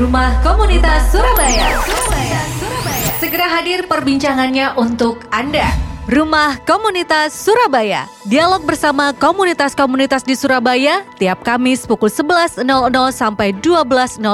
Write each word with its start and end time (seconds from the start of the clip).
Rumah 0.00 0.40
Komunitas 0.40 1.12
Surabaya. 1.12 1.76
Surabaya. 1.84 2.40
Surabaya. 2.56 3.08
Segera 3.20 3.46
hadir 3.52 3.84
perbincangannya 3.84 4.72
untuk 4.80 5.20
Anda. 5.28 5.68
Rumah 6.08 6.64
Komunitas 6.64 7.36
Surabaya. 7.36 8.08
Dialog 8.24 8.64
bersama 8.64 9.12
komunitas-komunitas 9.12 10.24
di 10.24 10.40
Surabaya 10.40 11.04
tiap 11.20 11.44
Kamis 11.44 11.84
pukul 11.84 12.08
11.00 12.08 12.64
sampai 13.12 13.52
12.00 13.60 14.24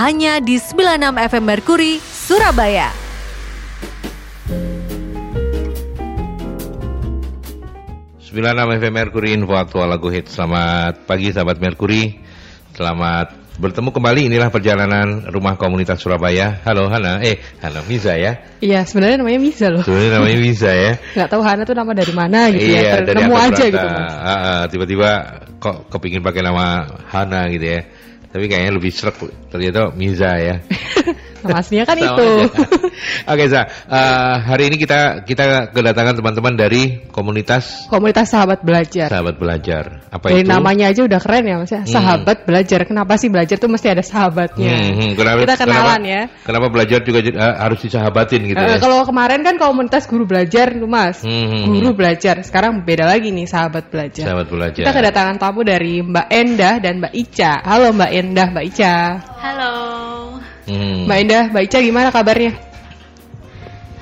hanya 0.00 0.40
di 0.40 0.56
96 0.56 1.04
FM 1.04 1.44
Merkuri, 1.44 2.00
Surabaya. 2.00 2.88
Sembilan 8.16 8.80
FM 8.80 8.94
Merkuri 8.96 9.36
Info 9.36 9.60
Aktual 9.60 9.92
Lagu 9.92 10.08
Hit 10.08 10.32
Selamat 10.32 11.04
pagi 11.04 11.36
sahabat 11.36 11.60
Merkuri 11.60 12.16
Selamat 12.72 13.41
bertemu 13.60 13.92
kembali 13.92 14.20
inilah 14.32 14.48
perjalanan 14.48 15.28
rumah 15.28 15.60
komunitas 15.60 16.00
Surabaya. 16.00 16.64
Halo 16.64 16.88
Hana, 16.88 17.20
eh 17.20 17.36
Hana 17.60 17.84
Miza 17.84 18.16
ya? 18.16 18.40
Iya 18.64 18.88
sebenarnya 18.88 19.20
namanya 19.20 19.40
Miza 19.42 19.68
loh. 19.68 19.84
Sebenarnya 19.84 20.12
namanya 20.16 20.38
Miza 20.40 20.72
ya. 20.72 20.92
Gak 21.18 21.28
tahu 21.28 21.42
Hana 21.44 21.62
tuh 21.68 21.76
nama 21.76 21.92
dari 21.92 22.12
mana 22.16 22.48
gitu 22.48 22.64
iya, 22.64 22.80
ya. 22.80 22.92
Dari 23.04 23.18
Nemu 23.20 23.36
aja 23.36 23.64
gitu 23.68 23.88
tiba-tiba 24.72 25.10
kok 25.60 25.76
kepingin 25.92 26.24
pakai 26.24 26.42
nama 26.44 26.88
Hana 27.12 27.52
gitu 27.52 27.66
ya. 27.66 27.80
Tapi 28.32 28.44
kayaknya 28.48 28.72
lebih 28.72 28.90
serak 28.94 29.20
ternyata 29.52 29.92
Miza 29.92 30.32
ya. 30.40 30.56
Nama 31.42 31.58
aslinya 31.58 31.84
kan 31.84 31.98
itu. 31.98 32.28
Oke, 33.32 33.44
Za. 33.50 33.66
Uh, 33.90 34.34
hari 34.46 34.70
ini 34.70 34.76
kita 34.78 35.26
kita 35.26 35.74
kedatangan 35.74 36.14
teman-teman 36.18 36.54
dari 36.54 37.02
komunitas 37.10 37.86
Komunitas 37.90 38.30
Sahabat 38.30 38.62
Belajar. 38.62 39.10
Sahabat 39.10 39.36
Belajar. 39.36 40.06
Apa 40.08 40.30
dari 40.30 40.46
itu? 40.46 40.50
namanya 40.50 40.94
aja 40.94 41.02
udah 41.02 41.20
keren 41.20 41.44
ya 41.44 41.56
Mas 41.58 41.72
ya. 41.74 41.82
Hmm. 41.82 41.90
Sahabat 41.90 42.38
Belajar. 42.46 42.80
Kenapa 42.86 43.18
sih 43.18 43.28
belajar 43.28 43.56
tuh 43.58 43.70
mesti 43.70 43.88
ada 43.90 44.02
sahabatnya? 44.06 44.70
Hmm, 44.72 44.92
hmm. 44.94 45.10
Kenapa, 45.18 45.38
Kita 45.42 45.54
kenalan 45.58 46.00
kenapa, 46.02 46.14
ya. 46.14 46.22
Kenapa 46.46 46.66
belajar 46.70 46.98
juga 47.02 47.18
uh, 47.34 47.54
harus 47.68 47.78
disahabatin 47.82 48.40
gitu 48.46 48.58
Eh, 48.62 48.66
ya? 48.66 48.78
Kalau 48.78 49.02
kemarin 49.02 49.40
kan 49.42 49.54
komunitas 49.58 50.06
guru 50.06 50.24
belajar 50.24 50.70
tuh 50.72 50.88
Mas. 50.88 51.20
Hmm, 51.26 51.46
hmm, 51.50 51.64
Guru 51.74 51.98
belajar. 51.98 52.38
Sekarang 52.46 52.86
beda 52.86 53.04
lagi 53.10 53.34
nih 53.34 53.46
Sahabat 53.50 53.90
Belajar. 53.90 54.24
Sahabat 54.30 54.46
belajar. 54.46 54.82
Kita 54.86 54.92
kedatangan 54.94 55.36
tamu 55.42 55.66
dari 55.66 56.02
Mbak 56.02 56.26
Endah 56.30 56.74
dan 56.78 57.02
Mbak 57.02 57.14
Ica. 57.14 57.52
Halo 57.66 57.90
Mbak 57.94 58.10
Endah, 58.14 58.46
Mbak 58.54 58.64
Ica. 58.70 58.94
Halo, 59.42 59.72
Hmm. 60.68 61.08
Mbak 61.10 61.18
Endah, 61.26 61.44
Mbak 61.50 61.62
Ica 61.66 61.78
gimana 61.82 62.08
kabarnya? 62.14 62.52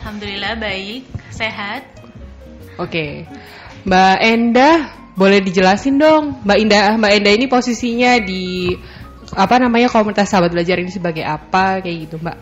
Alhamdulillah 0.01 0.55
baik, 0.61 1.09
sehat. 1.33 1.85
Oke, 2.77 3.29
Mbak 3.85 4.17
Endah 4.21 4.77
boleh 5.17 5.41
dijelasin 5.45 6.01
dong, 6.01 6.41
Mbak 6.45 6.59
Indah, 6.61 6.97
Mbak 6.97 7.13
Endah 7.21 7.33
ini 7.37 7.47
posisinya 7.49 8.17
di 8.21 8.73
apa 9.37 9.63
namanya 9.63 9.87
komunitas 9.87 10.27
sahabat 10.33 10.51
belajar 10.51 10.81
ini 10.81 10.91
sebagai 10.91 11.23
apa 11.23 11.81
kayak 11.85 11.97
gitu, 12.09 12.17
Mbak? 12.19 12.39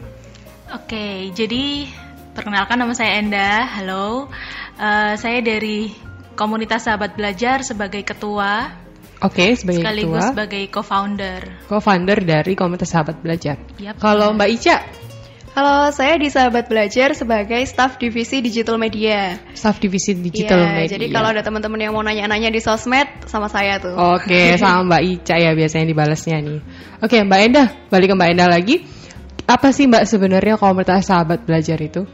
Oke, 0.78 1.32
jadi 1.32 1.88
perkenalkan 2.32 2.78
nama 2.80 2.94
saya 2.94 3.18
Enda. 3.18 3.66
Halo, 3.66 4.30
Eh, 4.78 5.14
saya 5.18 5.42
dari 5.42 5.90
komunitas 6.38 6.86
sahabat 6.86 7.18
belajar 7.18 7.66
sebagai 7.66 8.06
ketua 8.06 8.70
Oke, 9.18 9.58
sebagai 9.58 9.82
sekaligus 9.82 10.14
ketua, 10.14 10.30
sebagai 10.30 10.62
co-founder. 10.70 11.40
co-founder 11.66 12.18
dari 12.22 12.52
komunitas 12.54 12.94
sahabat 12.94 13.18
belajar. 13.18 13.58
Yap, 13.82 13.98
Kalau. 13.98 14.30
Mbak 14.34 14.50
Ica, 14.54 14.76
Halo, 15.58 15.90
saya 15.90 16.14
di 16.22 16.30
Sahabat 16.30 16.70
Belajar 16.70 17.18
sebagai 17.18 17.58
staf 17.66 17.98
divisi 17.98 18.38
digital 18.38 18.78
media. 18.78 19.42
staff 19.58 19.82
divisi 19.82 20.14
digital 20.14 20.54
Iya, 20.54 20.70
media. 20.70 20.94
Jadi 20.94 21.06
kalau 21.10 21.34
ada 21.34 21.42
teman-teman 21.42 21.82
yang 21.82 21.98
mau 21.98 22.04
nanya-nanya 22.06 22.54
di 22.54 22.62
sosmed, 22.62 23.10
sama 23.26 23.50
saya 23.50 23.82
tuh. 23.82 23.90
Oke, 23.90 24.54
sama 24.62 24.86
Mbak 24.86 25.02
Ica 25.02 25.34
ya 25.34 25.50
biasanya 25.58 25.90
dibalasnya 25.90 26.38
nih. 26.46 26.60
Oke, 27.02 27.18
Mbak 27.26 27.40
Endah, 27.42 27.68
balik 27.90 28.06
ke 28.06 28.14
Mbak 28.14 28.28
Endah 28.38 28.46
lagi. 28.46 28.86
Apa 29.50 29.74
sih 29.74 29.90
Mbak 29.90 30.06
sebenarnya 30.06 30.54
komunitas 30.62 31.10
sahabat 31.10 31.42
belajar 31.42 31.80
itu? 31.82 32.06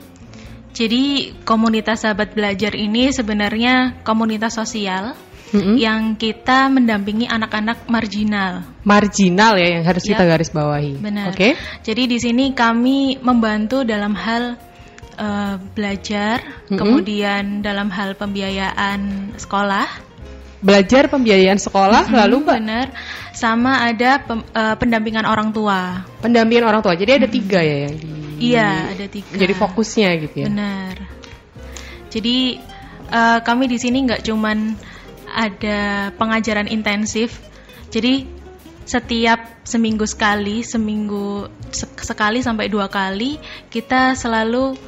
Jadi 0.73 1.37
komunitas 1.45 2.01
sahabat 2.01 2.33
belajar 2.33 2.73
ini 2.73 3.13
sebenarnya 3.13 4.01
komunitas 4.09 4.57
sosial 4.57 5.13
Mm-mm. 5.55 5.79
yang 5.79 6.19
kita 6.19 6.67
mendampingi 6.67 7.25
anak-anak 7.25 7.87
marginal. 7.87 8.67
Marginal 8.83 9.55
ya 9.55 9.79
yang 9.79 9.85
harus 9.87 10.03
Ya. 10.03 10.19
kita 10.19 10.27
garis 10.27 10.51
bawahi. 10.51 10.99
Benar. 10.99 11.31
Oke. 11.31 11.55
Jadi 11.81 12.03
di 12.05 12.19
sini 12.19 12.51
kami 12.51 13.17
membantu 13.19 13.87
dalam 13.87 14.13
hal 14.13 14.59
eh, 15.15 15.55
belajar, 15.73 16.43
Mm-mm. 16.67 16.75
kemudian 16.75 17.63
dalam 17.63 17.87
hal 17.89 18.19
pembiayaan 18.19 19.33
sekolah, 19.39 20.11
Belajar 20.59 21.13
pembiayaan 21.13 21.61
sekolah 21.61 22.09
Mm, 22.09 22.17
lalu 22.17 22.37
Mbak 22.41 22.57
benar, 22.57 22.87
sama 23.31 23.85
ada 23.85 24.17
pem- 24.19 24.49
eh, 24.49 24.75
pendampingan 24.75 25.23
orang 25.23 25.53
tua. 25.53 26.09
pendampingan 26.19 26.65
orang 26.65 26.81
tua. 26.81 26.97
Jadi 26.97 27.21
ada 27.21 27.29
tiga 27.29 27.61
ya 27.61 27.85
yang 27.85 27.95
di 27.95 28.11
Iya, 28.51 28.91
ada 28.91 29.07
tiga. 29.07 29.29
jadi 29.37 29.55
fokusnya 29.55 30.09
gitu 30.25 30.37
ya. 30.41 30.47
Benar. 30.49 30.95
Jadi 32.09 32.57
eh, 33.07 33.39
kami 33.45 33.65
di 33.69 33.77
sini 33.77 34.03
nggak 34.03 34.25
cuman 34.25 34.59
ada 35.35 36.11
pengajaran 36.15 36.71
intensif. 36.71 37.43
Jadi 37.91 38.25
setiap 38.87 39.67
seminggu 39.67 40.07
sekali, 40.07 40.63
seminggu 40.63 41.51
sek- 41.75 42.07
sekali 42.07 42.41
sampai 42.45 42.71
dua 42.71 42.87
kali 42.87 43.41
kita 43.69 44.15
selalu 44.15 44.79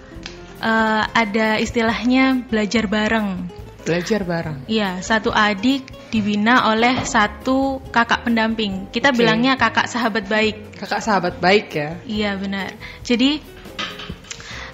eh, 0.63 1.03
ada 1.03 1.59
istilahnya 1.59 2.47
belajar 2.47 2.87
bareng. 2.87 3.51
Belajar 3.87 4.27
bareng. 4.27 4.67
Iya, 4.67 4.99
satu 4.99 5.31
adik 5.31 6.11
dibina 6.11 6.71
oleh 6.71 7.07
satu 7.07 7.79
kakak 7.95 8.27
pendamping. 8.27 8.91
Kita 8.91 9.15
Oke. 9.15 9.23
bilangnya 9.23 9.55
kakak 9.55 9.87
sahabat 9.87 10.27
baik. 10.27 10.75
Kakak 10.75 11.03
sahabat 11.03 11.39
baik 11.39 11.71
ya. 11.71 11.91
Iya 12.07 12.31
benar. 12.39 12.75
Jadi 13.07 13.39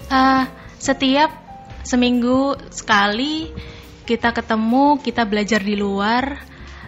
eh, 0.08 0.44
setiap 0.80 1.30
seminggu 1.82 2.56
sekali 2.70 3.50
kita 4.02 4.34
ketemu, 4.34 4.98
kita 5.00 5.22
belajar 5.24 5.60
di 5.62 5.74
luar. 5.78 6.42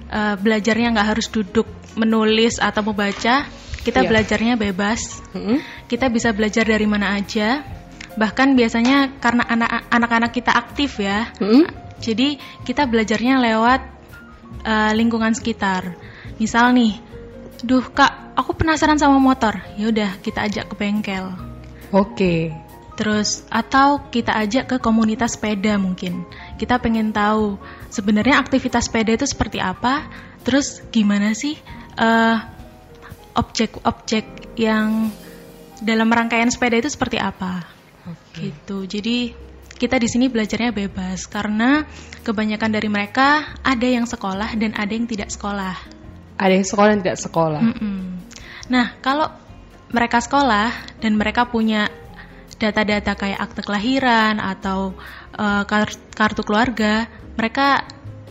Eh, 0.05 0.37
belajarnya 0.39 0.95
nggak 0.95 1.09
harus 1.17 1.27
duduk 1.33 1.67
menulis 1.99 2.61
atau 2.61 2.83
membaca. 2.87 3.47
Kita 3.85 4.01
Iya. 4.01 4.09
belajarnya 4.09 4.55
bebas. 4.57 5.21
Mm-mm. 5.37 5.61
Kita 5.91 6.09
bisa 6.09 6.33
belajar 6.33 6.65
dari 6.65 6.87
mana 6.89 7.17
aja. 7.19 7.61
Bahkan 8.15 8.55
biasanya 8.57 9.19
karena 9.21 9.45
anak- 9.45 9.91
anak-anak 9.91 10.31
kita 10.33 10.53
aktif 10.55 11.03
ya. 11.03 11.29
Mm-mm. 11.43 11.67
Jadi 12.01 12.37
kita 12.65 12.85
belajarnya 12.89 13.41
lewat 13.41 13.81
eh, 14.65 14.93
lingkungan 14.97 15.35
sekitar. 15.37 15.93
Misal 16.41 16.73
nih, 16.73 16.97
duh 17.61 17.85
kak, 17.85 18.33
aku 18.33 18.57
penasaran 18.57 18.97
sama 18.97 19.21
motor. 19.21 19.61
Ya 19.77 19.93
udah 19.93 20.17
kita 20.25 20.47
ajak 20.47 20.73
ke 20.73 20.75
bengkel. 20.79 21.29
Oke. 21.93 22.55
Terus 22.95 23.43
atau 23.51 24.07
kita 24.09 24.33
ajak 24.39 24.65
ke 24.71 24.77
komunitas 24.81 25.37
sepeda 25.37 25.77
mungkin. 25.77 26.25
Kita 26.55 26.79
pengen 26.79 27.11
tahu 27.11 27.59
sebenarnya 27.91 28.39
aktivitas 28.39 28.87
sepeda 28.87 29.15
itu 29.15 29.27
seperti 29.27 29.59
apa. 29.59 30.07
Terus 30.47 30.85
gimana 30.93 31.35
sih 31.35 31.59
eh, 31.99 32.37
objek-objek 33.35 34.57
yang 34.59 35.11
dalam 35.83 36.09
rangkaian 36.09 36.49
sepeda 36.49 36.79
itu 36.79 36.91
seperti 36.91 37.19
apa? 37.19 37.67
Gitu. 38.35 38.87
Jadi 38.87 39.35
kita 39.75 39.99
di 39.99 40.07
sini 40.07 40.31
belajarnya 40.31 40.71
bebas 40.71 41.27
karena 41.27 41.83
kebanyakan 42.23 42.71
dari 42.71 42.87
mereka 42.87 43.59
ada 43.67 43.87
yang 43.87 44.07
sekolah 44.07 44.55
dan 44.55 44.73
ada 44.79 44.93
yang 44.95 45.11
tidak 45.11 45.35
sekolah. 45.35 45.75
Ada 46.39 46.53
yang 46.55 46.67
sekolah 46.67 46.89
dan 46.95 47.01
tidak 47.03 47.19
sekolah. 47.19 47.63
Mm-mm. 47.63 47.99
Nah, 48.71 48.97
kalau 49.03 49.31
mereka 49.91 50.19
sekolah 50.23 50.73
dan 50.99 51.15
mereka 51.15 51.47
punya 51.47 51.91
data-data 52.57 53.19
kayak 53.19 53.41
akte 53.41 53.63
kelahiran 53.67 54.39
atau 54.39 54.95
kar- 55.67 56.01
kartu 56.15 56.43
keluarga, 56.47 57.07
mereka 57.35 57.83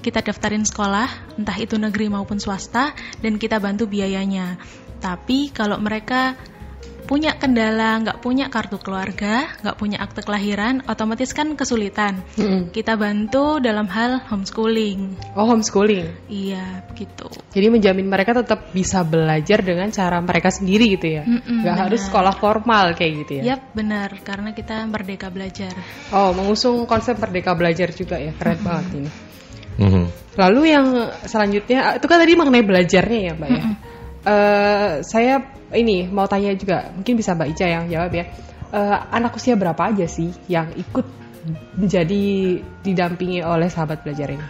kita 0.03 0.19
daftarin 0.19 0.67
sekolah, 0.67 1.39
entah 1.39 1.55
itu 1.55 1.79
negeri 1.79 2.11
maupun 2.11 2.35
swasta, 2.35 2.91
dan 3.23 3.39
kita 3.39 3.59
bantu 3.63 3.87
biayanya. 3.87 4.59
Tapi 4.99 5.51
kalau 5.51 5.79
mereka 5.79 6.35
punya 7.13 7.37
kendala, 7.37 8.01
nggak 8.01 8.25
punya 8.25 8.49
kartu 8.49 8.81
keluarga, 8.81 9.45
nggak 9.61 9.77
punya 9.77 10.01
akte 10.01 10.25
kelahiran, 10.25 10.81
otomatis 10.89 11.29
kan 11.29 11.53
kesulitan. 11.53 12.25
Mm-mm. 12.41 12.73
Kita 12.73 12.97
bantu 12.97 13.61
dalam 13.61 13.85
hal 13.85 14.25
homeschooling. 14.33 15.29
Oh 15.37 15.45
homeschooling. 15.45 16.25
Iya, 16.25 16.81
begitu. 16.89 17.29
Jadi 17.53 17.69
menjamin 17.69 18.09
mereka 18.09 18.33
tetap 18.33 18.73
bisa 18.73 19.05
belajar 19.05 19.61
dengan 19.61 19.93
cara 19.93 20.17
mereka 20.25 20.49
sendiri 20.49 20.97
gitu 20.97 21.21
ya. 21.21 21.21
Mm-mm, 21.21 21.61
Nggak 21.61 21.77
harus 21.85 22.01
sekolah 22.01 22.33
formal 22.33 22.97
kayak 22.97 23.13
gitu 23.21 23.31
ya. 23.45 23.53
Yap, 23.53 23.77
benar. 23.77 24.09
Karena 24.25 24.49
kita 24.57 24.81
merdeka 24.89 25.29
belajar. 25.29 25.77
Oh 26.09 26.33
mengusung 26.33 26.89
konsep 26.89 27.21
merdeka 27.21 27.53
belajar 27.53 27.93
juga 27.93 28.17
ya. 28.17 28.33
Keren 28.33 28.57
banget 28.65 28.85
ini. 28.97 29.11
Mhm. 29.77 30.05
Lalu 30.33 30.61
yang 30.65 30.87
selanjutnya 31.29 32.01
itu 32.01 32.05
kan 32.09 32.17
tadi 32.17 32.33
mengenai 32.33 32.65
belajarnya 32.65 33.19
ya 33.21 33.33
mbak 33.37 33.49
ya. 33.53 33.63
Eh, 34.23 35.03
saya 35.03 35.43
ini 35.75 36.07
mau 36.07 36.23
tanya 36.31 36.55
juga, 36.55 36.87
mungkin 36.95 37.19
bisa 37.19 37.35
mbak 37.35 37.51
Ica 37.51 37.67
yang 37.67 37.85
jawab 37.91 38.11
ya. 38.15 38.25
Eh, 38.73 38.97
anak 39.11 39.35
usia 39.35 39.59
berapa 39.59 39.91
aja 39.91 40.07
sih 40.07 40.31
yang 40.47 40.71
ikut 40.79 41.05
menjadi 41.75 42.23
didampingi 42.87 43.43
oleh 43.43 43.67
sahabat 43.67 44.01
belajar 44.01 44.31
ini? 44.31 44.45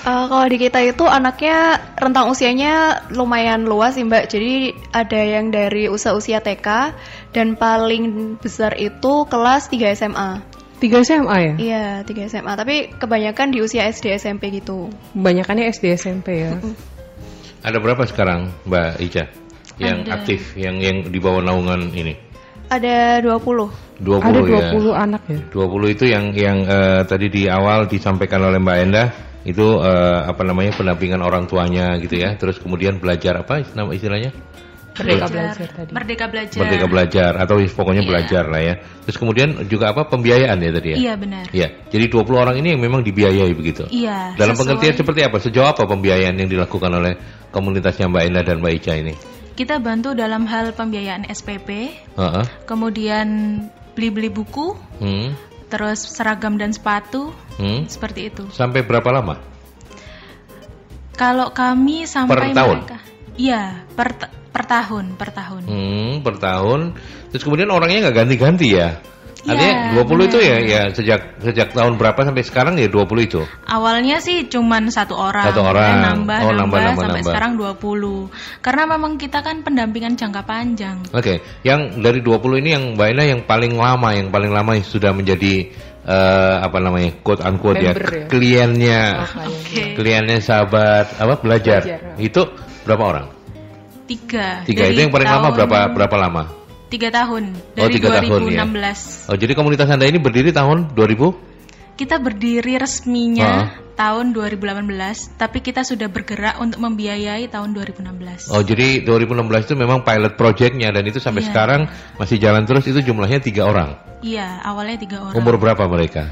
Eh, 0.00 0.24
kalau 0.32 0.46
di 0.48 0.56
kita 0.56 0.80
itu 0.80 1.04
anaknya 1.04 1.76
rentang 2.00 2.32
usianya 2.32 3.04
lumayan 3.12 3.68
luas 3.68 4.00
sih 4.00 4.06
Mbak. 4.06 4.32
Jadi 4.32 4.72
ada 4.96 5.20
yang 5.20 5.52
dari 5.52 5.92
usia-usia 5.92 6.40
TK 6.40 6.96
dan 7.36 7.52
paling 7.58 8.38
besar 8.40 8.78
itu 8.80 9.28
kelas 9.28 9.68
3 9.68 9.92
SMA. 9.92 10.40
3 10.80 11.04
SMA 11.04 11.36
ya? 11.36 11.54
Iya, 11.60 11.86
3 12.08 12.32
SMA. 12.32 12.52
Tapi 12.56 12.96
kebanyakan 12.96 13.52
di 13.52 13.60
usia 13.60 13.84
SD 13.92 14.16
SMP 14.16 14.48
gitu. 14.56 14.88
Kebanyakannya 15.12 15.68
SD 15.68 15.92
SMP 16.00 16.48
ya. 16.48 16.56
Ada 17.60 17.76
berapa 17.76 18.08
sekarang 18.08 18.48
Mbak 18.64 18.90
Ica 19.04 19.24
yang 19.76 20.04
Ada. 20.04 20.20
aktif, 20.20 20.56
yang 20.56 20.80
yang 20.80 21.08
di 21.08 21.18
bawah 21.20 21.44
naungan 21.44 21.92
ini? 21.92 22.16
Ada 22.72 23.20
20. 23.20 24.00
20 24.00 24.24
Ada 24.24 24.40
ya. 24.40 24.70
20 24.72 24.94
anak 24.96 25.22
ya. 25.28 25.38
20 25.52 25.94
itu 25.96 26.04
yang 26.08 26.24
yang 26.32 26.58
eh, 26.64 27.02
tadi 27.04 27.26
di 27.28 27.44
awal 27.50 27.84
disampaikan 27.84 28.40
oleh 28.48 28.56
Mbak 28.56 28.78
Endah 28.86 29.08
itu 29.44 29.66
eh, 29.80 30.20
apa 30.24 30.40
namanya 30.44 30.72
pendampingan 30.76 31.20
orang 31.20 31.44
tuanya 31.44 31.96
gitu 32.00 32.16
ya. 32.16 32.32
Terus 32.40 32.56
kemudian 32.60 32.96
belajar 32.96 33.44
apa 33.44 33.60
nama 33.76 33.92
istilahnya? 33.92 34.32
Merdeka 34.90 35.26
belajar 35.30 35.66
tadi. 35.70 35.90
Merdeka 35.94 36.24
belajar. 36.28 36.58
Merdeka 36.60 36.86
belajar 36.90 37.30
atau 37.38 37.54
pokoknya 37.62 38.02
Iya. 38.02 38.10
belajar 38.10 38.44
lah 38.50 38.60
ya. 38.60 38.74
Terus 39.06 39.16
kemudian 39.16 39.48
juga 39.70 39.94
apa 39.94 40.06
pembiayaan 40.10 40.58
ya 40.58 40.70
tadi 40.74 40.88
ya? 40.92 40.96
Iya 40.98 41.12
benar. 41.16 41.44
Iya. 41.54 41.68
Jadi 41.88 42.04
20 42.10 42.38
orang 42.42 42.56
ini 42.58 42.74
yang 42.74 42.80
memang 42.82 43.00
dibiayai 43.06 43.52
begitu. 43.54 43.86
Iya. 43.88 44.34
Dalam 44.34 44.54
sesuai- 44.54 44.60
pengertian 44.60 44.94
seperti 44.98 45.20
apa? 45.24 45.36
Sejauh 45.38 45.68
apa 45.70 45.82
pembiayaan 45.86 46.36
yang 46.36 46.50
dilakukan 46.50 46.90
oleh 46.90 47.14
komunitasnya 47.50 48.10
Mbak 48.10 48.22
Endah 48.26 48.42
dan 48.44 48.56
Mbak 48.60 48.72
Ica 48.82 48.92
ini? 48.98 49.14
Kita 49.54 49.76
bantu 49.76 50.16
dalam 50.16 50.48
hal 50.48 50.72
pembiayaan 50.72 51.28
SPP, 51.28 51.92
Heeh. 52.16 52.44
kemudian 52.64 53.28
beli-beli 53.92 54.32
buku, 54.32 54.72
Hmm. 54.98 55.36
terus 55.68 56.00
seragam 56.16 56.56
dan 56.56 56.72
sepatu, 56.72 57.30
Hmm. 57.60 57.84
seperti 57.84 58.32
itu. 58.32 58.48
Sampai 58.56 58.80
berapa 58.82 59.04
lama? 59.12 59.36
Kalau 61.12 61.52
kami 61.52 62.08
sampai 62.08 62.56
tahun? 62.56 62.78
mereka, 62.88 62.96
iya 63.40 63.62
per 63.96 64.12
per 64.50 64.64
tahun, 64.66 65.16
per 65.16 65.30
tahun. 65.32 65.62
Hmm, 65.64 66.12
per 66.20 66.36
tahun. 66.36 66.80
Terus 67.30 67.42
kemudian 67.42 67.70
orangnya 67.70 68.10
nggak 68.10 68.16
ganti-ganti 68.20 68.76
ya? 68.76 68.98
Iya, 69.40 69.56
Artinya 69.56 69.74
20 70.04 70.28
itu 70.28 70.38
ya 70.44 70.56
ya 70.60 70.82
sejak 70.92 71.40
sejak 71.40 71.72
tahun 71.72 71.96
berapa 71.96 72.28
sampai 72.28 72.44
sekarang 72.44 72.76
ya 72.76 72.92
20 72.92 73.24
itu. 73.24 73.40
Awalnya 73.64 74.20
sih 74.20 74.44
cuman 74.44 74.92
satu 74.92 75.16
orang, 75.16 75.48
Satu 75.48 75.64
orang. 75.64 75.80
kemudian 75.80 76.04
nambah, 76.04 76.38
Oh, 76.44 76.52
nambah, 76.52 76.60
nambah, 76.60 76.80
nambah, 76.84 77.00
sampai 77.00 77.20
nambah. 77.24 77.30
sekarang 77.32 77.52
20. 77.56 78.28
Karena 78.60 78.82
memang 78.84 79.12
kita 79.16 79.38
kan 79.40 79.56
pendampingan 79.64 80.12
jangka 80.12 80.44
panjang. 80.44 81.00
Oke, 81.16 81.40
yang 81.64 82.04
dari 82.04 82.20
20 82.20 82.60
ini 82.60 82.68
yang 82.76 82.84
Mbak 83.00 83.08
Ina 83.16 83.24
yang 83.24 83.40
paling 83.48 83.72
lama, 83.72 84.08
yang 84.12 84.28
paling 84.28 84.52
lama 84.52 84.76
yang 84.76 84.84
sudah 84.84 85.16
menjadi 85.16 85.72
eh, 86.04 86.56
apa 86.60 86.76
namanya 86.76 87.16
quote 87.24 87.40
unquote 87.40 87.80
ya, 87.80 87.96
Member 87.96 88.12
ya? 88.12 88.26
kliennya, 88.28 89.02
Oke. 89.40 89.96
kliennya 89.96 90.36
sahabat 90.44 91.16
apa 91.16 91.40
belajar. 91.40 91.80
Belajar, 91.80 92.12
ya. 92.12 92.20
Itu 92.20 92.44
berapa 92.90 93.04
orang? 93.06 93.26
Tiga. 94.10 94.66
Tiga 94.66 94.82
Dari 94.90 94.92
itu 94.92 95.00
yang 95.06 95.12
paling 95.14 95.28
lama 95.28 95.38
tahun- 95.46 95.54
berapa 95.56 95.76
berapa 95.94 96.16
lama? 96.18 96.42
Tiga 96.90 97.08
tahun. 97.08 97.44
Oh, 97.54 97.78
Dari 97.78 97.92
tiga 97.94 98.08
tahun, 98.10 98.26
ya. 98.50 98.66
2016. 98.66 99.30
Oh, 99.30 99.36
jadi 99.38 99.52
komunitas 99.54 99.86
Anda 99.86 100.10
ini 100.10 100.18
berdiri 100.18 100.50
tahun 100.50 100.90
2000? 100.90 101.30
Kita 101.94 102.18
berdiri 102.18 102.80
resminya 102.80 103.46
Ah. 103.46 103.66
tahun 103.94 104.32
2018, 104.32 105.30
tapi 105.36 105.60
kita 105.60 105.84
sudah 105.84 106.08
bergerak 106.08 106.58
untuk 106.58 106.80
membiayai 106.80 107.46
tahun 107.46 107.70
2016. 107.70 108.48
Oh, 108.50 108.64
jadi 108.64 109.04
2016 109.04 109.62
itu 109.62 109.76
memang 109.76 110.02
pilot 110.02 110.34
projectnya 110.34 110.90
dan 110.90 111.04
itu 111.04 111.20
sampai 111.20 111.44
Iya. 111.44 111.48
sekarang 111.52 111.80
masih 112.16 112.40
jalan 112.40 112.64
terus 112.64 112.88
itu 112.88 113.04
jumlahnya 113.04 113.38
tiga 113.38 113.68
orang. 113.68 113.94
Iya, 114.24 114.58
awalnya 114.64 114.96
tiga 114.98 115.22
orang. 115.22 115.36
Umur 115.36 115.60
berapa 115.60 115.86
mereka? 115.86 116.26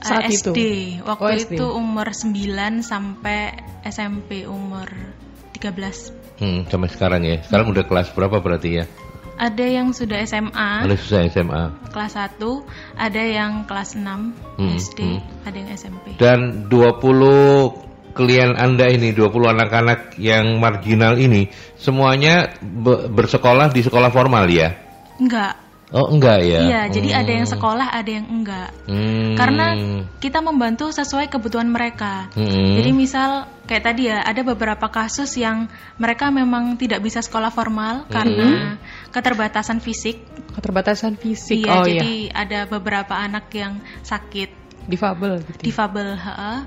Eh, 0.00 0.02
Saat 0.02 0.32
itu? 0.32 0.50
SD. 0.50 0.60
Waktu 1.04 1.22
Oh, 1.22 1.30
SD. 1.30 1.54
itu 1.54 1.66
umur 1.68 2.08
9 2.10 2.80
sampai 2.80 3.52
SMP 3.84 4.48
umur 4.48 4.88
13. 5.60 6.40
Hmm, 6.40 6.64
sampai 6.66 6.88
sekarang 6.88 7.22
ya. 7.22 7.36
Sekarang 7.44 7.68
udah 7.68 7.84
kelas 7.84 8.08
berapa 8.16 8.40
berarti 8.40 8.80
ya? 8.80 8.84
Ada 9.40 9.64
yang 9.64 9.96
sudah 9.96 10.20
SMA, 10.24 10.84
Oleh 10.84 11.00
susah 11.00 11.24
SMA. 11.24 11.72
kelas 11.92 12.12
1, 12.12 12.60
ada 12.96 13.22
yang 13.24 13.64
kelas 13.64 13.96
6 13.96 14.36
Hmm, 14.60 14.76
SD, 14.76 15.00
hmm. 15.00 15.20
ada 15.48 15.56
yang 15.56 15.70
SMP. 15.72 16.06
Dan 16.20 16.68
20 16.68 17.72
klien 18.12 18.52
Anda 18.52 18.92
ini, 18.92 19.16
20 19.16 19.48
anak-anak 19.48 20.20
yang 20.20 20.60
marginal 20.60 21.16
ini, 21.16 21.48
semuanya 21.80 22.52
be- 22.60 23.08
bersekolah 23.08 23.72
di 23.72 23.80
sekolah 23.80 24.12
formal 24.12 24.44
ya? 24.44 24.76
Enggak. 25.16 25.56
Oh, 25.90 26.06
enggak 26.06 26.46
ya? 26.46 26.60
Iya, 26.62 26.80
jadi 26.86 27.08
ada 27.18 27.32
yang 27.34 27.46
Hmm. 27.50 27.54
sekolah, 27.58 27.88
ada 27.90 28.10
yang 28.14 28.26
enggak. 28.30 28.70
Hmm. 28.86 29.34
Karena 29.34 29.74
kita 30.22 30.38
membantu 30.38 30.94
sesuai 30.94 31.26
kebutuhan 31.26 31.66
mereka. 31.66 32.30
Hmm. 32.38 32.78
Jadi 32.78 32.90
misal 32.94 33.50
kayak 33.66 33.84
tadi 33.90 34.06
ya, 34.06 34.22
ada 34.22 34.46
beberapa 34.46 34.86
kasus 34.86 35.34
yang 35.34 35.66
mereka 35.98 36.30
memang 36.30 36.78
tidak 36.78 37.02
bisa 37.02 37.18
sekolah 37.18 37.50
formal 37.50 38.06
karena 38.06 38.78
keterbatasan 39.10 39.82
fisik. 39.82 40.22
Keterbatasan 40.54 41.18
fisik. 41.18 41.66
Iya, 41.66 41.74
oh 41.74 41.82
jadi 41.82 42.30
iya. 42.30 42.34
ada 42.38 42.60
beberapa 42.70 43.18
anak 43.18 43.50
yang 43.50 43.82
sakit, 44.06 44.50
Difabel 44.86 45.42
gitu. 45.42 45.58
difabel. 45.74 46.14
heeh. 46.14 46.58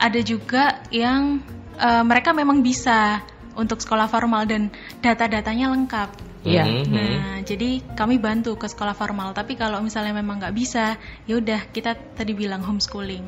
Ada 0.00 0.20
juga 0.24 0.80
yang 0.88 1.44
eh, 1.76 2.04
mereka 2.08 2.32
memang 2.32 2.64
bisa 2.64 3.20
untuk 3.52 3.84
sekolah 3.84 4.08
formal 4.08 4.48
dan 4.48 4.72
data-datanya 5.04 5.68
lengkap. 5.68 6.31
Iya. 6.42 6.64
Hmm, 6.66 6.82
hmm. 6.84 6.94
Nah, 6.94 7.38
jadi 7.46 7.70
kami 7.94 8.18
bantu 8.18 8.58
ke 8.58 8.66
sekolah 8.66 8.92
formal. 8.92 9.30
Tapi 9.30 9.54
kalau 9.54 9.78
misalnya 9.78 10.10
memang 10.12 10.42
nggak 10.42 10.54
bisa, 10.54 10.98
ya 11.24 11.38
udah 11.38 11.70
kita 11.70 11.94
tadi 12.14 12.34
bilang 12.34 12.62
homeschooling. 12.62 13.22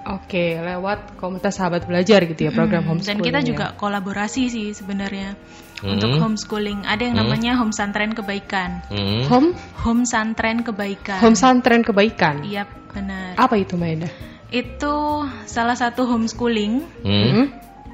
Oke, 0.00 0.56
lewat 0.56 1.20
komunitas 1.20 1.60
sahabat 1.60 1.84
belajar 1.84 2.24
gitu 2.24 2.48
ya 2.48 2.52
program 2.52 2.84
Hmm, 2.84 2.96
homeschooling. 2.96 3.20
Dan 3.20 3.26
kita 3.28 3.40
ya. 3.40 3.46
juga 3.46 3.66
kolaborasi 3.76 4.48
sih 4.48 4.72
sebenarnya 4.72 5.36
Hmm. 5.80 5.96
untuk 5.96 6.16
homeschooling. 6.16 6.84
Ada 6.84 7.02
yang 7.08 7.16
Hmm. 7.20 7.24
namanya 7.28 7.52
home 7.60 7.72
santren 7.72 8.12
kebaikan. 8.12 8.80
Hmm. 8.88 9.28
home 9.28 9.48
Home 9.84 10.04
santren 10.04 10.64
kebaikan. 10.64 11.20
home 11.20 11.36
santren 11.36 11.84
kebaikan. 11.84 12.44
Iya 12.44 12.64
benar. 12.92 13.36
Apa 13.36 13.60
itu 13.60 13.76
Mbak 13.76 13.88
Enda? 13.92 14.08
Itu 14.50 15.24
salah 15.44 15.76
satu 15.76 16.08
homeschooling. 16.08 16.72
Hmm. 17.04 17.28
Hmm? 17.28 17.46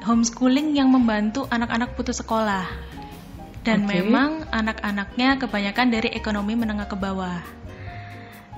Homeschooling 0.03 0.79
yang 0.79 0.91
membantu 0.91 1.51
anak-anak 1.51 1.99
putus 1.99 2.23
sekolah. 2.23 2.71
Dan 3.67 3.83
Oke. 3.83 3.99
memang 3.99 4.47
anak-anaknya 4.49 5.43
kebanyakan 5.43 5.87
dari 5.91 6.15
ekonomi 6.15 6.55
menengah 6.55 6.87
ke 6.87 6.95
bawah. 6.95 7.43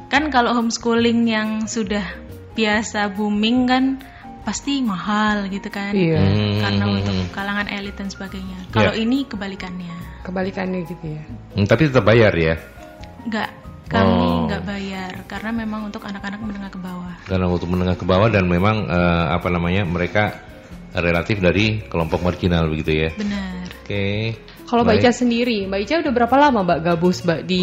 Kan 0.09 0.29
kalau 0.29 0.53
homeschooling 0.53 1.25
yang 1.25 1.49
sudah 1.65 2.05
biasa 2.53 3.13
booming 3.13 3.65
kan 3.65 3.85
pasti 4.45 4.81
mahal 4.81 5.49
gitu 5.49 5.69
kan. 5.69 5.93
Iya. 5.93 6.21
Hmm, 6.21 6.61
Karena 6.61 6.85
untuk 6.89 7.17
kalangan 7.33 7.69
elit 7.69 7.97
dan 7.97 8.09
sebagainya. 8.09 8.69
Kalau 8.69 8.93
Ya. 8.93 9.01
ini 9.01 9.25
kebalikannya. 9.25 9.97
Kebalikannya 10.25 10.85
gitu 10.85 11.05
ya. 11.09 11.23
Hmm, 11.57 11.65
Tapi 11.65 11.83
tetap 11.89 12.05
bayar 12.05 12.33
ya? 12.33 12.57
Enggak, 13.25 13.49
kami 13.89 14.13
Oh. 14.13 14.45
enggak 14.45 14.63
bayar 14.65 15.13
karena 15.25 15.51
memang 15.53 15.89
untuk 15.89 16.05
anak-anak 16.05 16.41
menengah 16.41 16.69
ke 16.69 16.81
bawah. 16.81 17.15
Karena 17.25 17.47
untuk 17.49 17.69
menengah 17.69 17.97
ke 17.97 18.05
bawah 18.05 18.29
dan 18.29 18.45
memang 18.45 18.89
eh, 18.89 19.25
apa 19.33 19.49
namanya 19.49 19.85
mereka 19.85 20.37
relatif 20.93 21.41
dari 21.41 21.85
kelompok 21.85 22.25
marginal 22.25 22.69
begitu 22.69 22.93
ya? 23.05 23.11
Benar. 23.17 23.69
Oke. 23.85 24.37
Kalau 24.69 24.85
Mbak. 24.85 25.01
Ica 25.01 25.11
sendiri, 25.17 25.65
Mbak 25.65 25.81
Ica 25.81 25.95
udah 26.05 26.13
berapa 26.13 26.37
lama 26.37 26.61
Mbak 26.61 26.79
gabus 26.85 27.25
Mbak 27.25 27.41
di 27.49 27.63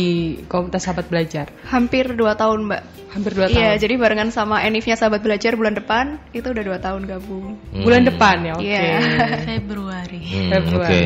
komunitas 0.49 0.89
sahabat 0.89 1.05
belajar? 1.05 1.45
Hampir 1.69 2.17
2 2.17 2.17
tahun, 2.33 2.65
Mbak. 2.65 2.81
Hampir 3.15 3.31
dua 3.31 3.47
Iya, 3.47 3.79
tahun. 3.79 3.79
jadi 3.79 3.93
barengan 3.95 4.29
sama 4.33 4.59
Enifnya 4.67 4.99
sahabat 4.99 5.23
belajar 5.23 5.55
bulan 5.55 5.71
depan, 5.71 6.19
itu 6.35 6.51
udah 6.51 6.63
2 6.67 6.83
tahun 6.83 7.01
gabung. 7.07 7.55
Hmm. 7.71 7.83
Bulan 7.87 8.03
depan 8.03 8.35
ya, 8.43 8.53
oke. 8.59 8.65
Iya. 8.67 8.97
Februari. 9.55 10.19
Hmm, 10.19 10.49
Februari. 10.51 10.83
Oke. 10.83 11.03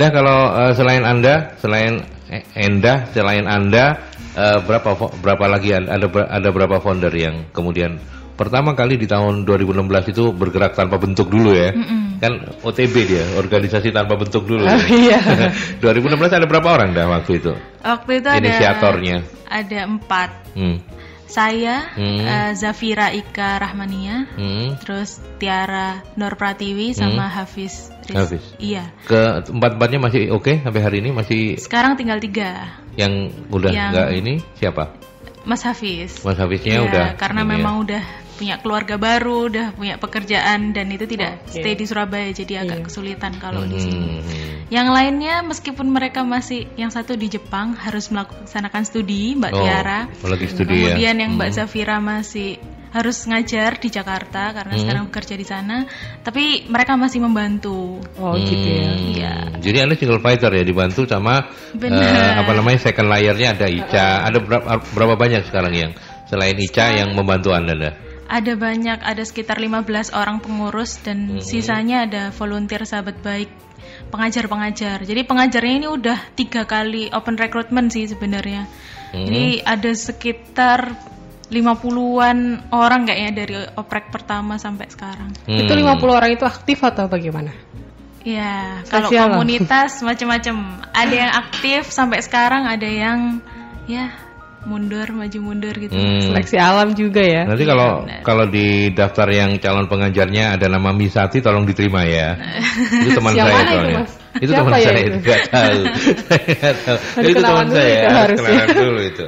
Dah 0.00 0.08
kalau 0.08 0.38
eh, 0.62 0.72
selain 0.72 1.04
Anda, 1.04 1.34
selain 1.60 1.92
eh, 2.32 2.40
Endah, 2.56 3.04
selain 3.12 3.44
Anda 3.44 4.00
eh, 4.32 4.58
berapa 4.64 4.96
berapa 5.20 5.44
lagi 5.44 5.76
ada 5.76 6.00
ada 6.08 6.48
berapa 6.48 6.80
founder 6.80 7.12
yang 7.12 7.52
kemudian 7.52 8.00
pertama 8.32 8.72
kali 8.72 8.96
di 8.96 9.04
tahun 9.04 9.44
2016 9.44 10.12
itu 10.12 10.30
bergerak 10.30 10.72
tanpa 10.72 10.96
bentuk 10.96 11.28
dulu 11.28 11.52
ya. 11.52 11.70
Mm-mm. 11.70 12.00
Kan 12.18 12.32
OTB 12.60 12.94
dia, 13.02 13.24
organisasi 13.34 13.90
tanpa 13.90 14.14
bentuk 14.14 14.46
dulu. 14.46 14.62
Oh, 14.62 14.82
iya. 14.88 15.18
2016 15.82 16.06
ada 16.32 16.46
berapa 16.46 16.68
orang 16.70 16.92
dah 16.92 17.10
waktu 17.10 17.38
itu? 17.38 17.52
Waktu 17.80 18.10
itu 18.18 18.28
Inisiatornya. 18.30 19.16
ada 19.46 19.78
empat. 19.84 20.30
Hmm. 20.54 20.78
Saya, 21.24 21.88
Hmm. 21.96 22.20
eh, 22.20 22.52
Zafira 22.52 23.08
Ika 23.08 23.56
Rahmania, 23.56 24.28
Hmm. 24.32 24.76
terus 24.78 25.16
Tiara 25.36 26.04
Nur 26.14 26.36
Pratiwi 26.36 26.92
sama 26.92 27.24
Hafiz. 27.26 27.88
Riz- 28.04 28.12
Hafiz. 28.14 28.44
Iya. 28.58 28.84
Ke 29.02 29.40
empat-empatnya 29.42 29.98
masih 29.98 30.22
oke 30.30 30.60
sampai 30.60 30.80
hari 30.82 31.00
ini 31.00 31.08
masih 31.10 31.56
Sekarang 31.56 31.96
tinggal 31.96 32.20
tiga. 32.20 32.76
yang 32.94 33.32
udah 33.48 33.72
Yang- 33.72 33.90
nggak 33.90 34.08
ini 34.14 34.34
siapa? 34.54 34.84
Mas 35.42 35.62
Hafiz. 35.62 36.22
Mas 36.22 36.36
Hafiznya 36.36 36.78
Iya, 36.78 36.82
udah 36.82 37.06
karena 37.16 37.42
ya. 37.42 37.48
memang 37.48 37.74
udah 37.80 38.02
punya 38.32 38.58
keluarga 38.58 38.96
baru, 38.96 39.46
udah 39.46 39.66
punya 39.72 39.94
pekerjaan 39.96 40.72
dan 40.72 40.88
itu 40.88 41.04
tidak 41.04 41.42
Oke. 41.44 41.58
stay 41.58 41.74
di 41.74 41.84
Surabaya 41.84 42.30
jadi 42.30 42.62
agak 42.62 42.78
Iya. 42.78 42.86
kesulitan 42.86 43.32
kalau 43.36 43.62
di 43.62 43.76
Hmm, 43.76 43.84
sini. 43.84 44.08
hmm. 44.18 44.50
Yang 44.66 44.88
lainnya 44.88 45.34
meskipun 45.42 45.86
mereka 45.86 46.24
masih 46.24 46.64
yang 46.74 46.88
satu 46.88 47.12
di 47.12 47.28
Jepang 47.28 47.76
harus 47.76 48.08
melaksanakan 48.08 48.82
studi 48.82 49.36
Mbak 49.36 49.52
Oh, 49.52 49.60
Tiara. 49.60 50.00
lagi 50.24 50.46
studi 50.48 50.74
ya. 50.80 50.96
Kemudian 50.96 51.14
yang 51.18 51.30
Mbak 51.36 51.48
Hmm. 51.48 51.56
Zafira 51.60 51.96
masih 51.98 52.56
harus 52.92 53.24
ngajar 53.24 53.80
di 53.80 53.88
Jakarta 53.88 54.52
karena 54.52 54.76
Hmm. 54.76 54.82
sekarang 54.84 55.02
bekerja 55.08 55.34
di 55.34 55.46
sana, 55.48 55.88
tapi 56.20 56.68
mereka 56.68 56.92
masih 56.94 57.24
membantu. 57.24 57.98
Oh 58.20 58.36
gitu 58.36 58.68
ya. 58.68 58.92
Hmm, 58.92 59.00
Iya. 59.12 59.34
Jadi 59.58 59.76
anda 59.80 59.94
single 59.96 60.20
fighter 60.20 60.52
ya 60.52 60.62
dibantu 60.62 61.08
sama 61.08 61.48
Benar. 61.72 62.04
eh, 62.04 62.32
apa 62.36 62.52
namanya 62.52 62.78
second 62.78 63.08
layernya 63.08 63.56
ada 63.56 63.66
Ica. 63.66 64.08
Ada 64.28 64.38
berapa, 64.38 64.68
berapa 64.92 65.14
banyak 65.16 65.48
sekarang 65.48 65.72
yang 65.72 65.92
selain 66.28 66.54
Ica 66.54 66.92
yang 66.92 67.16
membantu 67.16 67.50
anda? 67.50 67.72
dah? 67.72 67.94
Ada 68.28 68.56
banyak, 68.56 68.98
ada 69.00 69.22
sekitar 69.24 69.56
15 69.56 70.08
orang 70.12 70.40
pengurus 70.40 71.00
dan 71.00 71.36
Hmm. 71.36 71.40
sisanya 71.40 72.04
ada 72.04 72.22
volunteer 72.30 72.84
sahabat 72.84 73.20
baik, 73.20 73.48
pengajar-pengajar. 74.08 75.02
Jadi 75.02 75.20
pengajarnya 75.24 75.74
ini 75.80 75.88
udah 75.88 76.18
tiga 76.32 76.64
kali 76.64 77.08
open 77.10 77.36
recruitment 77.36 77.88
sih 77.88 78.04
sebenarnya. 78.04 78.68
Hmm. 79.12 79.26
Jadi 79.28 79.60
ada 79.60 79.90
sekitar 79.92 80.78
50-an 81.52 82.38
orang 82.72 83.04
kayaknya 83.04 83.32
dari 83.36 83.54
oprek 83.76 84.08
pertama 84.08 84.56
sampai 84.56 84.88
sekarang. 84.88 85.36
Hmm. 85.44 85.60
Itu 85.60 85.72
50 85.76 86.00
orang 86.08 86.30
itu 86.32 86.44
aktif 86.48 86.80
atau 86.80 87.06
bagaimana? 87.06 87.52
Ya, 88.22 88.80
kalau 88.86 89.10
komunitas 89.10 90.00
macam-macam. 90.00 90.80
Ada 90.94 91.14
yang 91.14 91.32
aktif 91.36 91.90
sampai 91.90 92.22
sekarang, 92.22 92.70
ada 92.70 92.86
yang 92.86 93.42
ya 93.90 94.14
mundur, 94.62 95.10
maju 95.10 95.38
mundur 95.42 95.74
gitu. 95.74 95.98
Hmm. 95.98 96.30
Seleksi 96.30 96.56
alam 96.56 96.94
juga 96.94 97.18
ya. 97.18 97.42
Nanti 97.44 97.66
Iya, 97.66 97.70
kalau 97.74 97.90
benar. 98.06 98.20
kalau 98.22 98.44
di 98.46 98.94
daftar 98.94 99.28
yang 99.34 99.50
calon 99.58 99.90
pengajarnya 99.90 100.54
ada 100.54 100.66
nama 100.70 100.94
Misati 100.94 101.42
tolong 101.42 101.66
diterima 101.66 102.06
ya. 102.06 102.38
itu 103.02 103.10
teman 103.10 103.34
Yang 103.34 103.46
saya 103.50 103.58
itu, 103.58 103.72
soalnya. 103.74 103.98
Mas? 104.06 104.21
Itu 104.40 104.52
teman 104.56 104.72
ya 104.80 104.88
saya 104.88 105.00
itu? 105.04 105.18
nggak 105.20 105.42
tahu. 105.52 105.80
Itu 107.28 107.40
teman 107.42 107.66
saya 107.68 107.88
itu 107.92 108.08
harus 108.08 108.38
harusnya. 108.40 108.64
kenalan 108.64 108.76
dulu 108.80 109.00
itu. 109.04 109.26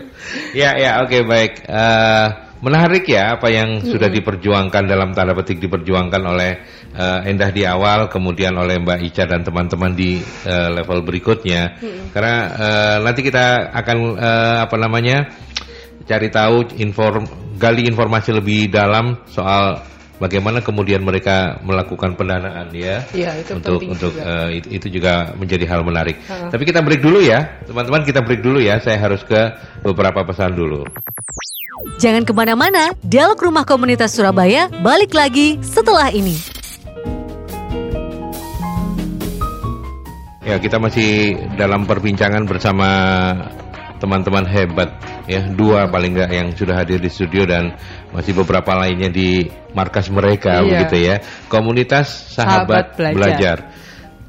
Ya 0.57 0.71
ya 0.81 0.91
oke 1.05 1.19
baik. 1.29 1.53
Eh, 1.69 2.27
menarik 2.65 3.05
ya 3.05 3.37
apa 3.37 3.53
yang 3.53 3.85
sudah 3.85 4.09
diperjuangkan 4.09 4.89
dalam 4.89 5.13
tanda 5.13 5.37
petik 5.37 5.61
diperjuangkan 5.61 6.23
oleh 6.25 6.51
eh, 6.97 7.29
Endah 7.29 7.53
di 7.53 7.69
awal, 7.69 8.09
kemudian 8.09 8.57
oleh 8.57 8.81
Mbak 8.81 9.01
Ica 9.05 9.25
dan 9.29 9.45
teman-teman 9.45 9.93
di 9.93 10.25
eh, 10.25 10.69
level 10.73 11.05
berikutnya. 11.05 11.77
Karena 12.15 12.37
eh, 12.57 12.97
nanti 13.05 13.21
kita 13.21 13.77
akan 13.77 13.97
eh, 14.17 14.57
apa 14.65 14.77
namanya 14.81 15.29
cari 16.05 16.29
tahu 16.33 16.81
inform 16.81 17.25
gali 17.57 17.89
informasi 17.89 18.31
lebih 18.37 18.73
dalam 18.73 19.21
soal 19.29 19.94
bagaimana 20.25 20.65
kemudian 20.65 21.05
mereka 21.05 21.61
melakukan 21.61 22.17
pendanaan 22.17 22.73
ya 22.73 23.05
Iya, 23.13 23.37
itu 23.45 23.61
untuk 23.61 23.85
untuk 23.85 24.13
juga. 24.17 24.49
eh, 24.49 24.65
itu, 24.65 24.69
itu 24.81 24.87
juga 24.97 25.37
menjadi 25.37 25.69
hal 25.69 25.85
menarik. 25.85 26.17
Heeh. 26.25 26.49
Tapi 26.49 26.63
kita 26.65 26.81
break 26.81 27.05
dulu 27.05 27.21
ya, 27.21 27.61
teman-teman 27.69 28.09
kita 28.09 28.25
break 28.25 28.41
dulu 28.41 28.57
ya. 28.65 28.81
Saya 28.81 28.97
harus 28.97 29.21
ke 29.21 29.37
beberapa 29.85 30.25
pesan 30.25 30.57
dulu. 30.57 30.89
Jangan 32.01 32.25
ke 32.25 32.33
mana-mana, 32.33 32.97
Dialog 33.05 33.37
Rumah 33.37 33.69
Komunitas 33.69 34.17
Surabaya 34.17 34.73
balik 34.81 35.13
lagi 35.13 35.61
setelah 35.61 36.09
ini. 36.09 36.41
Ya 40.45 40.61
kita 40.61 40.77
masih 40.77 41.41
dalam 41.57 41.89
perbincangan 41.89 42.45
bersama 42.45 42.89
teman-teman 44.05 44.45
hebat 44.45 44.93
ya 45.25 45.41
dua 45.49 45.89
paling 45.89 46.13
nggak 46.13 46.31
yang 46.31 46.49
sudah 46.53 46.77
hadir 46.77 47.01
di 47.01 47.09
studio 47.09 47.49
dan 47.49 47.73
masih 48.13 48.37
beberapa 48.37 48.77
lainnya 48.77 49.09
di 49.09 49.49
markas 49.73 50.13
mereka 50.13 50.61
Iya. 50.61 50.85
begitu 50.85 50.97
ya 51.01 51.17
komunitas 51.49 52.37
sahabat, 52.37 52.93
Sahabat 52.93 53.01
Belajar. 53.01 53.17
belajar. 53.17 53.59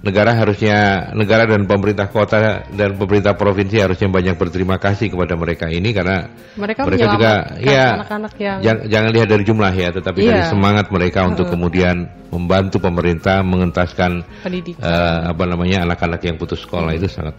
negara 0.06 0.38
harusnya 0.38 0.78
negara 1.18 1.50
dan 1.50 1.66
pemerintah 1.66 2.06
kota 2.06 2.62
dan 2.70 2.94
pemerintah 2.94 3.34
provinsi 3.34 3.82
harusnya 3.82 4.06
banyak 4.06 4.38
berterima 4.38 4.78
kasih 4.78 5.10
kepada 5.10 5.34
mereka 5.34 5.66
ini 5.66 5.98
karena 5.98 6.30
Mereka, 6.54 6.86
mereka 6.86 7.06
juga 7.10 7.32
ya 7.58 7.98
anak-anak 8.06 8.34
yang 8.38 8.58
Jangan, 8.62 8.82
jangan 8.86 9.10
lihat 9.18 9.28
dari 9.34 9.42
jumlah 9.42 9.74
ya, 9.74 9.90
tetapi 9.90 10.20
Iya. 10.22 10.30
dari 10.30 10.44
semangat 10.46 10.94
mereka 10.94 11.26
untuk 11.26 11.50
kemudian 11.50 12.06
membantu 12.30 12.78
pemerintah 12.78 13.42
mengentaskan 13.42 14.22
pendidikan. 14.46 14.86
eh, 14.86 15.20
apa 15.34 15.44
namanya 15.50 15.90
anak-anak 15.90 16.22
yang 16.22 16.38
putus 16.38 16.62
sekolah 16.62 16.94
itu 16.94 17.10
sangat. 17.10 17.34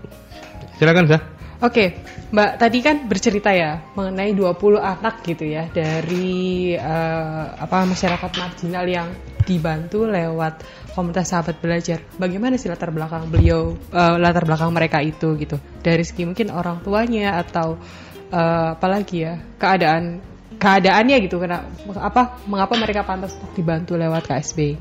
Silakan 0.83 1.07
sah. 1.07 1.23
Oke, 1.57 2.05
Mbak 2.37 2.51
tadi 2.61 2.79
kan 2.85 3.09
bercerita 3.09 3.49
ya 3.49 3.81
mengenai 3.97 4.37
20 4.37 4.77
anak 4.77 5.25
gitu 5.25 5.49
ya 5.49 5.65
dari 5.73 6.77
eh, 6.77 7.47
apa 7.57 7.89
masyarakat 7.89 8.31
marginal 8.37 8.85
yang 8.85 9.09
dibantu 9.49 10.05
lewat 10.05 10.61
komunitas 10.93 11.33
sahabat 11.33 11.57
belajar. 11.65 12.05
Bagaimana 12.21 12.61
sih 12.61 12.69
latar 12.69 12.93
belakang 12.93 13.33
beliau, 13.33 13.73
eh, 13.73 14.17
latar 14.21 14.45
belakang 14.45 14.69
mereka 14.69 15.01
itu 15.01 15.33
gitu? 15.41 15.57
Dari 15.81 16.05
segi 16.05 16.29
mungkin 16.29 16.53
orang 16.53 16.85
tuanya 16.85 17.41
atau 17.41 17.81
eh, 18.29 18.69
apalagi 18.77 19.17
ya 19.25 19.41
keadaan 19.57 20.21
keadaannya 20.61 21.17
gitu 21.25 21.41
kena 21.41 21.65
apa 21.97 22.41
mengapa 22.45 22.77
mereka 22.77 23.01
pantas 23.01 23.33
untuk 23.41 23.57
dibantu 23.57 23.97
lewat 23.97 24.29
KSB? 24.29 24.77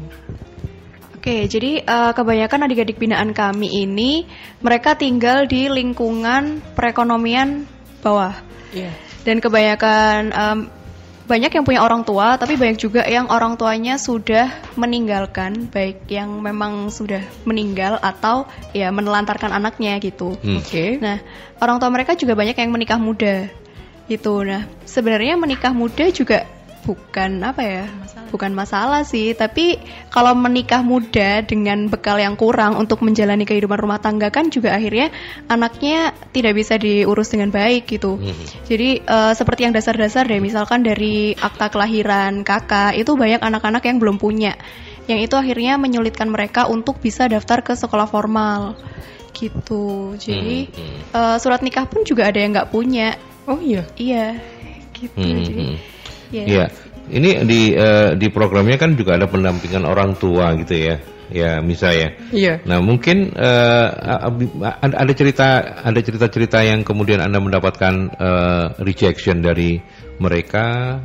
Oke, 1.26 1.50
jadi 1.50 1.82
eh, 1.82 2.12
kebanyakan 2.14 2.70
adik-adik 2.70 3.02
binaan 3.02 3.34
kami 3.34 3.82
ini 3.82 4.30
mereka 4.62 4.94
tinggal 4.94 5.50
di 5.50 5.66
lingkungan 5.74 6.62
perekonomian 6.78 7.66
bawah 8.06 8.38
Iya. 8.70 8.94
dan 9.26 9.42
kebanyakan 9.42 10.30
em, 10.30 10.60
banyak 11.26 11.50
yang 11.50 11.66
punya 11.66 11.82
orang 11.82 12.06
tua, 12.06 12.38
tapi 12.38 12.54
banyak 12.62 12.78
juga 12.78 13.02
yang 13.10 13.26
orang 13.34 13.58
tuanya 13.58 13.98
sudah 13.98 14.54
meninggalkan, 14.78 15.66
baik 15.74 16.06
yang 16.14 16.30
memang 16.38 16.94
sudah 16.94 17.26
meninggal 17.50 17.98
atau 17.98 18.46
ya 18.78 18.94
menelantarkan 18.94 19.50
anaknya 19.50 19.98
gitu. 19.98 20.38
Hmm. 20.46 20.62
Oke. 20.62 21.02
Nah, 21.02 21.26
orang 21.58 21.82
tua 21.82 21.90
mereka 21.90 22.14
juga 22.14 22.38
banyak 22.38 22.54
yang 22.54 22.70
menikah 22.70 23.02
muda. 23.02 23.50
Gitu. 24.06 24.34
Nah, 24.46 24.70
sebenarnya 24.86 25.34
menikah 25.42 25.74
muda 25.74 26.06
juga 26.14 26.46
bukan 26.86 27.42
apa 27.42 27.62
ya? 27.66 27.86
Bukan 28.30 28.52
masalah 28.54 29.02
sih, 29.08 29.34
tapi 29.34 29.80
kalau 30.14 30.36
menikah 30.38 30.86
muda 30.86 31.42
dengan 31.42 31.88
bekal 31.90 32.20
yang 32.20 32.38
kurang 32.38 32.76
untuk 32.78 33.02
menjalani 33.02 33.48
kehidupan 33.48 33.80
rumah 33.80 33.98
tangga 34.02 34.30
kan 34.30 34.54
juga 34.54 34.76
akhirnya 34.76 35.10
anaknya 35.50 36.12
tidak 36.36 36.54
bisa 36.58 36.76
diurus 36.78 37.32
dengan 37.32 37.50
baik 37.50 37.90
gitu. 37.90 38.22
Mhm. 38.22 38.70
Jadi 38.70 38.90
eh, 39.02 39.34
seperti 39.34 39.66
yang 39.66 39.74
dasar-dasar 39.74 40.28
deh, 40.30 40.38
misalkan 40.38 40.86
dari 40.86 41.34
akta 41.34 41.74
kelahiran 41.74 42.46
kakak 42.46 42.94
itu 42.98 43.18
banyak 43.18 43.40
anak-anak 43.42 43.84
yang 43.88 43.98
belum 43.98 44.18
punya, 44.22 44.54
yang 45.10 45.22
itu 45.22 45.34
akhirnya 45.40 45.80
menyulitkan 45.80 46.28
mereka 46.30 46.68
untuk 46.68 47.00
bisa 47.00 47.26
daftar 47.32 47.64
ke 47.64 47.74
sekolah 47.78 48.10
formal, 48.10 48.76
gitu. 49.34 50.16
Jadi 50.20 50.70
Mhm. 50.70 50.98
eh, 51.16 51.38
surat 51.40 51.64
nikah 51.64 51.88
pun 51.88 52.04
juga 52.04 52.28
ada 52.28 52.40
yang 52.42 52.52
nggak 52.52 52.72
punya, 52.74 53.16
Oh 53.48 53.62
iya. 53.62 53.86
iya, 53.96 54.36
gitu. 54.92 55.16
Mhm. 55.22 55.44
Jadi 55.46 55.64
ya. 56.42 56.46
Iya. 56.46 56.66
Ini 57.06 57.30
di 57.46 57.62
eh, 57.72 58.18
di 58.18 58.28
programnya 58.34 58.82
kan 58.82 58.98
juga 58.98 59.16
ada 59.16 59.30
pendampingan 59.30 59.86
orang 59.86 60.18
tua 60.18 60.58
gitu 60.58 60.74
ya. 60.76 60.98
Ya, 61.26 61.58
misalnya. 61.58 62.14
Iya. 62.30 62.62
Nah, 62.70 62.86
mungkin 62.86 63.34
abi- 63.34 64.62
ada 64.78 65.14
cerita 65.18 65.82
ada 65.82 65.98
cerita-cerita 65.98 66.62
yang 66.62 66.86
kemudian 66.86 67.18
Anda 67.18 67.42
mendapatkan 67.42 67.94
eh, 68.14 68.66
rejection 68.86 69.42
dari 69.42 69.82
mereka 70.22 70.98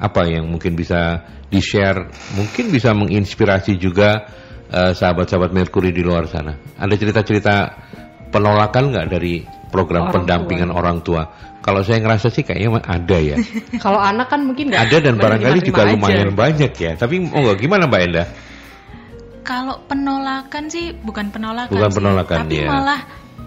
apa 0.00 0.22
yang 0.28 0.48
mungkin 0.48 0.76
bisa 0.76 1.24
di-share, 1.52 2.08
mungkin 2.36 2.72
bisa 2.72 2.92
menginspirasi 2.92 3.76
juga 3.80 4.28
sahabat-sahabat 4.72 5.54
Mercury 5.54 5.94
di 5.94 6.02
luar 6.02 6.26
sana. 6.26 6.58
Ada 6.74 6.98
cerita-cerita 6.98 7.54
penolakan 8.34 8.92
nggak 8.92 9.06
dari 9.08 9.40
program 9.76 10.08
Orang 10.08 10.24
pendampingan 10.24 10.72
orang 10.72 11.04
tua? 11.04 11.28
Kalau 11.60 11.84
saya 11.84 12.00
ngerasa 12.00 12.32
sih 12.32 12.40
kayaknya 12.40 12.80
ada 12.80 13.16
ya. 13.20 13.36
Kalau 13.84 14.00
anak 14.00 14.32
kan 14.32 14.40
mungkin 14.40 14.72
nggak 14.72 14.88
ada 14.88 14.96
dan 15.04 15.14
barangkali 15.20 15.58
juga 15.60 15.84
menerima-terima 15.84 16.00
lumayan 16.00 16.28
aja. 16.32 16.38
banyak 16.40 16.72
ya. 16.72 16.92
Tapi 16.96 17.14
oh 17.28 17.40
nggak 17.44 17.58
gimana 17.60 17.84
Mbak 17.84 18.00
Enda? 18.08 18.24
Kalau 19.42 19.78
penolakan 19.86 20.64
sih 20.66 20.90
bukan 20.96 21.30
penolakan, 21.30 21.70
Bukan 21.70 21.90
sih, 21.90 21.96
penolakan, 22.00 22.38
tapi 22.42 22.56
ya. 22.58 22.66
malah 22.66 23.00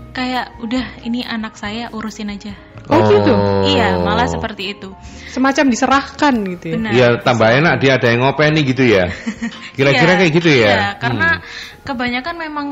kayak 0.09 0.45
udah 0.63 0.85
ini 1.03 1.27
anak 1.27 1.59
saya 1.59 1.91
urusin 1.91 2.31
aja. 2.31 2.55
Oh, 2.89 3.03
gitu? 3.05 3.29
Iya, 3.69 4.01
malah 4.01 4.25
seperti 4.25 4.73
itu. 4.73 4.89
semacam 5.29 5.69
diserahkan 5.69 6.33
gitu 6.57 6.65
ya. 6.65 6.75
Benar. 6.79 6.91
Ya 6.91 7.07
tambah 7.21 7.45
enak 7.45 7.73
dia 7.77 7.91
ada 8.01 8.07
yang 8.09 8.25
ngopeni 8.25 8.65
gitu 8.65 8.81
ya. 8.81 9.13
Kira-kira 9.77 10.17
Iya, 10.17 10.19
kayak 10.23 10.31
gitu 10.33 10.49
ya. 10.49 10.71
Iya, 10.73 10.87
karena 10.97 11.29
Hmm. 11.37 11.45
kebanyakan 11.85 12.35
memang 12.41 12.67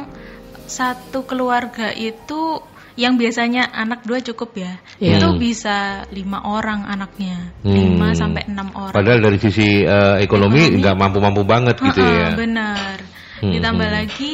satu 0.66 1.22
keluarga 1.24 1.94
itu 1.94 2.60
yang 2.98 3.16
biasanya 3.16 3.70
anak 3.70 4.04
dua 4.04 4.20
cukup 4.25 4.58
ya, 4.58 4.74
Iya. 4.98 5.22
itu 5.22 5.27
bisa 5.38 6.10
lima 6.10 6.42
orang 6.44 6.84
anaknya, 6.89 7.54
Hmm. 7.62 7.77
lima 7.77 8.18
sampai 8.18 8.50
enam 8.50 8.74
orang. 8.74 8.98
Padahal 8.98 9.22
dari 9.22 9.38
sisi 9.38 9.86
eh, 9.86 10.18
ekonomi 10.25 10.66
nggak 10.82 10.98
mampu-mampu 10.98 11.46
banget 11.46 11.77
gitu 11.77 12.01
Heeh, 12.01 12.18
ya. 12.18 12.30
Benar. 12.34 12.98
Hmm, 13.38 13.54
Ditambah 13.54 13.88
hmm. 13.88 13.98
lagi 14.01 14.34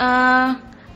eh, 0.00 0.48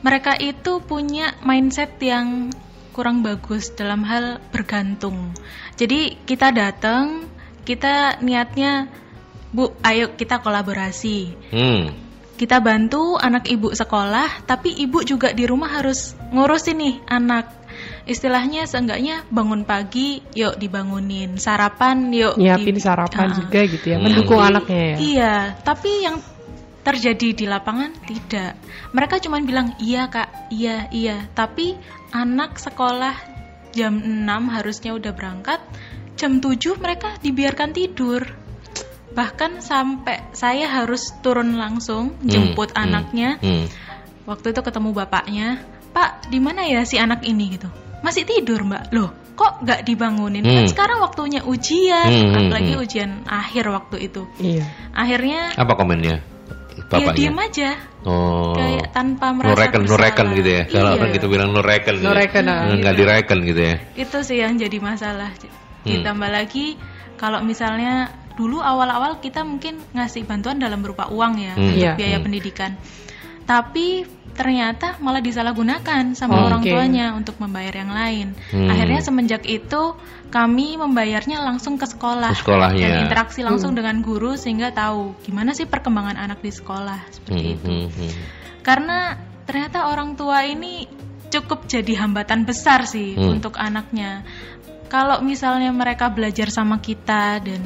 mereka 0.03 0.33
itu 0.35 0.81
punya 0.83 1.37
mindset 1.45 1.95
yang 2.01 2.49
kurang 2.93 3.21
bagus 3.25 3.73
dalam 3.73 4.01
hal 4.05 4.41
bergantung. 4.53 5.33
Jadi 5.77 6.21
kita 6.25 6.53
datang, 6.53 7.25
kita 7.65 8.21
niatnya, 8.21 8.89
Bu, 9.53 9.73
ayo 9.85 10.13
kita 10.17 10.41
kolaborasi. 10.41 11.37
Hmm. 11.53 12.02
Kita 12.43 12.59
bantu 12.59 13.15
anak 13.15 13.47
ibu 13.47 13.71
sekolah, 13.71 14.43
tapi 14.43 14.67
ibu 14.75 14.99
juga 15.07 15.31
di 15.31 15.47
rumah 15.47 15.79
harus 15.79 16.11
ngurusin 16.35 16.75
nih 16.75 16.95
anak. 17.07 17.45
istilahnya 18.03 18.67
seenggaknya 18.67 19.23
bangun 19.31 19.63
pagi 19.63 20.19
yuk 20.35 20.59
dibangunin 20.59 21.39
sarapan 21.39 22.11
yuk 22.11 22.35
Nyiapin 22.35 22.75
di- 22.75 22.83
sarapan 22.83 23.31
Ah. 23.31 23.35
juga 23.39 23.59
gitu 23.63 23.85
ya, 23.89 23.97
Hmm. 23.97 24.05
mendukung 24.11 24.43
Tapi- 24.43 24.49
anaknya 24.51 24.83
ya. 24.83 24.95
Iya, 24.99 25.33
tapi 25.63 25.91
yang 26.03 26.17
terjadi 26.83 27.27
di 27.31 27.45
lapangan 27.47 27.95
tidak. 28.03 28.59
Mereka 28.91 29.23
cuma 29.23 29.39
bilang 29.39 29.71
iya 29.79 30.11
kak, 30.11 30.51
iya 30.51 30.91
iya. 30.91 31.31
Tapi 31.31 31.79
anak 32.11 32.59
sekolah 32.59 33.15
jam 33.71 33.95
6 34.03 34.51
harusnya 34.51 34.91
udah 34.93 35.15
berangkat, 35.15 35.63
jam 36.19 36.43
7 36.43 36.75
mereka 36.77 37.15
dibiarkan 37.23 37.71
tidur. 37.71 38.27
Bahkan 39.13 39.61
sampai 39.61 40.33
saya 40.33 40.65
harus 40.67 41.13
turun 41.21 41.55
langsung 41.55 42.17
Hmm, 42.17 42.25
jemput 42.25 42.73
hmm, 42.73 42.81
anaknya. 42.81 43.29
hmm. 43.37 43.65
Waktu 44.25 44.51
itu 44.51 44.61
ketemu 44.61 44.89
bapaknya, 44.91 45.47
Pak, 45.91 46.27
di 46.27 46.39
mana 46.39 46.63
ya 46.63 46.81
si 46.81 46.97
anak 46.97 47.21
ini 47.21 47.53
gitu? 47.53 47.69
Masih 48.01 48.23
tidur 48.23 48.63
mbak, 48.63 48.89
loh 48.89 49.13
kok 49.33 49.61
nggak 49.61 49.81
dibangunin? 49.83 50.41
Kan 50.41 50.65
Hmm. 50.65 50.69
sekarang 50.69 50.97
waktunya 50.99 51.41
ujian, 51.41 52.05
Hmm, 52.05 52.25
hmm, 52.25 52.37
apalagi 52.39 52.73
hmm. 52.73 52.83
ujian 52.83 53.11
akhir 53.23 53.65
waktu 53.67 53.95
itu. 54.03 54.21
Iya. 54.37 54.65
Akhirnya 54.91 55.53
Apa 55.53 55.73
komennya? 55.73 56.17
ya 56.73 56.81
Bapaknya. 56.89 57.13
diem 57.13 57.37
aja, 57.37 57.69
Oh. 58.03 58.53
kayak 58.53 58.89
tanpa 58.91 59.29
merasa 59.29 59.49
Nureken, 59.53 59.81
bersalah. 59.81 59.93
nureken 59.93 60.27
gitu 60.33 60.49
ya. 60.49 60.63
Kalau 60.67 60.89
Iya. 60.89 60.95
orang 60.95 61.09
gitu 61.11 61.25
bilang 61.27 61.49
nureken. 61.51 61.93
gitu 61.93 62.05
ya. 62.05 62.09
Nureken, 62.09 62.45
ah. 62.45 62.61
Nggak 62.71 62.95
direken 62.95 63.39
gitu 63.43 63.61
ya. 63.61 63.75
Itu 63.95 64.17
sih 64.21 64.37
yang 64.37 64.53
jadi 64.55 64.77
masalah. 64.79 65.29
Hmm. 65.33 65.89
Ditambah 65.89 66.29
lagi 66.29 66.77
kalau 67.15 67.39
misalnya 67.41 68.09
dulu 68.33 68.57
awal-awal 68.57 69.17
kita 69.17 69.41
mungkin 69.41 69.77
ngasih 69.91 70.23
bantuan 70.23 70.57
dalam 70.57 70.79
berupa 70.79 71.07
uang 71.07 71.33
ya 71.37 71.53
Hmm. 71.53 71.63
untuk 71.63 71.77
Iya. 71.77 71.91
biaya 71.95 72.17
Hmm. 72.17 72.25
pendidikan. 72.25 72.71
Tapi 73.43 73.87
ternyata 74.33 74.97
malah 74.97 75.21
disalahgunakan 75.21 76.15
sama 76.15 76.41
Oh, 76.41 76.47
orang 76.47 76.65
oke. 76.65 76.71
tuanya 76.71 77.13
untuk 77.13 77.37
membayar 77.37 77.75
yang 77.75 77.91
lain. 77.91 78.27
Hmm. 78.49 78.65
Akhirnya 78.65 79.01
semenjak 79.01 79.43
itu 79.45 79.93
kami 80.29 80.73
membayarnya 80.75 81.37
langsung 81.39 81.77
ke 81.77 81.85
sekolah 81.85 82.33
Ke 82.33 82.41
sekolahnya. 82.41 82.81
dan 82.81 82.93
interaksi 83.05 83.45
langsung 83.45 83.75
Hmm. 83.75 83.79
dengan 83.83 83.95
guru 84.01 84.33
sehingga 84.33 84.71
tahu 84.71 85.13
gimana 85.21 85.53
sih 85.53 85.65
perkembangan 85.65 86.17
anak 86.17 86.41
di 86.41 86.49
sekolah 86.49 86.99
seperti 87.11 87.43
Hmm, 87.43 87.53
itu. 87.53 87.67
hmm, 87.67 87.87
hmm. 87.91 88.11
Karena 88.63 89.13
ternyata 89.43 89.85
orang 89.85 90.15
tua 90.15 90.41
ini 90.41 90.87
cukup 91.29 91.67
jadi 91.67 91.93
hambatan 91.99 92.47
besar 92.47 92.87
sih 92.87 93.13
Hmm. 93.13 93.37
untuk 93.37 93.59
anaknya. 93.59 94.23
Kalau 94.87 95.21
misalnya 95.21 95.69
mereka 95.69 96.07
belajar 96.07 96.47
sama 96.47 96.77
kita 96.77 97.37
dan 97.37 97.61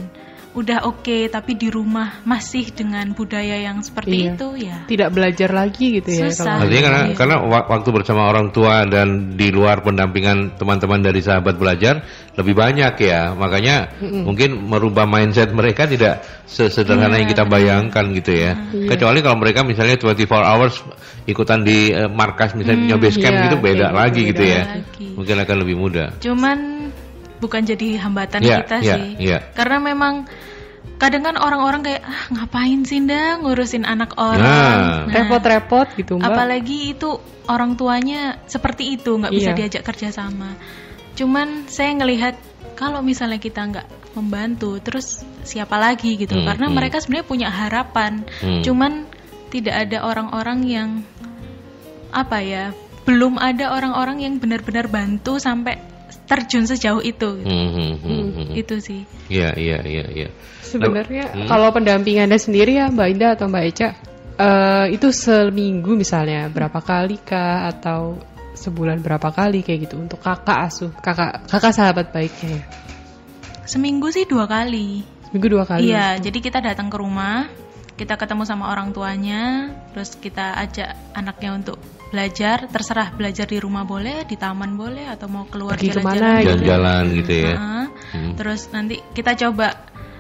udah 0.58 0.90
oke 0.90 1.30
tapi 1.30 1.54
di 1.54 1.70
rumah 1.70 2.26
masih 2.26 2.74
dengan 2.74 3.06
budaya 3.14 3.62
yang 3.62 3.78
seperti 3.80 4.26
Iya. 4.26 4.30
itu 4.34 4.48
ya 4.58 4.78
Tidak 4.90 5.10
belajar 5.14 5.50
lagi 5.54 6.02
gitu 6.02 6.10
ya. 6.10 6.34
Susah. 6.34 6.58
kalau- 6.58 6.62
Artinya 6.66 6.84
karena 6.84 7.02
Iya. 7.06 7.16
karena 7.16 7.36
wa- 7.46 7.68
waktu 7.70 7.90
bersama 7.94 8.22
orang 8.26 8.50
tua 8.50 8.82
dan 8.90 9.38
di 9.38 9.54
luar 9.54 9.86
pendampingan 9.86 10.58
teman-teman 10.58 11.06
dari 11.06 11.22
sahabat 11.22 11.56
belajar 11.56 12.02
lebih 12.34 12.54
banyak 12.54 12.94
ya. 12.98 13.32
Makanya 13.32 14.02
mungkin 14.02 14.66
merubah 14.66 15.06
mindset 15.06 15.54
mereka 15.54 15.86
tidak 15.86 16.26
sesederhana 16.48 17.18
yang 17.18 17.30
kita 17.30 17.46
bayangkan 17.46 18.10
gitu 18.12 18.34
ya. 18.34 18.58
Iya. 18.74 18.90
Kecuali 18.90 19.20
kalau 19.22 19.38
mereka 19.38 19.62
misalnya 19.62 19.94
24 19.96 20.42
hours 20.42 20.82
ikutan 21.26 21.62
di 21.62 21.92
eh, 21.92 22.08
markas 22.08 22.56
misalnya 22.56 22.88
punya 22.88 22.98
base 22.98 23.18
camp 23.20 23.36
iya, 23.36 23.44
gitu 23.46 23.58
beda 23.60 23.86
gitu, 23.86 23.98
lagi 24.00 24.22
gitu 24.32 24.42
beda 24.42 24.50
ya. 24.50 24.64
lagi. 24.74 25.06
Mungkin 25.14 25.36
akan 25.38 25.56
lebih 25.62 25.76
mudah. 25.76 26.08
Cuman 26.18 26.58
bukan 27.38 27.62
jadi 27.66 28.02
hambatan 28.02 28.42
Iya, 28.44 28.58
kita 28.64 28.78
iya, 28.82 28.96
sih. 28.98 29.08
iya. 29.22 29.38
Karena 29.54 29.78
memang 29.82 30.26
kadang 30.98 31.22
kan 31.30 31.38
orang-orang 31.38 31.86
kayak 31.86 32.02
ah 32.02 32.24
ngapain 32.34 32.82
sih 32.82 32.98
ndak 33.02 33.46
ngurusin 33.46 33.86
anak 33.86 34.18
orang. 34.18 34.42
Nah. 34.42 35.06
Nah, 35.06 35.14
Repot-repot 35.14 35.94
gitu 35.94 36.18
mbak. 36.18 36.26
Apalagi 36.34 36.98
itu 36.98 37.10
orang 37.48 37.78
tuanya 37.78 38.42
seperti 38.50 38.98
itu 38.98 39.14
nggak 39.18 39.34
bisa 39.34 39.54
Iya. 39.54 39.58
diajak 39.58 39.84
kerja 39.86 40.10
sama. 40.10 40.58
Cuman 41.14 41.70
saya 41.70 41.94
ngelihat 41.98 42.36
kalau 42.78 43.02
misalnya 43.02 43.42
kita 43.42 43.62
nggak 43.66 43.88
membantu, 44.14 44.78
terus 44.82 45.22
siapa 45.46 45.78
lagi 45.78 46.18
gitu? 46.18 46.38
Hmm, 46.38 46.46
Karena 46.46 46.66
hmm. 46.70 46.76
mereka 46.78 46.98
sebenarnya 47.02 47.28
punya 47.30 47.50
harapan. 47.50 48.26
Hmm. 48.42 48.62
Cuman 48.66 49.06
tidak 49.54 49.88
ada 49.88 50.06
orang-orang 50.06 50.60
yang 50.66 50.90
apa 52.14 52.42
ya? 52.42 52.66
Belum 53.08 53.40
ada 53.40 53.72
orang-orang 53.72 54.20
yang 54.26 54.34
benar-benar 54.38 54.92
bantu 54.92 55.40
sampai 55.40 55.80
terjun 56.28 56.64
sejauh 56.64 57.00
itu. 57.00 57.40
gitu. 57.40 57.48
Hmm, 57.48 57.70
hmm, 57.72 57.94
hmm, 57.98 58.28
hmm. 58.30 58.48
Itu 58.54 58.76
sih. 58.78 59.08
Iya, 59.28 59.56
iya, 59.56 59.80
iya, 59.82 60.06
iya. 60.08 60.30
Sebenarnya 60.60 61.32
Hmm. 61.32 61.48
kalau 61.48 61.72
pendampingannya 61.72 62.36
sendiri 62.36 62.76
ya 62.76 62.92
Mbak 62.92 63.08
Indah 63.10 63.32
atau 63.34 63.48
Mbak 63.48 63.64
Eca 63.66 63.90
eh, 64.36 64.86
itu 64.92 65.08
seminggu 65.10 65.96
misalnya 65.96 66.46
berapa 66.48 66.78
kali 66.78 67.18
kah 67.18 67.66
atau 67.68 68.20
sebulan 68.54 69.00
berapa 69.00 69.30
kali 69.30 69.62
kayak 69.62 69.86
gitu 69.86 69.96
untuk 69.96 70.20
kakak 70.20 70.68
asuh 70.68 70.92
kakak 70.98 71.46
kakak 71.46 71.72
sahabat 71.72 72.12
baiknya 72.12 72.60
ya 72.60 72.64
Seminggu 73.64 74.08
sih 74.10 74.24
dua 74.24 74.46
kali. 74.46 75.04
seminggu 75.28 75.48
dua 75.50 75.64
kali 75.64 75.90
Iya, 75.90 76.18
jadi 76.18 76.40
kita 76.40 76.60
datang 76.60 76.88
ke 76.88 76.96
rumah, 76.96 77.52
kita 77.96 78.16
ketemu 78.16 78.44
sama 78.44 78.72
orang 78.72 78.92
tuanya, 78.92 79.68
terus 79.92 80.16
kita 80.16 80.56
ajak 80.58 80.96
anaknya 81.12 81.52
untuk 81.54 81.78
belajar, 82.08 82.68
terserah 82.72 83.12
belajar 83.14 83.46
di 83.48 83.58
rumah 83.60 83.84
boleh, 83.84 84.24
di 84.24 84.36
taman 84.40 84.80
boleh, 84.80 85.08
atau 85.12 85.28
mau 85.28 85.46
keluar 85.48 85.76
jalan-jalan. 85.76 86.04
ke 86.04 86.08
mana 86.08 86.30
gitu. 86.40 86.48
Jalan-jalan 86.48 87.04
gitu 87.20 87.34
ya. 87.34 87.54
Heeh. 87.54 87.86
Hmm. 88.08 88.34
Terus 88.40 88.62
nanti 88.72 88.96
kita 89.12 89.32
coba 89.36 89.68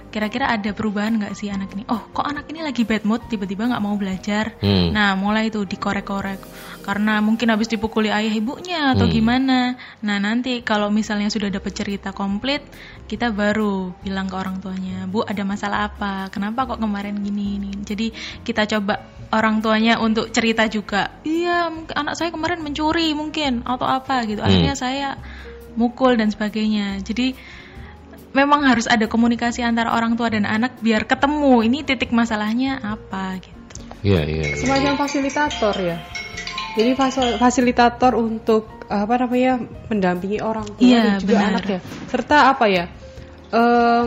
kira-kira 0.07 0.47
ada 0.47 0.71
perubahan 0.71 1.19
nggak 1.19 1.33
sih 1.35 1.51
anak 1.51 1.75
ini? 1.75 1.83
Oh, 1.91 1.99
kok 2.11 2.23
anak 2.23 2.47
ini 2.49 2.63
lagi 2.63 2.87
bad 2.87 3.03
mood, 3.03 3.27
tiba-tiba 3.27 3.67
nggak 3.67 3.83
mau 3.83 3.95
belajar. 3.99 4.55
Hmm. 4.63 4.95
Nah, 4.95 5.13
mulai 5.19 5.51
itu 5.51 5.63
dikorek-korek 5.67 6.39
karena 6.87 7.19
mungkin 7.19 7.51
habis 7.51 7.67
dipukuli 7.67 8.07
ayah 8.07 8.31
ibunya 8.31 8.95
atau 8.95 9.05
Hmm. 9.05 9.13
gimana. 9.13 9.59
Nah, 9.99 10.17
nanti 10.23 10.63
kalau 10.63 10.87
misalnya 10.87 11.27
sudah 11.27 11.51
dapat 11.51 11.75
cerita 11.75 12.15
komplit, 12.15 12.63
kita 13.11 13.35
baru 13.35 13.91
bilang 13.99 14.31
ke 14.31 14.35
orang 14.39 14.63
tuanya, 14.63 15.03
"Bu, 15.03 15.27
ada 15.27 15.43
masalah 15.43 15.91
apa? 15.91 16.31
Kenapa 16.31 16.63
kok 16.63 16.79
kemarin 16.79 17.19
gini 17.19 17.59
ini?" 17.59 17.71
Jadi, 17.83 18.15
kita 18.47 18.63
coba 18.63 19.03
orang 19.35 19.59
tuanya 19.59 19.99
untuk 19.99 20.31
cerita 20.31 20.71
juga. 20.71 21.19
Iya, 21.27 21.67
anak 21.91 22.15
saya 22.15 22.31
kemarin 22.31 22.63
mencuri 22.63 23.11
mungkin 23.11 23.67
atau 23.67 23.83
apa 23.83 24.23
gitu. 24.23 24.39
Hmm. 24.39 24.47
Akhirnya 24.47 24.75
saya 24.79 25.09
mukul 25.75 26.15
dan 26.15 26.31
sebagainya. 26.31 27.03
Jadi 27.03 27.35
memang 28.37 28.61
harus 28.61 28.85
ada 28.85 29.09
komunikasi 29.09 29.65
antara 29.65 29.89
orang 29.89 30.13
tua 30.13 30.29
dan 30.29 30.45
anak 30.45 30.77
biar 30.77 31.09
ketemu 31.09 31.65
ini 31.65 31.81
titik 31.81 32.13
masalahnya 32.13 32.77
apa 32.77 33.41
gitu. 33.41 33.57
Iya, 34.05 34.21
iya. 34.29 34.43
iya. 34.45 34.55
semacam 34.61 34.93
fasilitator 35.01 35.75
ya 35.81 35.97
jadi 36.77 36.93
fasil- 36.93 37.41
fasilitator 37.41 38.13
untuk 38.13 38.69
apa 38.85 39.25
namanya 39.25 39.57
mendampingi 39.89 40.37
orang 40.39 40.69
tua 40.69 40.85
Iya, 40.85 41.17
dan 41.17 41.19
juga 41.25 41.33
benar. 41.33 41.49
anak 41.49 41.65
ya 41.65 41.79
serta 42.07 42.37
apa 42.53 42.65
ya 42.69 42.85
em, 43.49 44.05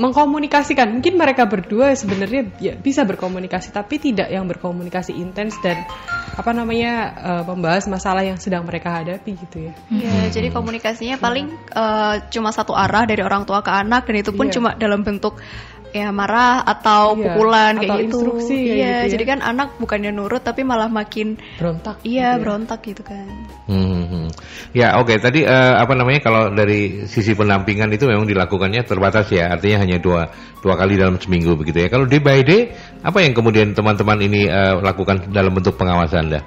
mengkomunikasikan. 0.00 0.88
Mungkin 0.96 1.20
mereka 1.20 1.44
berdua 1.44 1.92
sebenarnya 1.92 2.48
ya 2.56 2.72
bisa 2.72 3.04
berkomunikasi 3.04 3.68
tapi 3.68 4.00
tidak 4.00 4.32
yang 4.32 4.48
berkomunikasi 4.48 5.12
intens 5.12 5.60
dan 5.60 5.84
apa 6.32 6.50
namanya 6.56 6.92
eh, 7.20 7.42
membahas 7.44 7.84
masalah 7.84 8.24
yang 8.24 8.40
sedang 8.40 8.64
mereka 8.64 8.96
hadapi 8.96 9.36
gitu 9.36 9.68
ya. 9.68 9.72
Iya, 9.92 10.32
jadi 10.32 10.48
komunikasinya 10.48 11.20
paling 11.20 11.52
eh, 11.52 12.14
cuma 12.32 12.48
satu 12.50 12.72
arah 12.72 13.04
dari 13.04 13.20
orang 13.20 13.44
tua 13.44 13.60
ke 13.60 13.68
anak 13.68 14.08
dan 14.08 14.16
itu 14.16 14.32
pun 14.32 14.48
Iya. 14.48 14.56
cuma 14.56 14.70
dalam 14.74 15.04
bentuk 15.04 15.36
ya 15.90 16.08
marah 16.14 16.62
atau 16.62 17.18
Iya, 17.18 17.22
pukulan 17.34 17.72
atau 17.76 17.82
kayak 17.82 17.98
gitu. 17.98 18.04
instruksi 18.06 18.56
kayak 18.56 18.70
iya, 18.78 18.94
gitu 18.94 19.06
ya. 19.06 19.10
jadi 19.16 19.24
kan 19.26 19.38
anak 19.42 19.68
bukannya 19.82 20.10
nurut 20.14 20.42
tapi 20.42 20.62
malah 20.62 20.86
makin 20.86 21.34
berontak 21.58 21.98
iya 22.06 22.34
gitu 22.34 22.38
ya. 22.38 22.40
berontak 22.40 22.80
gitu 22.86 23.02
kan. 23.02 23.26
Hmm, 23.66 24.02
hmm. 24.06 24.28
Ya 24.70 24.98
oke 25.02 25.14
tadi 25.18 25.42
eh, 25.42 25.74
apa 25.76 25.92
namanya 25.98 26.20
kalau 26.22 26.42
dari 26.54 27.04
sisi 27.10 27.34
pendampingan 27.34 27.90
itu 27.90 28.06
memang 28.06 28.26
dilakukannya 28.26 28.86
terbatas 28.86 29.26
ya 29.34 29.50
artinya 29.50 29.82
hanya 29.82 29.98
dua 29.98 30.30
dua 30.62 30.74
kali 30.78 30.94
dalam 30.94 31.18
seminggu 31.18 31.58
begitu 31.58 31.82
ya. 31.84 31.88
Kalau 31.90 32.06
day 32.06 32.22
by 32.22 32.40
day 32.46 32.70
apa 33.02 33.18
yang 33.22 33.34
kemudian 33.34 33.74
teman-teman 33.74 34.18
ini 34.22 34.46
eh, 34.46 34.74
lakukan 34.78 35.30
dalam 35.34 35.50
bentuk 35.54 35.74
pengawasan 35.74 36.30
anda? 36.30 36.40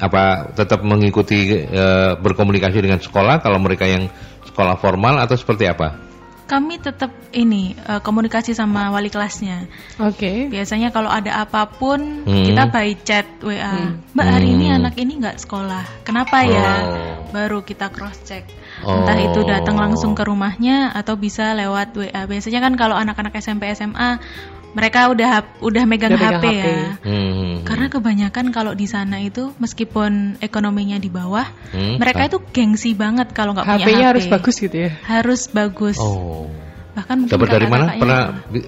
Apa 0.00 0.52
tetap 0.52 0.82
mengikuti 0.84 1.54
eh, 1.56 2.12
berkomunikasi 2.18 2.82
dengan 2.84 3.00
sekolah 3.00 3.40
kalau 3.40 3.56
mereka 3.62 3.88
yang 3.88 4.10
sekolah 4.44 4.76
formal 4.76 5.18
atau 5.22 5.34
seperti 5.38 5.64
apa? 5.70 6.13
Kami 6.44 6.76
tetap 6.76 7.08
ini 7.32 7.72
eh, 7.72 8.00
komunikasi 8.00 8.52
sama 8.52 8.92
wali 8.92 9.08
kelasnya. 9.08 9.64
oke 9.96 10.52
Biasanya 10.52 10.92
kalau 10.92 11.08
ada 11.08 11.40
apa 11.40 11.64
pun 11.66 12.20
Hmm. 12.24 12.44
kita 12.44 12.68
by 12.68 12.92
chat 13.00 13.24
WA. 13.40 13.96
Mbak 14.12 14.26
hari 14.28 14.48
ini 14.52 14.66
Hmm. 14.68 14.78
anak 14.84 14.94
ini 15.00 15.12
nggak 15.18 15.40
sekolah. 15.40 16.04
Kenapa 16.04 16.44
ya? 16.44 16.70
Oh. 16.84 17.32
Baru 17.32 17.64
kita 17.64 17.88
cross 17.88 18.20
check. 18.22 18.44
Oh. 18.84 19.00
Entah 19.00 19.16
itu 19.16 19.40
datang 19.42 19.80
langsung 19.80 20.12
ke 20.12 20.22
rumahnya 20.22 20.92
atau 20.92 21.16
bisa 21.16 21.56
lewat 21.56 21.96
WA. 21.96 22.28
Biasanya 22.28 22.60
kan 22.60 22.76
kalau 22.76 22.94
anak-anak 22.94 23.32
SMP 23.34 23.72
SMA 23.72 24.20
mereka 24.74 25.06
udah 25.08 25.30
udah 25.62 25.84
megang 25.86 26.12
Udah 26.12 26.20
HP, 26.20 26.44
megang 26.44 26.54
ya. 26.54 26.60
HP. 26.98 27.06
Hmm. 27.06 27.54
Karena 27.64 27.86
kebanyakan 27.88 28.46
kalau 28.50 28.74
di 28.74 28.84
sana 28.84 29.22
itu 29.22 29.54
meskipun 29.56 30.36
ekonominya 30.38 30.98
di 30.98 31.08
bawah, 31.08 31.46
Hmm, 31.70 31.96
mereka 31.96 32.26
itu 32.26 32.38
gengsi 32.50 32.92
banget 32.92 33.30
kalau 33.32 33.54
nggak 33.54 33.64
punya 33.64 33.80
HP-nya 33.80 34.06
HP. 34.06 34.10
harus 34.12 34.26
bagus 34.28 34.54
gitu 34.58 34.76
ya 34.76 34.90
Harus 35.06 35.40
bagus. 35.48 35.96
Oh. 35.98 36.50
Bahkan 36.94 37.14
mungkin 37.24 37.34
Dapat 37.34 37.48
dari 37.50 37.66
mana? 37.66 37.84
Pernah 37.94 38.22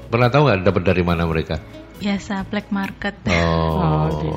pernah 0.09 0.29
tahu 0.31 0.43
nggak 0.47 0.59
dapat 0.65 0.83
dari 0.83 1.03
mana 1.03 1.23
mereka? 1.27 1.59
biasa 1.97 2.45
black 2.53 2.69
market. 2.69 3.17
Oh. 3.25 3.81
Oh, 3.81 4.05
gitu. 4.13 4.31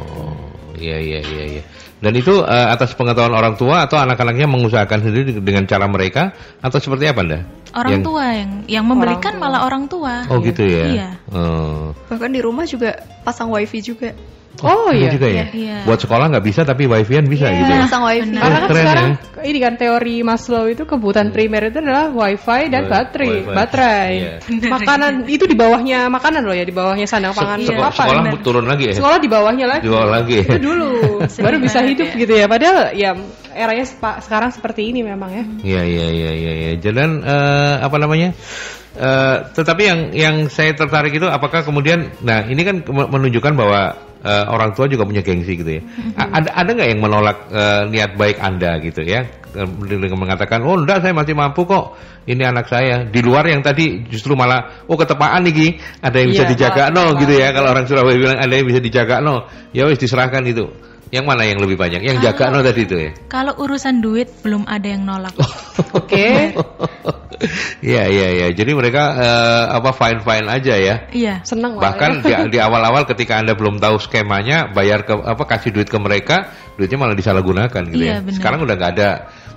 Iya 0.80 0.98
iya 1.04 1.20
iya 1.20 1.44
iya. 1.60 1.64
Dan 2.00 2.16
itu 2.16 2.32
eh, 2.48 2.68
atas 2.72 2.96
pengetahuan 2.96 3.36
orang 3.36 3.60
tua 3.60 3.84
atau 3.84 4.00
anak-anaknya 4.00 4.48
mengusahakan 4.48 5.04
sendiri 5.04 5.36
dengan 5.44 5.68
cara 5.68 5.84
mereka 5.92 6.32
atau 6.64 6.80
seperti 6.80 7.12
apa 7.12 7.20
Anda? 7.22 7.40
Orang 7.76 8.00
Yang- 8.00 8.06
tua 8.08 8.26
yang 8.34 8.52
yang 8.66 8.86
memberikan 8.88 9.36
tua. 9.36 9.42
malah 9.44 9.62
orang 9.68 9.86
tua. 9.92 10.26
Oh 10.32 10.40
gitu 10.40 10.64
ya. 10.64 10.86
Iya. 10.90 11.10
Oh. 11.30 11.92
Bahkan 12.08 12.32
di 12.32 12.42
rumah 12.42 12.64
juga 12.66 13.04
pasang 13.22 13.52
wifi 13.52 13.84
juga. 13.84 14.16
Oh 14.60 14.92
iya. 14.92 15.08
juga 15.08 15.28
ya. 15.32 15.46
Iya. 15.56 15.88
Buat 15.88 16.04
sekolah 16.04 16.36
nggak 16.36 16.44
bisa 16.44 16.68
tapi 16.68 16.84
wifi-an 16.84 17.32
bisa 17.32 17.48
gitu 17.48 17.72
ya. 17.72 17.88
Pasang 17.88 18.04
wifi. 18.04 18.36
Karena 18.36 18.58
kan 18.60 18.68
Keren 18.68 18.84
sekarang 18.84 19.08
ya. 19.08 19.42
ini 19.48 19.60
kan 19.64 19.74
teori 19.80 20.16
Maslow 20.20 20.64
itu 20.68 20.84
kebutuhan 20.84 21.32
primer 21.32 21.72
itu 21.72 21.80
adalah 21.80 22.12
wifi 22.12 22.62
dan 22.68 22.84
Wi- 22.84 22.92
baterai, 22.92 23.30
wifi. 23.40 23.56
baterai. 23.56 24.12
Iya. 24.20 24.32
Makanan 24.68 25.14
itu 25.32 25.48
di 25.48 25.56
bawahnya 25.56 26.00
makanan 26.12 26.44
loh 26.44 26.52
ya, 26.52 26.68
di 26.68 26.76
bawahnya 26.76 27.08
sandang 27.08 27.32
Se- 27.32 27.40
pangan 27.40 27.58
seko- 27.64 27.80
apa? 27.80 27.96
sekolah 27.96 28.24
benar. 28.28 28.44
turun 28.44 28.66
lagi 28.68 28.84
ya. 28.92 28.94
Sekolah 29.00 29.18
di 29.18 29.30
bawahnya 29.32 29.66
lagi. 29.70 29.84
Di 29.88 29.92
bawah 29.96 30.10
lagi. 30.12 30.38
Itu 30.44 30.60
dulu, 30.60 30.90
baru 31.46 31.56
bisa 31.64 31.80
hidup 31.80 32.10
gitu 32.12 32.34
ya. 32.36 32.46
Padahal 32.52 32.78
ya 32.92 33.12
eranya 33.56 33.86
sekarang 34.20 34.52
seperti 34.52 34.92
ini 34.92 35.08
memang 35.08 35.30
ya. 35.32 35.44
Iya 35.64 35.82
iya 35.88 36.06
iya 36.12 36.32
iya. 36.36 36.52
iya. 36.76 36.92
Dan 36.92 37.24
eh, 37.24 37.76
apa 37.80 37.96
namanya? 37.96 38.36
Eh, 39.00 39.36
tetapi 39.56 39.82
yang 39.88 40.00
yang 40.12 40.36
saya 40.52 40.76
tertarik 40.76 41.16
itu 41.16 41.24
apakah 41.24 41.64
kemudian, 41.64 42.12
nah 42.20 42.44
ini 42.44 42.68
kan 42.68 42.84
menunjukkan 42.84 43.56
bahwa 43.56 43.96
eh, 44.24 44.46
orang 44.48 44.72
tua 44.76 44.86
juga 44.88 45.04
punya 45.08 45.24
gengsi 45.24 45.56
gitu 45.56 45.80
ya. 45.80 45.82
A- 46.16 46.40
ada 46.40 46.50
ada 46.54 46.70
nggak 46.76 46.90
yang 46.92 47.02
menolak 47.02 47.38
eh, 47.52 47.82
niat 47.92 48.12
baik 48.20 48.38
anda 48.40 48.80
gitu 48.84 49.04
ya? 49.04 49.24
Dengan 49.50 50.14
mengatakan, 50.14 50.62
oh 50.62 50.78
enggak 50.78 51.02
saya 51.02 51.10
masih 51.16 51.34
mampu 51.34 51.66
kok. 51.66 51.98
Ini 52.30 52.54
anak 52.54 52.70
saya. 52.70 53.10
Di 53.10 53.26
luar 53.26 53.50
yang 53.50 53.66
tadi 53.66 54.06
justru 54.06 54.38
malah, 54.38 54.86
oh 54.86 54.94
ketepaan 54.94 55.42
nih. 55.50 55.82
Ada 56.06 56.18
yang 56.22 56.30
bisa 56.30 56.46
Iya, 56.46 56.52
dijaga 56.54 56.84
no 56.94 57.18
gitu 57.18 57.34
ya. 57.34 57.50
Kalau 57.50 57.74
orang 57.74 57.90
Surabaya 57.90 58.14
bilang 58.14 58.38
ada 58.38 58.54
yang 58.54 58.70
bisa 58.70 58.78
dijaga 58.78 59.18
no, 59.26 59.50
ya 59.74 59.90
wis 59.90 59.98
diserahkan 59.98 60.46
itu. 60.46 60.70
Yang 61.10 61.26
mana 61.26 61.42
yang 61.42 61.58
lebih 61.58 61.74
banyak? 61.74 62.02
Yang 62.02 62.18
jaga 62.22 62.54
no 62.54 62.62
tadi 62.62 62.86
itu 62.86 62.96
ya. 62.96 63.12
Kalau 63.26 63.58
urusan 63.58 63.98
duit 63.98 64.30
belum 64.46 64.70
ada 64.70 64.86
yang 64.86 65.02
nolak. 65.04 65.34
Oke. 66.00 66.54
Iya 67.80 68.04
iya 68.06 68.28
iya. 68.36 68.48
Jadi 68.52 68.72
mereka 68.76 69.16
eh, 69.16 69.64
apa 69.72 69.90
fine 69.90 70.20
fine 70.20 70.46
aja 70.46 70.76
ya. 70.76 70.96
Iya. 71.10 71.36
Seneng 71.42 71.80
lah 71.80 71.92
Bahkan 71.92 72.12
ya. 72.22 72.44
di, 72.46 72.54
di 72.54 72.60
awal-awal 72.68 73.08
ketika 73.08 73.40
anda 73.40 73.56
belum 73.56 73.80
tahu 73.80 73.96
skemanya, 73.98 74.70
bayar 74.70 75.02
ke 75.02 75.16
apa 75.16 75.44
kasih 75.48 75.72
duit 75.72 75.88
ke 75.88 75.98
mereka, 75.98 76.52
duitnya 76.76 77.00
malah 77.00 77.16
disalahgunakan 77.16 77.82
gitu 77.90 78.04
Iya, 78.04 78.20
ya. 78.20 78.22
benar. 78.22 78.36
Sekarang 78.36 78.60
udah 78.62 78.76
nggak 78.76 78.92
ada 78.94 79.10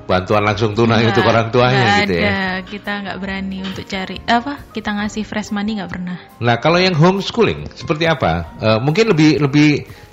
bantuan 0.03 0.43
langsung 0.43 0.75
tunai 0.75 0.99
Nggak- 0.99 1.11
untuk 1.15 1.25
orang 1.27 1.47
tuanya 1.51 1.79
nggak 1.83 1.99
gitu 2.01 2.15
ada. 2.15 2.19
ya. 2.23 2.39
Kita 2.63 2.93
nggak 3.03 3.17
berani 3.19 3.59
untuk 3.61 3.85
cari 3.85 4.17
apa? 4.25 4.53
Kita 4.71 4.91
ngasih 4.95 5.23
fresh 5.27 5.51
money 5.51 5.77
nggak 5.77 5.91
pernah. 5.91 6.17
Nah 6.39 6.57
kalau 6.59 6.79
yang 6.79 6.95
homeschooling 6.95 7.67
seperti 7.75 8.07
apa? 8.07 8.47
Eh, 8.57 8.79
mungkin 8.79 9.11
lebih 9.11 9.43
lebih 9.43 9.71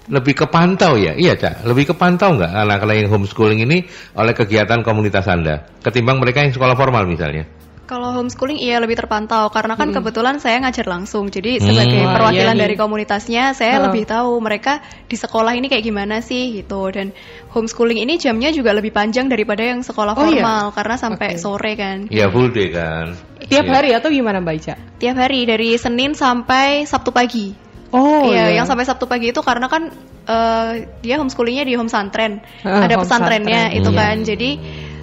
lebih 0.10 0.34
kepantau 0.34 0.98
ya, 0.98 1.13
iya 1.13 1.38
cak. 1.38 1.63
Lebih 1.69 1.93
kepantau 1.93 2.34
nggak 2.34 2.50
anak-anak 2.50 2.95
yang 2.98 3.10
homeschooling 3.13 3.62
ini 3.62 3.86
oleh 4.17 4.34
kegiatan 4.34 4.82
komunitas 4.82 5.30
anda, 5.30 5.69
ketimbang 5.86 6.17
mereka 6.17 6.41
yang 6.41 6.52
sekolah 6.52 6.74
formal 6.74 7.06
misalnya? 7.06 7.45
Kalau 7.89 8.13
homeschooling 8.13 8.62
iya 8.62 8.78
lebih 8.78 8.93
terpantau 9.02 9.50
karena 9.50 9.74
kan 9.74 9.89
kebetulan 9.89 10.38
saya 10.38 10.62
ngajar 10.62 10.86
langsung. 10.86 11.26
Jadi 11.34 11.58
Hmm. 11.58 11.74
sebagai 11.74 12.06
Wah, 12.06 12.13
perwakilan 12.22 12.54
iya 12.54 12.62
dari 12.62 12.76
komunitasnya 12.78 13.58
saya 13.58 13.82
Oh. 13.82 13.89
lebih 13.89 14.06
tahu 14.06 14.38
mereka 14.38 14.78
di 15.10 15.17
sekolah 15.17 15.58
ini 15.58 15.74
kayak 15.74 15.89
gimana 15.89 16.22
sih 16.22 16.54
gitu. 16.62 16.86
Dan 16.93 17.10
homeschooling 17.50 17.98
ini 17.98 18.22
jamnya 18.22 18.54
juga 18.54 18.78
lebih 18.78 18.93
panjang 18.93 19.26
daripada 19.26 19.65
yang 19.65 19.82
sekolah 19.82 20.13
Oh, 20.13 20.22
iya? 20.30 20.38
formal 20.38 20.69
karena 20.78 20.95
sampai 21.02 21.30
Oke. 21.34 21.41
sore 21.41 21.74
kan. 21.74 22.06
Iya 22.13 22.30
full 22.30 22.54
day 22.54 22.69
kan. 22.69 23.17
Tiap 23.50 23.65
Iya. 23.65 23.74
hari 23.74 23.89
atau 23.98 24.13
gimana 24.13 24.38
Mbak 24.38 24.56
Ica? 24.62 24.74
Tiap 25.02 25.15
hari 25.17 25.50
dari 25.50 25.74
Senin 25.82 26.13
sampai 26.13 26.86
Sabtu 26.86 27.10
pagi. 27.10 27.68
Oh 27.89 28.21
iya, 28.25 28.54
yang 28.54 28.65
sampai 28.65 28.86
Sabtu 28.86 29.06
pagi 29.06 29.30
itu 29.30 29.41
karena 29.41 29.65
kan 29.65 29.89
eh, 30.25 30.71
dia 31.02 31.17
homeschoolingnya 31.17 31.65
di 31.65 31.73
home 31.73 31.89
santren, 31.89 32.38
Ah, 32.62 32.86
ada 32.86 32.95
home 32.95 33.02
pesantrennya 33.02 33.73
santren. 33.73 33.80
itu 33.82 33.89
Hmm. 33.89 33.97
kan. 33.97 34.15
Jadi 34.21 34.49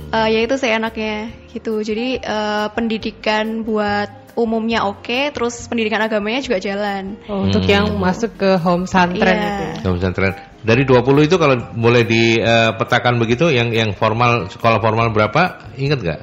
eh, 0.06 0.28
ya 0.30 0.40
itu 0.40 0.54
seenaknya 0.54 1.14
gitu. 1.50 1.82
Jadi 1.82 2.18
eh, 2.18 2.66
pendidikan 2.70 3.62
buat 3.62 4.06
umumnya 4.36 4.84
oke, 4.84 5.32
terus 5.32 5.64
pendidikan 5.64 5.98
agamanya 5.98 6.38
juga 6.38 6.60
jalan. 6.60 7.16
Oh, 7.26 7.42
untuk 7.42 7.64
Hmm. 7.64 7.72
yang 7.72 7.84
masuk 7.96 8.36
ke 8.36 8.54
home 8.56 8.84
santren 8.84 9.34
Iya. 9.34 9.50
itu. 9.50 9.64
Home 9.82 9.96
pesantren. 9.98 10.32
Dari 10.62 10.82
20 10.82 11.24
itu 11.24 11.36
kalau 11.36 11.56
boleh 11.72 12.04
dipetakan 12.04 13.16
begitu 13.16 13.48
yang 13.48 13.72
yang 13.72 13.94
formal 13.94 14.46
sekolah 14.46 14.78
formal 14.78 15.10
berapa? 15.10 15.72
Ingat 15.74 15.98
nggak 15.98 16.20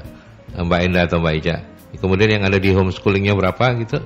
Mbak 0.64 0.80
Enda 0.80 1.00
atau 1.08 1.20
Mbak 1.20 1.34
Ica? 1.42 1.56
Kemudian 2.00 2.40
yang 2.40 2.44
ada 2.44 2.56
di 2.56 2.70
homeschoolingnya 2.70 3.34
berapa 3.34 3.66
gitu? 3.80 4.00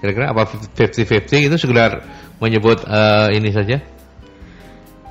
Kira-kira 0.00 0.32
apa 0.32 0.44
50-50 0.44 1.48
itu 1.48 1.56
sekedar 1.56 2.04
menyebut 2.40 2.84
eh, 2.84 3.36
ini 3.36 3.50
saja? 3.52 3.80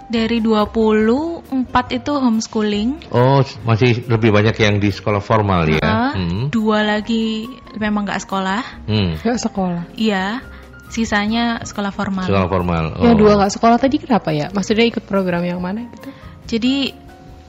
Dari 0.05 0.37
24 0.37 1.49
itu 1.97 2.11
homeschooling. 2.13 3.09
Oh, 3.09 3.41
masih 3.65 4.05
lebih 4.05 4.29
banyak 4.29 4.53
yang 4.61 4.77
di 4.77 4.93
sekolah 4.93 5.17
formal 5.17 5.65
ya? 5.65 6.13
Hmm. 6.13 6.53
Dua 6.53 6.85
lagi 6.85 7.49
memang 7.81 8.05
nggak 8.05 8.21
sekolah. 8.21 8.85
Hmm. 8.85 9.17
Nggak 9.17 9.39
sekolah. 9.41 9.83
Iya. 9.97 10.45
Sisanya 10.93 11.65
sekolah 11.65 11.89
formal. 11.89 12.29
Sekolah 12.29 12.45
formal. 12.45 12.83
Oh. 13.01 13.09
Yang 13.09 13.17
dua 13.17 13.31
nggak 13.41 13.53
sekolah 13.57 13.77
tadi 13.81 13.97
kenapa 13.97 14.29
ya? 14.29 14.53
Maksudnya 14.53 14.85
ikut 14.85 15.09
program 15.09 15.41
yang 15.41 15.57
mana 15.57 15.89
gitu? 15.89 16.13
Jadi 16.45 16.93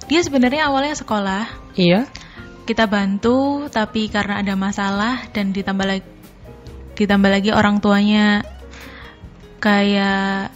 dia 0.09 0.20
sebenarnya 0.25 0.72
awalnya 0.72 0.96
sekolah. 0.96 1.77
Iya. 1.77 2.09
Kita 2.66 2.88
bantu, 2.90 3.68
tapi 3.68 4.09
karena 4.11 4.42
ada 4.42 4.57
masalah 4.59 5.29
dan 5.31 5.55
ditambah 5.55 5.87
lagi 5.87 6.15
ditambah 6.96 7.28
lagi 7.28 7.52
orang 7.52 7.78
tuanya 7.78 8.40
kayak 9.61 10.50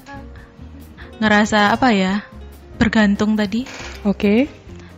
ngerasa 1.21 1.77
apa 1.77 1.89
ya 1.93 2.15
bergantung 2.81 3.37
tadi. 3.37 3.69
Oke. 4.09 4.49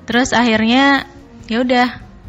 Terus 0.07 0.31
akhirnya 0.31 1.11
ya 1.51 1.67
udah 1.67 1.89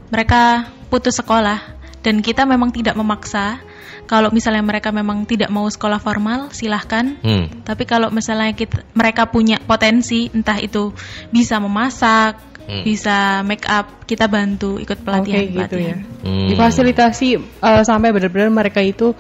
mereka 0.10 0.70
putus 0.90 1.22
sekolah 1.22 1.62
dan 2.02 2.26
kita 2.26 2.44
memang 2.50 2.74
tidak 2.74 2.98
memaksa. 2.98 3.62
Kalau 4.04 4.36
misalnya 4.36 4.60
mereka 4.60 4.92
memang 4.92 5.24
tidak 5.24 5.48
mau 5.48 5.64
sekolah 5.64 5.96
formal, 5.96 6.52
silahkan. 6.52 7.16
Hmm. 7.24 7.48
Tapi 7.64 7.88
kalau 7.88 8.12
misalnya 8.12 8.52
kita, 8.52 8.84
mereka 8.92 9.32
punya 9.32 9.64
potensi, 9.64 10.28
entah 10.28 10.60
itu 10.60 10.92
bisa 11.32 11.56
memasak, 11.64 12.36
Hmm. 12.64 12.84
bisa 12.84 13.44
make 13.44 13.68
up, 13.68 14.08
kita 14.08 14.26
bantu 14.26 14.80
ikut 14.80 15.04
pelatihan. 15.04 15.44
Oke 15.44 15.56
gitu 15.60 15.78
ya. 15.78 15.96
Hmm. 16.24 16.48
Difasilitasi 16.48 17.28
eh, 17.38 17.84
sampai 17.84 18.16
benar-benar 18.16 18.48
mereka 18.50 18.80
itu 18.80 19.12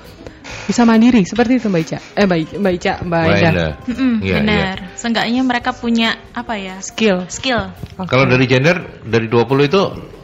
bisa 0.64 0.84
mandiri 0.84 1.24
seperti 1.24 1.60
itu 1.60 1.68
Mbak 1.68 1.82
Ica. 1.84 1.98
Eh 2.16 2.24
Mbak 2.24 2.40
Ica, 2.40 2.94
Mbak 3.04 3.24
Ica, 3.28 3.50
Mbak. 3.52 3.72
Mm-mm, 3.88 4.14
Iya, 4.20 4.36
benar. 4.40 4.76
Seenggaknya 4.96 5.42
mereka 5.44 5.72
punya 5.72 6.16
apa 6.32 6.56
ya? 6.56 6.80
Skill. 6.80 7.28
Skill. 7.28 7.72
Oke. 7.96 8.08
Kalau 8.08 8.28
dari 8.28 8.46
gender 8.48 8.80
dari 9.04 9.28
20 9.28 9.68
itu 9.68 9.82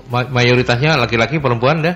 ma- 0.08 0.28
mayoritasnya 0.28 0.96
laki-laki 0.96 1.40
perempuan 1.40 1.84
dah? 1.84 1.96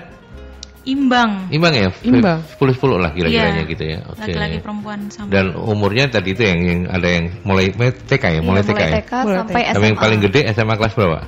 Imbang. 0.84 1.48
Imbang 1.48 1.72
ya? 1.72 1.88
Imbang. 2.04 2.44
10-10 2.60 3.00
lah 3.00 3.10
kira-kiranya 3.10 3.64
Iya. 3.64 3.72
gitu 3.72 3.84
ya. 3.88 3.98
Oke. 4.04 4.20
Laki-laki 4.28 4.58
perempuan 4.60 5.08
sama. 5.08 5.32
Dan 5.32 5.56
umurnya 5.56 6.12
tadi 6.12 6.36
itu 6.36 6.44
yang, 6.44 6.60
yang 6.60 6.80
ada 6.86 7.08
yang 7.08 7.24
mulai 7.40 7.72
TK 8.04 8.24
ya, 8.36 8.40
mulai 8.44 8.60
Iya, 8.60 8.68
TK 8.68 8.80
ya. 8.80 8.92
TK 9.00 9.12
Mulai 9.16 9.36
sampai. 9.40 9.62
SMA. 9.64 9.74
Tapi 9.74 9.84
yang 9.88 9.98
paling 9.98 10.20
gede 10.20 10.40
SMA 10.52 10.74
kelas 10.76 10.92
berapa? 10.92 11.18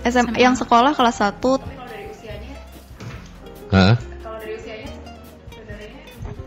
SM 0.00 0.26
yang 0.38 0.54
sekolah 0.54 0.92
kelas 0.94 1.16
1 1.18 1.58
Hah? 3.70 3.94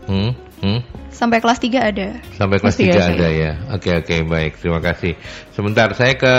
Hmm, 0.04 0.36
hmm. 0.60 0.80
sampai 1.08 1.40
kelas 1.40 1.56
3 1.56 1.80
ada. 1.80 2.08
Sampai 2.36 2.60
kelas 2.60 2.76
Kelas 2.76 2.80
tiga 2.80 2.92
3 2.92 3.00
saya. 3.00 3.12
ada 3.16 3.28
ya. 3.30 3.52
Oke 3.72 3.90
oke 3.94 4.16
baik, 4.24 4.60
terima 4.60 4.80
kasih. 4.80 5.16
Sebentar 5.52 5.88
saya 5.92 6.12
ke 6.12 6.34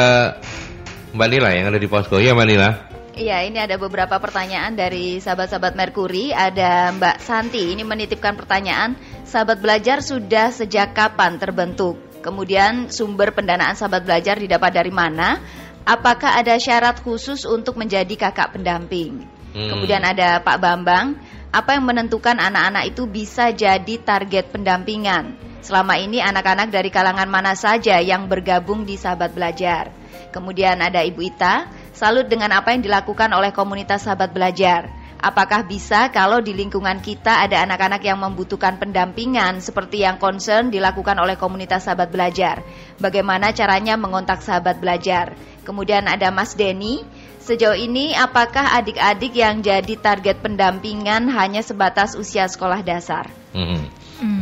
Mbak 1.14 1.30
Nila 1.30 1.50
yang 1.54 1.66
ada 1.70 1.78
di 1.78 1.90
posko. 1.90 2.18
Ya 2.18 2.38
Mbak 2.38 2.46
Nila. 2.46 2.70
Iya, 3.15 3.47
ini 3.47 3.63
ada 3.63 3.80
beberapa 3.80 4.19
pertanyaan 4.19 4.75
dari 4.75 5.23
sahabat-sahabat 5.23 5.80
Merkuri. 5.80 6.36
Ada 6.36 6.91
Mbak 6.99 7.23
Santi, 7.23 7.71
ini 7.71 7.88
menitipkan 7.88 8.36
pertanyaan, 8.36 8.99
sahabat 9.23 9.63
belajar 9.63 10.04
sudah 10.04 10.51
sejak 10.51 10.91
kapan 10.91 11.39
terbentuk? 11.39 11.95
Kemudian 12.19 12.91
sumber 12.91 13.32
pendanaan 13.32 13.80
sahabat 13.80 14.04
belajar 14.04 14.36
didapat 14.36 14.67
dari 14.75 14.91
mana? 14.91 15.39
Apakah 15.88 16.36
ada 16.36 16.60
syarat 16.60 16.99
khusus 16.99 17.47
untuk 17.47 17.80
menjadi 17.80 18.12
kakak 18.19 18.60
pendamping? 18.60 19.23
Hmm. 19.56 19.69
Kemudian 19.71 20.04
ada 20.04 20.43
Pak 20.43 20.60
Bambang, 20.60 21.15
apa 21.56 21.80
yang 21.80 21.88
menentukan 21.88 22.36
anak-anak 22.36 22.91
itu 22.91 23.08
bisa 23.08 23.47
jadi 23.56 23.95
target 24.04 24.51
pendampingan? 24.51 25.39
Selama 25.63 25.95
ini 25.95 26.19
anak-anak 26.19 26.67
dari 26.67 26.91
kalangan 26.91 27.32
mana 27.32 27.56
saja 27.56 27.95
yang 28.04 28.28
bergabung 28.28 28.84
di 28.84 28.99
sahabat 28.99 29.32
belajar? 29.32 29.88
Kemudian 30.36 30.84
ada 30.84 30.99
Ibu 30.99 31.32
Ita, 31.32 31.85
salut 31.95 32.27
dengan 32.27 32.51
apa 32.51 32.75
yang 32.75 32.84
dilakukan 32.84 33.31
oleh 33.31 33.55
komunitas 33.55 34.03
sahabat 34.03 34.36
belajar. 34.36 34.91
Apakah 35.15 35.65
bisa 35.65 36.12
kalau 36.12 36.43
di 36.43 36.51
lingkungan 36.51 36.99
kita 36.99 37.41
ada 37.41 37.63
anak-anak 37.63 38.03
yang 38.03 38.19
membutuhkan 38.19 38.77
pendampingan 38.77 39.63
seperti 39.63 40.03
yang 40.03 40.19
concern 40.19 40.69
dilakukan 40.69 41.15
oleh 41.17 41.39
komunitas 41.39 41.88
sahabat 41.88 42.12
belajar? 42.12 42.62
Bagaimana 42.99 43.55
caranya 43.55 43.95
mengontak 43.95 44.43
sahabat 44.43 44.77
belajar? 44.84 45.34
Kemudian 45.63 46.05
ada 46.05 46.29
Mas 46.29 46.53
Denny, 46.53 47.01
sejauh 47.41 47.79
ini 47.79 48.13
apakah 48.13 48.75
adik-adik 48.75 49.34
yang 49.34 49.63
jadi 49.63 49.95
target 49.97 50.43
pendampingan 50.43 51.31
hanya 51.31 51.63
sebatas 51.63 52.13
usia 52.19 52.45
sekolah 52.45 52.84
dasar? 52.86 53.31
Hmm. 53.55 53.88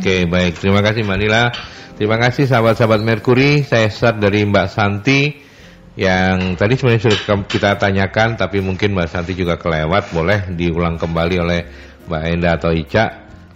Oke, 0.02 0.26
baik. 0.26 0.58
Terima 0.58 0.82
kasih 0.84 1.06
Mbak 1.06 1.18
Nila. 1.22 1.54
Terima 1.94 2.18
kasih 2.18 2.50
sahabat-sahabat 2.50 3.00
Merkuri. 3.00 3.62
Saya 3.62 3.88
start 3.88 4.18
dari 4.18 4.42
Mbak 4.42 4.66
Santi 4.68 5.43
yang 5.94 6.58
tadi 6.58 6.74
sebenarnya 6.74 7.06
sudah 7.06 7.46
kita 7.46 7.78
tanyakan 7.78 8.34
tapi 8.34 8.58
mungkin 8.58 8.98
Mbak 8.98 9.08
Santi 9.10 9.38
juga 9.38 9.54
kelewat. 9.54 10.10
Boleh 10.10 10.50
diulang 10.50 10.98
kembali 10.98 11.36
oleh 11.38 11.60
Mbak 12.10 12.22
Enda 12.34 12.50
atau 12.58 12.74
Ica 12.74 13.04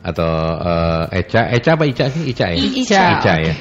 atau 0.03 0.31
eh, 0.62 1.20
Eca. 1.24 1.51
Eca 1.51 1.70
apa 1.74 1.85
Ica 1.85 2.07
sih? 2.14 2.31
Ica 2.31 2.46
ya? 2.55 2.59
Ica. 2.62 3.05
Ica 3.18 3.35
ya. 3.42 3.55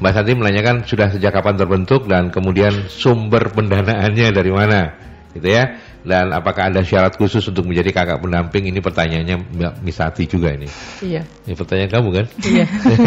Mbak 0.00 0.12
Santi 0.12 0.32
menanyakan 0.34 0.76
sudah 0.88 1.08
sejak 1.12 1.30
kapan 1.30 1.54
terbentuk 1.54 2.10
dan 2.10 2.28
kemudian 2.34 2.90
sumber 2.90 3.54
pendanaannya 3.54 4.28
dari 4.34 4.50
mana, 4.50 4.90
gitu 5.32 5.46
ya? 5.46 5.78
Dan 6.04 6.34
apakah 6.36 6.68
ada 6.68 6.84
syarat 6.84 7.16
khusus 7.16 7.40
untuk 7.48 7.64
menjadi 7.64 7.94
kakak 7.94 8.20
pendamping? 8.20 8.68
Ini 8.68 8.84
pertanyaannya 8.84 9.36
Mbak 9.54 9.74
Misati 9.80 10.28
juga 10.28 10.52
ini. 10.52 10.68
Iya. 11.00 11.24
Ini 11.48 11.54
pertanyaan 11.56 11.90
kamu 11.94 12.08
kan? 12.12 12.26
Iya. 12.44 12.64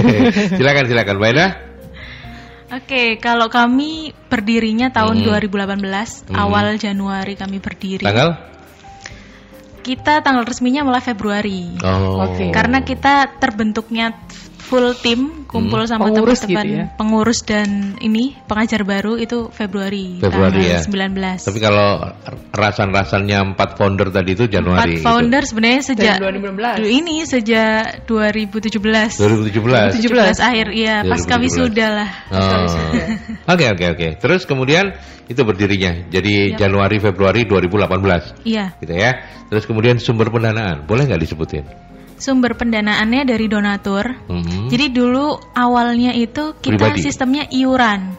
silakan 0.58 0.86
silakan, 0.90 1.16
Mbak 1.22 1.30
Eda. 1.36 1.48
Oke, 2.68 3.16
kalau 3.24 3.48
kami 3.48 4.12
berdirinya 4.28 4.92
tahun 4.92 5.24
Hmm. 5.24 5.26
2018, 5.32 6.28
Hmm. 6.28 6.36
awal 6.36 6.76
Januari 6.76 7.40
kami 7.40 7.64
berdiri. 7.64 8.04
Tanggal? 8.04 8.36
Kita 9.88 10.20
tanggal 10.20 10.44
resminya 10.44 10.84
malah 10.84 11.00
Februari. 11.00 11.80
Oh. 11.80 12.28
Oke. 12.28 12.52
Karena 12.52 12.84
kita 12.84 13.40
terbentuknya 13.40 14.12
full 14.68 14.92
tim, 15.00 15.48
kumpul 15.48 15.88
sama 15.88 16.12
Pengurus 16.12 16.44
teman-teman 16.44 16.68
gitu 16.68 16.76
ya? 16.76 16.86
pengurus 17.00 17.40
dan 17.48 17.96
ini 18.04 18.36
pengajar 18.52 18.84
baru 18.84 19.16
itu 19.16 19.48
Februari, 19.56 20.20
Februari 20.20 20.68
ya. 20.68 20.84
tanggal 20.84 21.16
19. 21.16 21.48
Tapi 21.48 21.60
kalau 21.64 21.90
rasan-rasannya 22.52 23.56
empat 23.56 23.80
founder 23.80 24.12
tadi 24.12 24.36
itu 24.36 24.46
Empat 24.46 24.56
Januari. 24.60 25.00
gitu. 25.00 25.08
founder 25.08 25.44
sebenarnya 25.48 25.82
sejak 25.88 26.16
Dari 26.20 26.44
2016. 26.44 26.80
Dulu 26.84 26.90
ini 26.92 27.16
sejak 27.24 28.04
2017. 28.04 29.24
2017. 29.24 30.04
2017. 30.04 30.44
akhir 30.44 30.68
iya, 30.76 30.96
pas 31.08 31.24
2017. 31.24 31.32
kami 31.32 31.48
sudah 31.48 31.90
lah. 32.04 32.10
Oh. 32.36 33.56
Oke 33.56 33.66
oke 33.72 33.86
oke. 33.96 34.08
Terus 34.20 34.44
kemudian 34.44 34.92
itu 35.28 35.42
berdirinya 35.44 36.08
jadi 36.12 36.56
Januari 36.56 37.00
Februari 37.04 37.44
2018 37.44 38.48
Iya, 38.48 38.76
gitu 38.80 38.94
ya. 38.96 39.12
Terus 39.48 39.64
kemudian 39.64 39.96
sumber 40.00 40.28
pendanaan 40.28 40.84
boleh 40.84 41.08
nggak 41.08 41.24
disebutin? 41.24 41.64
Sumber 42.18 42.58
pendanaannya 42.58 43.24
dari 43.24 43.46
donatur. 43.46 44.06
Mhm. 44.28 44.70
Jadi 44.70 44.86
dulu 44.92 45.38
awalnya 45.54 46.12
itu 46.12 46.58
kita 46.58 46.90
Pribadi? 46.92 47.06
sistemnya 47.06 47.46
iuran. 47.50 48.18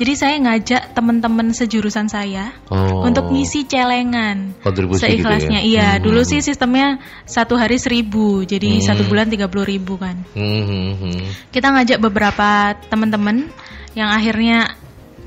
Jadi 0.00 0.16
saya 0.16 0.40
ngajak 0.40 0.96
teman-teman 0.96 1.52
sejurusan 1.52 2.08
saya 2.08 2.56
Oh. 2.72 3.04
untuk 3.04 3.28
ngisi 3.28 3.68
celengan. 3.68 4.56
Kontribusi 4.64 5.04
Seikhlasnya, 5.04 5.60
gitu 5.60 5.76
ya? 5.76 5.76
iya. 5.76 5.88
Hmm. 5.96 6.08
Dulu 6.08 6.24
sih 6.24 6.40
sistemnya 6.40 6.96
satu 7.28 7.60
hari 7.60 7.76
seribu, 7.76 8.40
jadi 8.48 8.80
Hmm. 8.80 8.84
satu 8.84 9.04
bulan 9.04 9.28
tiga 9.28 9.52
puluh 9.52 9.68
ribu 9.68 10.00
kan. 10.00 10.24
Mhm. 10.32 11.52
Kita 11.52 11.68
ngajak 11.76 12.00
beberapa 12.00 12.80
teman-teman 12.88 13.52
yang 13.92 14.08
akhirnya 14.08 14.72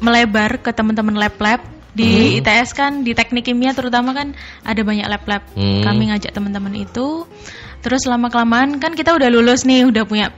melebar 0.02 0.58
ke 0.66 0.74
teman-teman 0.74 1.22
lab-lab 1.22 1.62
di 1.94 2.42
ITS 2.42 2.74
kan, 2.74 3.06
di 3.06 3.14
teknik 3.14 3.46
kimia 3.46 3.78
terutama 3.78 4.18
kan 4.18 4.34
ada 4.66 4.82
banyak 4.82 5.06
lab-lab. 5.06 5.46
Hmm. 5.54 5.86
Kami 5.86 6.10
ngajak 6.10 6.34
teman-teman 6.34 6.74
itu. 6.74 7.30
Terus 7.84 8.08
lama 8.08 8.32
kelamaan 8.32 8.80
kan 8.80 8.96
kita 8.96 9.12
udah 9.12 9.28
lulus 9.28 9.68
nih, 9.68 9.84
udah 9.86 10.08
punya 10.08 10.32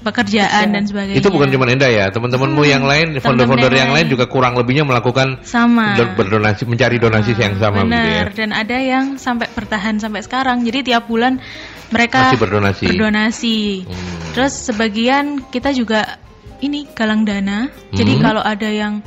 pekerjaan 0.00 0.70
dan 0.70 0.86
sebagainya. 0.86 1.18
Itu 1.18 1.28
bukan 1.28 1.50
cuma 1.50 1.66
Enda 1.66 1.90
ya, 1.90 2.08
teman-temanmu 2.08 2.62
yang 2.62 2.86
lain, 2.86 3.18
Iya. 3.18 3.20
founder-founder 3.20 3.72
yang 3.74 3.90
lain 3.90 4.06
juga 4.06 4.30
kurang 4.30 4.54
lebihnya 4.54 4.86
melakukan 4.86 5.42
sama. 5.42 5.98
do- 5.98 6.14
berdonasi, 6.14 6.62
mencari 6.62 6.96
donasi 6.96 7.34
yang 7.34 7.58
sama 7.58 7.82
gitu 7.82 7.90
ya. 7.90 8.00
Benar, 8.22 8.26
dan 8.32 8.50
ada 8.54 8.76
yang 8.78 9.04
sampai 9.18 9.50
bertahan 9.50 9.98
sampai 9.98 10.22
sekarang. 10.22 10.62
Jadi 10.62 10.94
tiap 10.94 11.10
bulan 11.10 11.42
mereka 11.90 12.30
Masih 12.30 12.38
berdonasi. 12.38 12.84
berdonasi. 12.86 13.58
Hmm. 13.82 14.16
Terus 14.38 14.52
sebagian 14.70 15.42
kita 15.50 15.74
juga 15.74 16.22
ini 16.62 16.86
galang 16.94 17.26
dana. 17.26 17.66
Jadi 17.90 18.12
Hmm. 18.16 18.22
kalau 18.22 18.42
ada 18.42 18.68
yang 18.70 19.02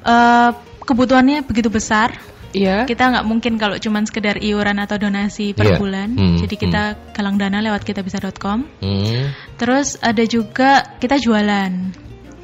eh, 0.00 0.50
kebutuhannya 0.80 1.44
begitu 1.44 1.68
besar, 1.68 2.16
Iya. 2.50 2.82
kita 2.82 3.14
nggak 3.14 3.26
mungkin 3.26 3.54
kalau 3.56 3.76
cuman 3.76 4.04
sekedar 4.04 4.36
iuran 4.36 4.78
atau 4.78 4.96
donasi 4.96 5.54
per 5.54 5.70
Iya. 5.70 5.78
bulan. 5.78 6.08
Hmm, 6.12 6.36
Jadi 6.36 6.54
kita 6.56 6.82
galang 7.14 7.38
dana 7.38 7.58
lewat 7.60 7.82
kitabisa.com. 7.82 8.66
Hmm. 8.82 9.30
Terus 9.54 9.94
ada 10.00 10.24
juga 10.24 10.82
kita 10.98 11.14
jualan. 11.16 11.72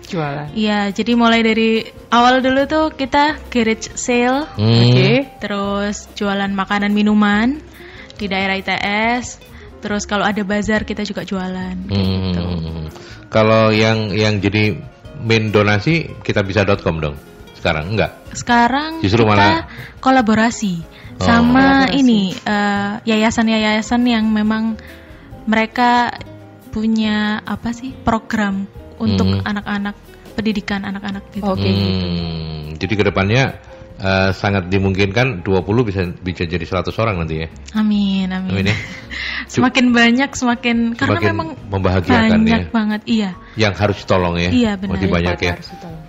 Jualan. 0.07 0.55
Iya, 0.55 0.95
jadi 0.95 1.13
mulai 1.13 1.43
dari 1.43 1.83
awal 2.09 2.39
dulu 2.39 2.63
tuh 2.65 2.95
kita 2.95 3.43
garage 3.51 3.91
sale, 3.99 4.47
Hmm. 4.55 4.87
Oke. 4.87 5.11
terus 5.43 6.07
jualan 6.15 6.47
makanan 6.49 6.95
minuman 6.95 7.59
di 8.15 8.31
daerah 8.31 8.55
ITS. 8.55 9.43
Terus 9.77 10.07
kalau 10.07 10.23
ada 10.23 10.41
bazar 10.43 10.83
kita 10.83 11.03
juga 11.03 11.23
jualan. 11.23 11.75
gitu. 11.91 12.43
Hmm. 12.43 12.87
Kalau 13.27 13.75
yang 13.75 14.15
yang 14.15 14.39
jadi 14.39 14.79
main 15.19 15.51
donasi 15.51 16.15
kita 16.23 16.47
bisa.com 16.47 17.03
dong. 17.03 17.17
Sekarang 17.57 17.85
enggak. 17.91 18.11
Sekarang 18.33 19.01
Justru 19.01 19.25
kita 19.25 19.33
malah- 19.33 19.65
kolaborasi 19.99 20.75
Oh. 21.17 21.25
sama 21.25 21.89
Kolaborasi. 21.89 21.97
ini 21.97 22.21
eh, 22.37 22.93
yayasan-yayasan 23.03 24.03
yang 24.05 24.29
memang 24.29 24.77
mereka 25.45 26.13
punya 26.69 27.41
apa 27.41 27.73
sih 27.73 27.97
program 27.97 28.69
untuk 28.97 29.25
Hmm. 29.27 29.41
anak-anak 29.43 29.97
pendidikan 30.33 30.85
anak-anak 30.85 31.25
gitu. 31.33 31.47
Oke. 31.47 31.65
Hmm, 31.65 32.77
jadi 32.77 32.93
ke 32.93 33.05
depannya 33.05 33.45
eh, 33.97 34.29
sangat 34.31 34.69
dimungkinkan 34.69 35.41
20 35.41 35.81
bisa 35.81 36.05
bisa 36.21 36.45
jadi 36.45 36.61
100 36.61 36.93
orang 37.01 37.17
nanti 37.17 37.41
ya. 37.41 37.49
Amin, 37.73 38.29
amin. 38.29 38.53
Amin 38.53 38.65
ya. 38.69 38.77
semakin 39.57 39.89
banyak 39.89 40.31
semakin 40.31 40.93
karena 40.93 41.17
Semakin 41.17 41.29
memang 41.33 41.49
membahagiakan 41.73 42.29
banyak 42.37 42.61
ya. 42.61 42.69
banget 42.69 43.01
iya. 43.09 43.31
Yang 43.57 43.75
harus 43.81 43.97
ditolong 44.05 44.37
ya. 44.37 44.51
Iya, 44.53 44.73
benar. 44.77 44.93
Masih 45.01 45.09
banyak 45.09 45.37
ya. 45.41 45.53
Harus 45.57 45.71
ditolong. 45.73 46.05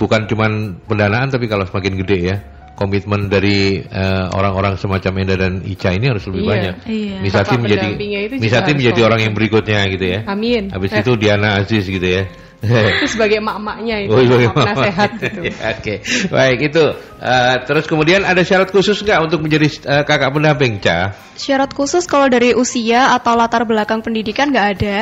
Bukan 0.00 0.24
cuman 0.26 0.52
pendanaan 0.88 1.28
tapi 1.28 1.44
kalau 1.44 1.68
semakin 1.68 2.00
gede 2.00 2.18
ya. 2.24 2.36
Komitmen 2.72 3.28
dari 3.28 3.76
eh, 3.76 4.26
orang-orang 4.32 4.80
semacam 4.80 5.12
Enda 5.20 5.36
dan 5.36 5.60
Ica 5.60 5.92
ini 5.92 6.08
harus 6.08 6.24
lebih 6.24 6.40
Iya. 6.40 6.48
banyak. 6.48 6.74
Iya. 6.88 7.16
Misati 7.20 7.44
Kakak 7.44 7.60
menjadi 7.60 7.88
Misati 8.40 8.70
menjadi 8.72 8.88
komitmen. 8.96 9.08
orang 9.12 9.20
yang 9.20 9.32
berikutnya 9.36 9.80
gitu 9.92 10.04
ya. 10.08 10.20
Amin. 10.24 10.62
Habis 10.72 10.90
Eh, 10.96 11.00
itu 11.04 11.12
Diana 11.20 11.60
Aziz 11.60 11.84
gitu 11.84 12.08
ya. 12.08 12.24
itu 12.96 13.06
sebagai 13.08 13.40
emak-emaknya 13.40 14.04
itu, 14.04 14.12
Oh, 14.12 14.20
iya, 14.20 14.36
emak 14.48 14.52
penasehat 14.52 15.10
gitu. 15.24 15.40
Ya, 15.48 15.56
Oke, 15.76 15.94
baik 16.28 16.58
itu. 16.72 16.84
Eh, 17.20 17.54
terus 17.64 17.84
kemudian 17.84 18.20
ada 18.24 18.40
syarat 18.40 18.68
khusus 18.68 18.96
nggak 18.96 19.28
untuk 19.28 19.44
menjadi 19.44 19.68
eh, 19.84 20.04
kakak 20.04 20.32
pendamping, 20.32 20.80
Ca? 20.80 21.12
Syarat 21.36 21.72
khusus 21.72 22.04
kalau 22.04 22.28
dari 22.28 22.52
usia 22.52 23.12
atau 23.12 23.36
latar 23.36 23.68
belakang 23.68 24.00
pendidikan 24.00 24.48
nggak 24.48 24.68
ada. 24.76 24.96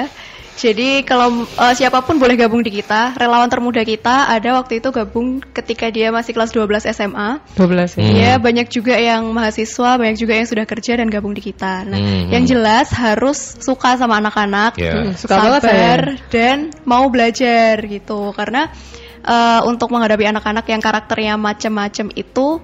Jadi 0.59 1.07
kalau 1.07 1.47
eh, 1.47 1.75
siapa 1.79 2.03
pun 2.03 2.19
boleh 2.19 2.35
gabung 2.35 2.67
di 2.67 2.75
kita. 2.75 3.15
Relawan 3.15 3.47
termuda 3.47 3.87
kita 3.87 4.27
ada 4.27 4.59
waktu 4.59 4.83
itu 4.83 4.91
gabung 4.91 5.39
ketika 5.55 5.87
dia 5.87 6.11
masih 6.11 6.35
kelas 6.35 6.51
12 6.51 6.91
SMA. 6.91 7.39
12 7.55 7.95
ya. 7.95 8.03
Hmm. 8.03 8.11
Iya, 8.19 8.33
banyak 8.43 8.67
juga 8.67 8.99
yang 8.99 9.31
mahasiswa, 9.31 9.95
banyak 9.95 10.19
juga 10.19 10.35
yang 10.35 10.51
sudah 10.51 10.67
kerja 10.67 10.99
dan 10.99 11.07
gabung 11.07 11.31
di 11.31 11.43
kita. 11.47 11.87
Nah, 11.87 11.95
Hmm. 11.99 12.35
yang 12.35 12.43
jelas 12.43 12.91
harus 12.91 13.39
suka 13.63 13.95
sama 13.95 14.19
anak-anak, 14.19 14.75
Ya. 14.75 14.99
Hmm, 14.99 15.15
suka 15.15 15.39
banget 15.39 15.63
sabar 15.63 16.01
dan 16.35 16.57
mau 16.83 17.07
belajar 17.07 17.79
gitu. 17.87 18.35
Karena 18.35 18.75
eh, 19.23 19.61
untuk 19.63 19.95
menghadapi 19.95 20.27
anak-anak 20.27 20.67
yang 20.67 20.83
karakternya 20.83 21.35
macam-macam 21.39 22.11
itu 22.19 22.59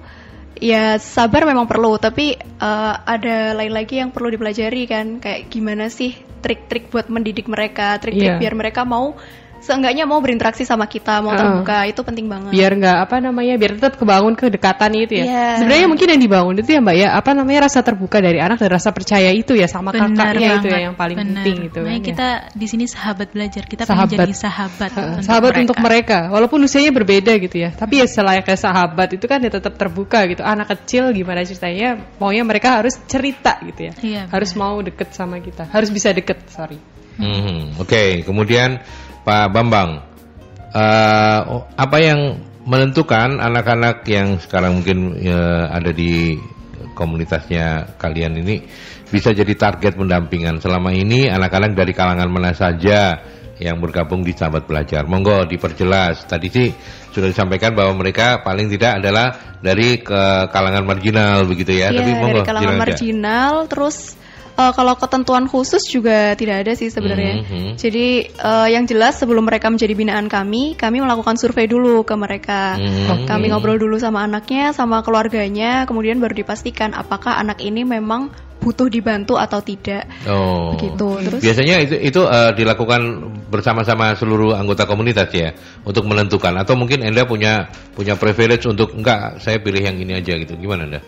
ya 0.58 0.98
sabar 0.98 1.46
memang 1.46 1.70
perlu, 1.70 1.94
tapi 2.02 2.34
eh, 2.42 2.94
ada 3.06 3.54
lain 3.54 3.70
lagi 3.70 4.02
yang 4.02 4.10
perlu 4.10 4.34
dipelajari 4.34 4.82
kan, 4.90 5.22
kayak 5.22 5.46
gimana 5.46 5.86
sih 5.86 6.33
trik-trik 6.44 6.92
buat 6.92 7.08
mendidik 7.08 7.48
mereka, 7.48 7.96
trik-trik 7.96 8.36
Iya. 8.36 8.40
biar 8.40 8.52
mereka 8.52 8.84
mau 8.84 9.16
seenggaknya 9.64 10.04
mau 10.04 10.20
berinteraksi 10.20 10.62
sama 10.62 10.84
kita, 10.84 11.18
mau 11.18 11.32
Heeh. 11.32 11.40
terbuka, 11.40 11.76
itu 11.88 12.00
penting 12.00 12.28
banget. 12.28 12.52
biar 12.52 12.72
nggak 12.76 12.98
apa 13.00 13.16
namanya 13.18 13.54
biar 13.56 13.72
tetap 13.74 13.96
kebangun 13.96 14.36
kedekatan 14.36 14.92
itu 14.94 15.14
ya 15.18 15.24
Iya. 15.24 15.46
sebenarnya 15.58 15.86
mungkin 15.88 16.06
yang 16.12 16.20
dibangun 16.20 16.54
itu 16.60 16.70
ya 16.70 16.80
mbak 16.80 16.96
ya 16.96 17.08
apa 17.12 17.30
namanya 17.32 17.60
rasa 17.64 17.80
terbuka 17.80 18.20
dari 18.20 18.36
anak 18.36 18.60
dan 18.60 18.70
rasa 18.70 18.92
percaya 18.92 19.32
itu 19.32 19.56
ya 19.56 19.64
sama 19.64 19.90
Benar 19.90 20.12
kakaknya 20.12 20.48
itu 20.54 20.68
banget, 20.68 20.70
ya 20.70 20.78
yang 20.84 20.94
paling 20.94 21.16
benar. 21.16 21.32
penting 21.40 21.54
gitu 21.64 21.78
Makanya 21.80 21.90
kan 21.90 21.98
ya. 21.98 22.08
kita 22.12 22.28
di 22.52 22.66
sini 22.68 22.84
sahabat 22.84 23.28
belajar, 23.32 23.62
kita 23.64 23.82
Sahabat. 23.82 24.04
pengen 24.06 24.20
jadi 24.20 24.34
sahabat. 24.36 24.90
Heeh, 24.92 25.08
untuk 25.08 25.24
sahabat 25.24 25.50
mereka. 25.50 25.64
untuk 25.64 25.78
mereka 25.80 26.18
walaupun 26.28 26.58
usianya 26.60 26.92
berbeda 26.92 27.32
gitu 27.40 27.56
ya 27.56 27.70
tapi 27.72 27.94
ya 27.98 28.06
selayaknya 28.06 28.56
sahabat 28.56 29.08
itu 29.12 29.24
kan 29.24 29.38
ya 29.38 29.48
tetap 29.48 29.74
terbuka 29.74 30.28
gitu 30.28 30.42
anak 30.42 30.68
kecil 30.68 31.08
gimana 31.10 31.40
ceritanya 31.40 31.88
maunya 32.16 32.44
mereka 32.44 32.78
harus 32.78 33.00
cerita 33.06 33.56
gitu 33.62 33.80
ya 33.88 33.92
Iya, 33.96 34.22
harus 34.28 34.52
mau 34.52 34.76
deket 34.78 35.10
sama 35.10 35.38
kita 35.38 35.64
harus 35.66 35.88
bisa 35.88 36.10
deket 36.10 36.44
sorry 36.48 36.76
Hmm, 37.14 37.78
Oke, 37.78 38.26
kemudian 38.26 38.82
Pak 39.24 39.46
Bambang, 39.50 40.04
oh, 40.76 41.64
apa 41.74 41.96
yang 41.98 42.38
menentukan 42.64 43.40
anak-anak 43.40 44.04
yang 44.08 44.36
sekarang 44.40 44.80
mungkin 44.80 45.16
ya, 45.20 45.68
ada 45.72 45.92
di 45.92 46.36
komunitasnya 46.96 47.96
kalian 48.00 48.40
ini 48.40 48.64
bisa 49.08 49.32
jadi 49.32 49.52
target 49.56 49.96
pendampingan 49.96 50.60
selama 50.60 50.94
ini 50.94 51.28
anak-anak 51.28 51.76
dari 51.76 51.92
kalangan 51.92 52.30
mana 52.30 52.52
saja 52.56 53.20
yang 53.62 53.78
bergabung 53.78 54.26
di 54.26 54.34
sahabat 54.34 54.66
belajar. 54.66 55.06
Monggo 55.06 55.46
diperjelas. 55.46 56.26
Tadi 56.26 56.48
sih 56.50 56.68
sudah 57.14 57.30
disampaikan 57.30 57.70
bahwa 57.76 58.02
mereka 58.02 58.42
paling 58.42 58.66
tidak 58.66 58.98
adalah 58.98 59.58
dari 59.62 60.02
ke 60.02 60.50
kalangan 60.50 60.82
marginal 60.82 61.46
begitu 61.46 61.78
ya. 61.78 61.94
Iya, 61.94 62.02
Tapi 62.02 62.10
monggo 62.18 62.42
dari 62.42 62.50
kalangan 62.50 62.76
marginal, 62.82 63.54
terus 63.70 64.18
Eh, 64.54 64.72
kalau 64.78 64.94
ketentuan 64.94 65.50
khusus 65.50 65.82
juga 65.90 66.38
tidak 66.38 66.62
ada 66.62 66.72
sih 66.78 66.86
sebenarnya. 66.86 67.42
Mhm. 67.42 67.74
Jadi 67.74 68.30
eh, 68.30 68.68
yang 68.70 68.86
jelas 68.86 69.18
sebelum 69.18 69.50
mereka 69.50 69.66
menjadi 69.66 69.98
binaan 69.98 70.30
kami, 70.30 70.78
kami 70.78 71.02
melakukan 71.02 71.34
survei 71.34 71.66
dulu 71.66 72.06
ke 72.06 72.14
mereka. 72.14 72.78
Mhm. 72.78 73.26
Kami 73.26 73.50
ngobrol 73.50 73.82
dulu 73.82 73.98
sama 73.98 74.22
anaknya, 74.22 74.70
sama 74.70 75.02
keluarganya, 75.02 75.90
kemudian 75.90 76.22
baru 76.22 76.38
dipastikan 76.38 76.94
apakah 76.94 77.34
anak 77.34 77.58
ini 77.66 77.82
memang 77.82 78.30
butuh 78.62 78.86
dibantu 78.86 79.34
atau 79.36 79.58
tidak. 79.58 80.06
Oh. 80.30 80.78
Begitu. 80.78 81.08
Terus 81.26 81.40
Biasanya 81.42 81.76
itu 81.82 81.96
itu 81.98 82.20
eh, 82.22 82.54
dilakukan 82.54 83.00
bersama-sama 83.50 84.14
seluruh 84.14 84.54
anggota 84.54 84.86
komunitas 84.86 85.34
ya 85.34 85.50
untuk 85.82 86.06
menentukan 86.06 86.54
atau 86.62 86.78
mungkin 86.78 87.02
Anda 87.02 87.26
punya 87.26 87.74
punya 87.98 88.14
privilege 88.14 88.70
untuk 88.70 88.94
enggak 88.94 89.42
saya 89.42 89.58
pilih 89.58 89.82
yang 89.82 89.98
ini 89.98 90.14
aja 90.14 90.38
gitu. 90.38 90.54
Gimana 90.54 90.86
Anda? 90.86 91.02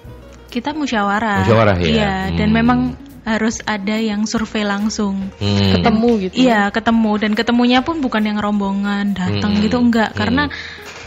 Kita 0.50 0.72
musyawarah. 0.72 1.46
Musyawarah, 1.46 1.76
ya? 1.78 1.86
Iya, 1.86 2.14
dan 2.34 2.48
Hmm. 2.50 2.56
memang 2.58 2.78
harus 3.26 3.58
ada 3.66 3.98
yang 3.98 4.22
survei 4.22 4.62
langsung. 4.62 5.34
Hmm. 5.42 5.74
Ketemu 5.74 6.10
gitu. 6.30 6.46
Iya, 6.46 6.70
ketemu 6.70 7.12
dan 7.18 7.32
ketemunya 7.34 7.82
pun 7.82 7.98
bukan 7.98 8.22
yang 8.22 8.38
rombongan 8.38 9.18
datang 9.18 9.58
Hmm. 9.58 9.62
gitu 9.66 9.82
enggak, 9.82 10.14
Hmm. 10.14 10.18
karena 10.22 10.44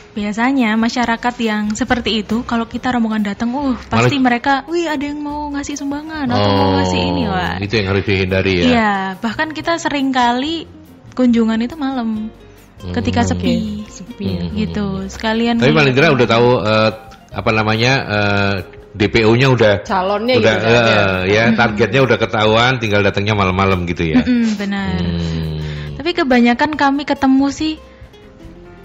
biasanya 0.09 0.75
masyarakat 0.75 1.35
yang 1.39 1.71
seperti 1.79 2.19
itu 2.27 2.43
kalau 2.43 2.67
kita 2.67 2.91
rombongan 2.91 3.23
datang, 3.23 3.55
uh 3.55 3.77
pasti 3.87 4.19
mereka, 4.19 4.67
wih 4.67 4.91
ada 4.91 4.99
yang 4.99 5.23
mau 5.23 5.47
ngasih 5.55 5.79
sumbangan 5.79 6.27
atau 6.27 6.49
mau 6.59 6.69
ngasih 6.83 6.99
ini, 6.99 7.23
wah. 7.31 7.55
Oh, 7.55 7.63
Itu 7.63 7.73
yang 7.79 7.87
harus 7.95 8.03
dihindari 8.03 8.53
ya. 8.59 8.63
Iya, 8.67 8.93
bahkan 9.23 9.55
kita 9.55 9.79
sering 9.79 10.11
kali 10.11 10.67
kunjungan 11.15 11.63
itu 11.63 11.79
malam 11.79 12.27
Hmm. 12.83 12.95
ketika 12.99 13.23
sepi, 13.23 13.87
sepi. 13.87 14.27
Hmm. 14.27 14.55
gitu. 14.59 15.07
Sekalian. 15.07 15.55
Tapi 15.55 15.71
paling 15.71 15.95
tidak 15.95 16.15
udah 16.19 16.27
tahu 16.27 16.49
eh, 16.67 16.91
apa 17.31 17.51
namanya 17.55 17.93
eh, 18.03 18.55
DPO-nya 18.89 19.47
udah 19.53 19.73
Calonnya 19.85 20.33
udah 20.41 20.53
gitu 20.57 20.65
ada. 20.65 20.95
eh, 21.25 21.37
ya 21.37 21.43
targetnya 21.53 22.01
udah 22.01 22.17
ketahuan, 22.17 22.81
tinggal 22.81 23.05
datangnya 23.05 23.37
malam-malam 23.37 23.85
gitu 23.85 24.01
ya. 24.01 24.25
Benar. 24.57 24.97
Hmm. 24.97 25.61
Tapi 25.93 26.09
kebanyakan 26.15 26.73
kami 26.73 27.03
ketemu 27.05 27.47
sih 27.53 27.73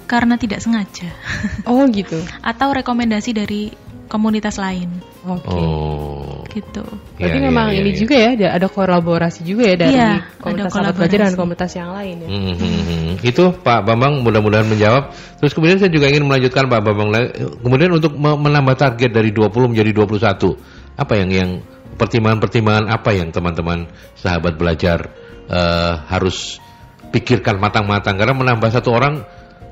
karena 0.05 0.37
tidak 0.37 0.61
sengaja 0.61 1.09
Oh 1.65 1.89
gitu. 1.89 2.21
atau 2.45 2.69
rekomendasi 2.77 3.33
dari 3.33 3.73
komunitas 4.15 4.63
lain 4.63 4.87
Oke. 5.27 5.51
Oh. 5.51 6.47
gitu. 6.55 6.87
Berarti 7.19 7.39
Iya, 7.43 7.47
memang 7.51 7.75
iya, 7.75 7.83
ini 7.83 7.91
iya. 7.91 7.99
juga 7.99 8.15
ya, 8.15 8.29
ada, 8.39 8.47
ada 8.63 8.67
kolaborasi 8.71 9.43
juga 9.43 9.67
ya 9.67 9.75
dari 9.75 9.99
Iya, 9.99 10.13
komunitas 10.39 10.71
sahabat 10.71 10.95
belajar 10.95 11.19
dan 11.19 11.19
kolaborasi. 11.35 11.41
komunitas 11.43 11.71
yang 11.75 11.91
lain 11.91 12.17
ya. 12.23 12.29
Hmm, 12.31 12.55
hmm, 12.55 12.81
hmm. 12.87 13.13
Itu 13.27 13.45
Pak 13.59 13.81
Bambang 13.83 14.23
mudah-mudahan 14.23 14.71
menjawab. 14.71 15.11
Terus 15.43 15.51
kemudian 15.51 15.83
saya 15.83 15.91
juga 15.91 16.07
ingin 16.07 16.31
melanjutkan 16.31 16.71
Pak 16.71 16.81
Bambang. 16.87 17.11
Kemudian 17.59 17.91
untuk 17.91 18.15
me- 18.15 18.39
menambah 18.39 18.77
target 18.79 19.11
dari 19.11 19.35
20 19.35 19.75
menjadi 19.75 19.91
21, 19.91 20.55
apa 20.95 21.13
yang 21.19 21.31
yang 21.35 21.51
pertimbangan-pertimbangan 21.99 22.87
apa 22.87 23.11
yang 23.15 23.35
teman-teman 23.35 23.91
sahabat 24.15 24.55
belajar 24.55 25.11
eh, 25.51 25.93
harus 26.07 26.63
pikirkan 27.11 27.59
matang-matang 27.59 28.15
karena 28.15 28.35
menambah 28.35 28.71
satu 28.71 28.91
orang 28.95 29.23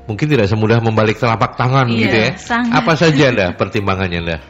mungkin 0.03 0.27
tidak 0.27 0.45
semudah 0.45 0.79
membalik 0.79 1.15
telapak 1.15 1.55
tangan 1.55 1.87
Iya, 1.87 1.99
gitu 1.99 2.17
ya. 2.17 2.29
sangat. 2.35 2.73
Apa 2.75 2.93
saja 2.93 3.25
dah 3.29 3.49
pertimbangannya 3.53 4.21
dah? 4.21 4.41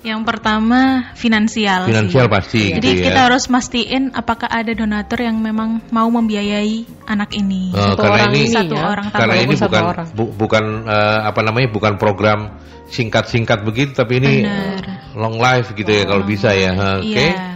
Yang 0.00 0.20
pertama 0.24 1.12
finansial. 1.12 1.84
sih. 1.84 1.92
Finansial 1.92 2.26
pasti 2.26 2.62
Jadi 2.72 2.80
gitu 2.88 3.00
ya. 3.00 3.06
kita 3.12 3.20
harus 3.28 3.44
mastiin 3.46 4.16
apakah 4.16 4.48
ada 4.48 4.72
donatur 4.72 5.20
yang 5.20 5.36
memang 5.36 5.84
mau 5.92 6.08
membiayai 6.08 6.88
anak 7.04 7.36
ini. 7.36 7.68
Eh, 7.68 7.84
Satu 7.92 8.00
karena 8.00 8.16
orang 8.16 8.32
ini 8.32 8.48
satu 8.48 8.74
ya. 8.74 8.84
orang 8.88 9.06
karena 9.12 9.34
ini 9.36 9.54
satu 9.54 9.68
bukan 9.68 9.84
orang. 9.84 10.06
bu- 10.16 10.32
bukan 10.34 10.64
eh, 10.88 11.18
apa 11.20 11.40
namanya 11.44 11.68
bukan 11.68 11.92
program 12.00 12.38
singkat-singkat 12.88 13.60
begitu 13.60 13.92
tapi 13.92 14.18
ini 14.18 14.42
Benar. 14.42 15.14
long 15.14 15.36
life 15.36 15.76
gitu 15.76 15.86
ya 15.86 16.02
kalau 16.02 16.24
bisa 16.24 16.50
ya 16.50 16.72
oke 16.98 17.06
Iya. 17.06 17.49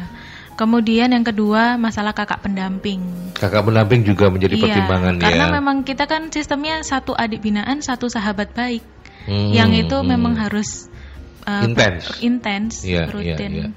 Kemudian 0.55 1.11
yang 1.11 1.27
kedua 1.27 1.75
masalah 1.75 2.15
kakak 2.15 2.43
pendamping. 2.43 3.03
kakak 3.35 3.67
pendamping 3.67 4.07
juga 4.07 4.31
menjadi 4.31 4.55
Iya, 4.55 4.63
pertimbangan 4.63 5.15
karena 5.19 5.47
ya 5.51 5.55
memang 5.59 5.77
kita 5.83 6.07
kan 6.07 6.31
sistemnya 6.31 6.79
satu 6.87 7.11
adik 7.13 7.43
binaan, 7.43 7.83
satu 7.83 8.07
sahabat 8.07 8.55
baik. 8.55 8.83
Hmm, 9.27 9.51
yang 9.51 9.75
itu 9.75 9.97
hmm. 9.97 10.07
memang 10.07 10.37
harus 10.37 10.87
uh, 11.43 11.65
Intens. 11.65 12.21
intens, 12.21 12.73
Iya, 12.85 13.09
iya, 13.09 13.13
rutin. 13.13 13.51
iya. 13.51 13.69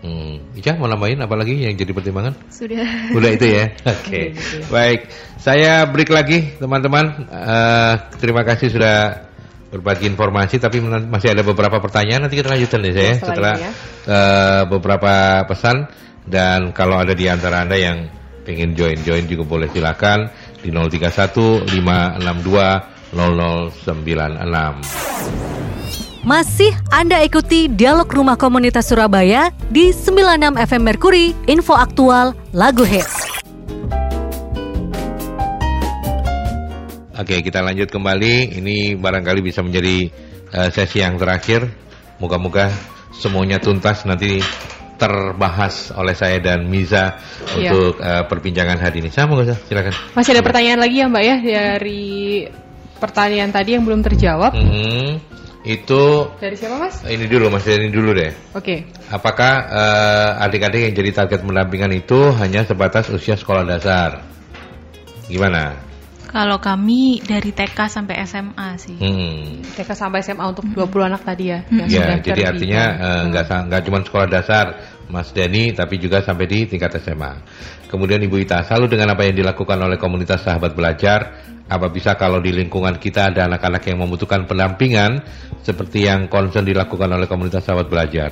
Hmm. 0.00 0.40
Ica 0.56 0.80
mau 0.80 0.88
nambahin 0.88 1.20
apa 1.20 1.36
lagi 1.36 1.60
yang 1.60 1.76
jadi 1.76 1.92
pertimbangan? 1.92 2.32
sudah 2.48 3.12
Udah 3.12 3.30
itu 3.36 3.46
ya. 3.50 3.68
Oke. 4.00 4.32
Baik. 4.72 5.12
Saya 5.36 5.84
break 5.84 6.08
lagi 6.08 6.56
teman-teman. 6.56 7.28
Eh, 7.28 7.94
terima 8.16 8.40
kasih 8.40 8.72
sudah 8.72 9.28
berbagi 9.68 10.08
informasi 10.08 10.58
tapi 10.58 10.80
masih 10.82 11.30
ada 11.30 11.44
beberapa 11.44 11.78
pertanyaan 11.78 12.26
nanti 12.26 12.40
kita 12.40 12.50
lanjutkan 12.50 12.80
deh 12.82 12.90
saya 12.90 13.12
Setelah 13.14 13.28
setelah 13.30 13.54
ya. 13.54 13.70
eh, 14.08 14.62
beberapa 14.66 15.12
pesan 15.46 15.76
dan 16.30 16.70
kalau 16.70 17.02
ada 17.02 17.12
di 17.12 17.26
antara 17.26 17.66
Anda 17.66 17.74
yang 17.74 18.06
pengen 18.46 18.78
join-join 18.78 19.26
juga 19.26 19.44
boleh 19.44 19.68
silakan 19.74 20.30
di 20.62 20.70
031 20.70 21.66
562 21.66 23.10
0096. 23.10 23.82
Masih 26.20 26.70
Anda 26.94 27.26
ikuti 27.26 27.66
Dialog 27.66 28.06
Rumah 28.06 28.38
Komunitas 28.38 28.86
Surabaya 28.86 29.50
di 29.72 29.90
96 29.90 30.54
FM 30.54 30.82
Merkuri, 30.86 31.34
info 31.50 31.74
aktual, 31.74 32.38
lagu 32.54 32.86
hits. 32.86 33.26
Oke, 37.18 37.42
kita 37.44 37.60
lanjut 37.60 37.90
kembali. 37.90 38.56
Ini 38.62 38.96
barangkali 38.96 39.44
bisa 39.44 39.60
menjadi 39.60 40.08
eh, 40.54 40.70
sesi 40.72 41.02
yang 41.02 41.20
terakhir. 41.20 41.68
Moga-moga 42.20 42.68
semuanya 43.16 43.60
tuntas 43.60 44.04
nanti 44.04 44.40
terbahas 45.00 45.88
oleh 45.90 46.12
saya 46.12 46.36
dan 46.38 46.68
Miza 46.68 47.16
Iya. 47.56 47.72
untuk 47.72 47.96
eh, 47.98 48.24
perbincangan 48.28 48.76
hari 48.76 49.00
ini. 49.00 49.08
Sama 49.08 49.34
nggak 49.34 49.64
silakan. 49.64 49.94
Masih 50.12 50.36
ada 50.36 50.42
pertanyaan 50.44 50.78
lagi 50.78 50.96
ya 51.00 51.06
Mbak 51.08 51.24
ya 51.24 51.36
dari 51.40 52.04
pertanyaan 52.94 53.48
tadi 53.48 53.70
yang 53.72 53.82
belum 53.82 54.04
terjawab. 54.04 54.52
Mhm. 54.52 55.32
Itu 55.60 56.24
Dari 56.40 56.56
siapa 56.56 56.80
Mas? 56.80 57.04
ini 57.04 57.28
dulu, 57.28 57.48
Mas 57.48 57.64
ini 57.64 57.88
dulu 57.88 58.16
deh. 58.16 58.32
Oke. 58.52 58.88
Apakah 59.08 59.52
eh, 59.68 60.44
adik-adik 60.44 60.88
yang 60.88 60.94
jadi 60.94 61.10
target 61.14 61.40
pendampingan 61.40 61.92
itu 61.92 62.32
hanya 62.32 62.64
sebatas 62.64 63.08
usia 63.08 63.36
sekolah 63.36 63.64
dasar? 63.64 64.24
Gimana? 65.28 65.76
Kalau 66.24 66.62
kami 66.62 67.18
dari 67.20 67.50
TK 67.50 67.90
sampai 67.90 68.22
SMA 68.22 68.78
sih. 68.78 68.94
Hmm. 68.96 69.66
TK 69.66 69.90
sampai 69.92 70.22
SMA 70.22 70.46
untuk 70.46 70.62
20 70.64 71.10
anak 71.10 71.26
tadi 71.26 71.50
ya. 71.50 71.60
yang 71.68 71.90
Ya, 71.90 72.22
jadi 72.22 72.54
artinya 72.54 72.82
eh, 72.94 73.20
nggak 73.28 73.44
sa- 73.44 73.64
nggak 73.66 73.82
cuma 73.82 73.98
sekolah 74.00 74.26
dasar, 74.30 74.66
Mas 75.10 75.34
Denny, 75.34 75.74
tapi 75.74 75.98
juga 75.98 76.22
sampai 76.22 76.46
di 76.46 76.64
tingkat 76.70 76.96
SMA. 77.02 77.42
Kemudian 77.90 78.22
Ibu 78.22 78.38
Ita, 78.40 78.62
selalu 78.62 78.94
dengan 78.94 79.12
apa 79.12 79.26
yang 79.26 79.34
dilakukan 79.34 79.74
oleh 79.74 79.98
komunitas 79.98 80.46
sahabat 80.46 80.78
belajar, 80.78 81.42
apa 81.66 81.86
bisa 81.90 82.14
kalau 82.14 82.38
di 82.38 82.54
lingkungan 82.54 82.98
kita 83.02 83.34
ada 83.34 83.50
anak-anak 83.50 83.82
yang 83.90 83.98
membutuhkan 84.02 84.46
pendampingan, 84.46 85.18
seperti 85.66 86.06
yang 86.06 86.30
concern 86.30 86.62
dilakukan 86.62 87.10
oleh 87.10 87.26
komunitas 87.26 87.66
sahabat 87.66 87.90
belajar, 87.90 88.30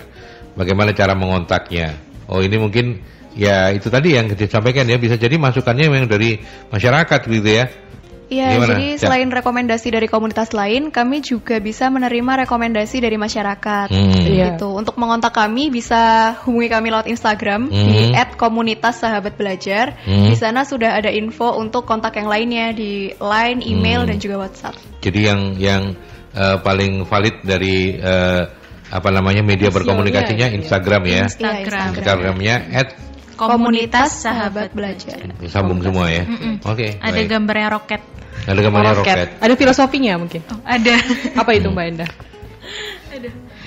bagaimana 0.54 0.94
cara 0.94 1.18
mengontaknya? 1.18 1.98
Oh 2.30 2.38
ini 2.38 2.54
mungkin 2.54 3.02
ya 3.34 3.74
itu 3.74 3.90
tadi 3.90 4.14
yang 4.14 4.30
disampaikan 4.30 4.86
ya, 4.86 4.98
bisa 4.98 5.18
jadi 5.18 5.34
masukannya 5.34 5.90
memang 5.90 6.06
dari 6.06 6.38
masyarakat 6.70 7.20
gitu 7.26 7.50
ya. 7.50 7.87
Iya, 8.28 8.60
Gimana? 8.60 8.68
jadi 8.76 8.86
Ya. 8.92 8.98
selain 9.00 9.28
rekomendasi 9.32 9.88
dari 9.88 10.04
komunitas 10.04 10.52
lain, 10.52 10.92
kami 10.92 11.24
juga 11.24 11.56
bisa 11.64 11.88
menerima 11.88 12.44
rekomendasi 12.44 13.00
dari 13.00 13.16
masyarakat. 13.16 13.88
Hmm. 13.88 14.12
Iya. 14.20 14.60
Gitu. 14.60 14.68
Untuk 14.68 15.00
mengontak 15.00 15.32
kami 15.32 15.72
bisa 15.72 16.36
hubungi 16.44 16.68
kami 16.68 16.92
lewat 16.92 17.08
Instagram 17.08 17.72
di 17.72 18.12
Hmm. 18.12 18.36
@komunitas-sahabat-belajar. 18.36 20.04
Hmm. 20.04 20.28
Di 20.28 20.36
sana 20.36 20.68
sudah 20.68 21.00
ada 21.00 21.08
info 21.08 21.56
untuk 21.56 21.88
kontak 21.88 22.20
yang 22.20 22.28
lainnya 22.28 22.76
di 22.76 23.12
line, 23.16 23.64
email 23.64 24.04
Hmm. 24.04 24.08
dan 24.12 24.16
juga 24.20 24.36
WhatsApp. 24.44 24.76
Jadi 25.00 25.20
yang 25.24 25.40
yang 25.56 25.82
eh, 26.28 26.56
paling 26.60 27.08
valid 27.08 27.42
dari 27.42 27.96
eh, 27.98 28.42
apa 28.88 29.08
namanya 29.10 29.40
media 29.42 29.68
Sosialnya 29.68 29.76
berkomunikasinya 29.90 30.46
gitu 30.48 30.54
ya. 30.54 30.58
Instagram 30.60 31.02
ya. 31.02 31.10
Iya, 31.10 31.24
Instagram. 31.32 31.88
Instagramnya 31.98 32.54
at 32.72 32.88
Komunitas 33.38 34.26
Sahabat 34.26 34.74
Belajar. 34.74 35.22
sambung 35.46 35.78
semua 35.78 36.10
ya. 36.10 36.26
Mm-mm. 36.26 36.58
Oke. 36.66 36.98
Ada 36.98 37.14
baik. 37.14 37.30
gambarnya 37.30 37.68
roket. 37.70 38.02
Ada 38.50 38.60
gambarnya 38.60 38.94
roket. 38.98 39.28
Ada 39.38 39.54
filosofinya 39.54 40.18
mungkin. 40.18 40.42
Oh, 40.50 40.58
ada. 40.66 40.94
Apa 41.38 41.50
itu 41.54 41.70
Mbak 41.70 41.86
Endah? 41.94 42.10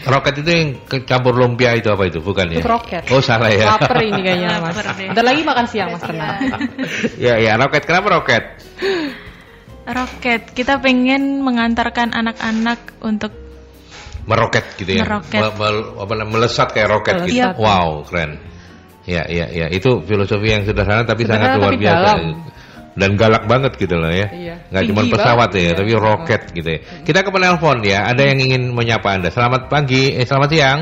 Roket 0.02 0.34
itu 0.42 0.50
yang 0.50 0.70
kecampur 0.90 1.34
lumpia 1.38 1.78
itu 1.78 1.88
apa 1.94 2.04
itu? 2.10 2.20
Bukan 2.20 2.52
ya? 2.52 2.60
Itu 2.60 2.68
kroket. 2.68 3.06
Oh 3.14 3.22
salah 3.22 3.54
ya. 3.54 3.78
Laper 3.78 4.02
ini 4.02 4.22
kayaknya 4.26 4.60
Mas. 4.60 4.76
Bentar 4.76 5.26
lagi 5.26 5.42
makan 5.46 5.66
siang 5.70 5.90
Mas 5.94 6.04
tenang. 6.04 6.38
ya 7.26 7.38
ya 7.38 7.56
roket. 7.56 7.86
Kenapa 7.86 8.19
roket? 8.19 8.44
Roket. 9.86 10.42
Kita 10.52 10.82
pengen 10.82 11.46
mengantarkan 11.46 12.12
anak-anak 12.12 13.00
untuk 13.06 13.32
Meroket 14.22 14.65
gitu 14.78 15.02
ya. 15.02 15.04
Meroket. 15.06 15.42
Me- 15.42 15.56
me- 15.58 15.98
apa 15.98 16.13
namanya, 16.13 16.30
melesat 16.38 16.69
kayak 16.78 16.90
roket 16.94 17.15
gitu. 17.26 17.42
Melesat. 17.42 17.56
Wow, 17.58 18.06
keren. 18.06 18.38
Ya, 19.06 19.23
ya, 19.25 19.45
ya. 19.49 19.65
Itu 19.67 20.02
filosofi 20.06 20.47
yang 20.49 20.63
sederhana 20.63 21.02
tapi 21.04 21.25
Sederhana 21.25 21.56
sangat 21.56 21.60
luar 21.60 21.73
tapi 21.73 21.81
biasa. 21.81 21.97
dalam. 21.97 22.19
Dan 22.91 23.10
galak 23.15 23.43
banget 23.47 23.71
gitu 23.79 23.95
loh 23.97 24.12
ya. 24.12 24.27
Iya. 24.29 24.56
Nggak 24.67 24.83
cuma 24.91 25.02
pesawat 25.08 25.49
banget, 25.49 25.52
ya, 25.56 25.63
iya. 25.63 25.73
tapi 25.79 25.91
roket 25.95 26.41
gitu 26.52 26.69
ya. 26.69 26.79
Kita 27.08 27.19
ke 27.23 27.29
penelpon 27.31 27.77
ya. 27.87 27.99
Ada 28.06 28.21
yang 28.27 28.39
ingin 28.43 28.63
menyapa 28.75 29.15
Anda. 29.15 29.31
Selamat 29.31 29.71
pagi, 29.71 30.12
eh 30.12 30.27
selamat 30.27 30.49
siang. 30.52 30.79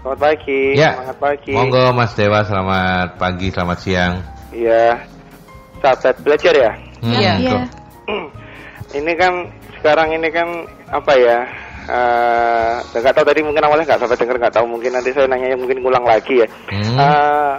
Selamat 0.00 0.20
pagi. 0.22 0.60
Ya. 0.78 0.90
Selamat 0.94 1.18
pagi. 1.18 1.52
Monggo 1.52 1.84
Mas 1.90 2.12
Dewa, 2.14 2.40
selamat 2.46 3.08
pagi, 3.18 3.48
selamat 3.50 3.78
siang. 3.82 4.12
Iya. 4.54 4.84
Sahabat 5.82 6.16
belajar 6.22 6.54
ya. 6.54 6.72
Hmm, 7.02 7.12
Iya. 7.18 7.32
betul. 7.36 7.62
ini 9.02 9.12
kan 9.18 9.32
sekarang 9.82 10.08
ini 10.14 10.28
kan 10.30 10.48
apa 10.88 11.12
ya? 11.18 11.38
Eh, 11.84 12.74
nggak 12.96 13.12
tahu 13.12 13.26
tadi 13.28 13.44
mungkin 13.44 13.60
awalnya 13.60 13.84
nggak 13.84 14.00
sampai 14.00 14.16
dengar 14.16 14.36
nggak 14.40 14.56
tahu 14.56 14.66
mungkin 14.66 14.96
nanti 14.96 15.12
saya 15.12 15.28
nanya 15.28 15.52
mungkin 15.52 15.84
ngulang 15.84 16.04
lagi 16.08 16.40
ya. 16.40 16.48
Hmm. 16.72 16.96
Eh, 16.96 17.54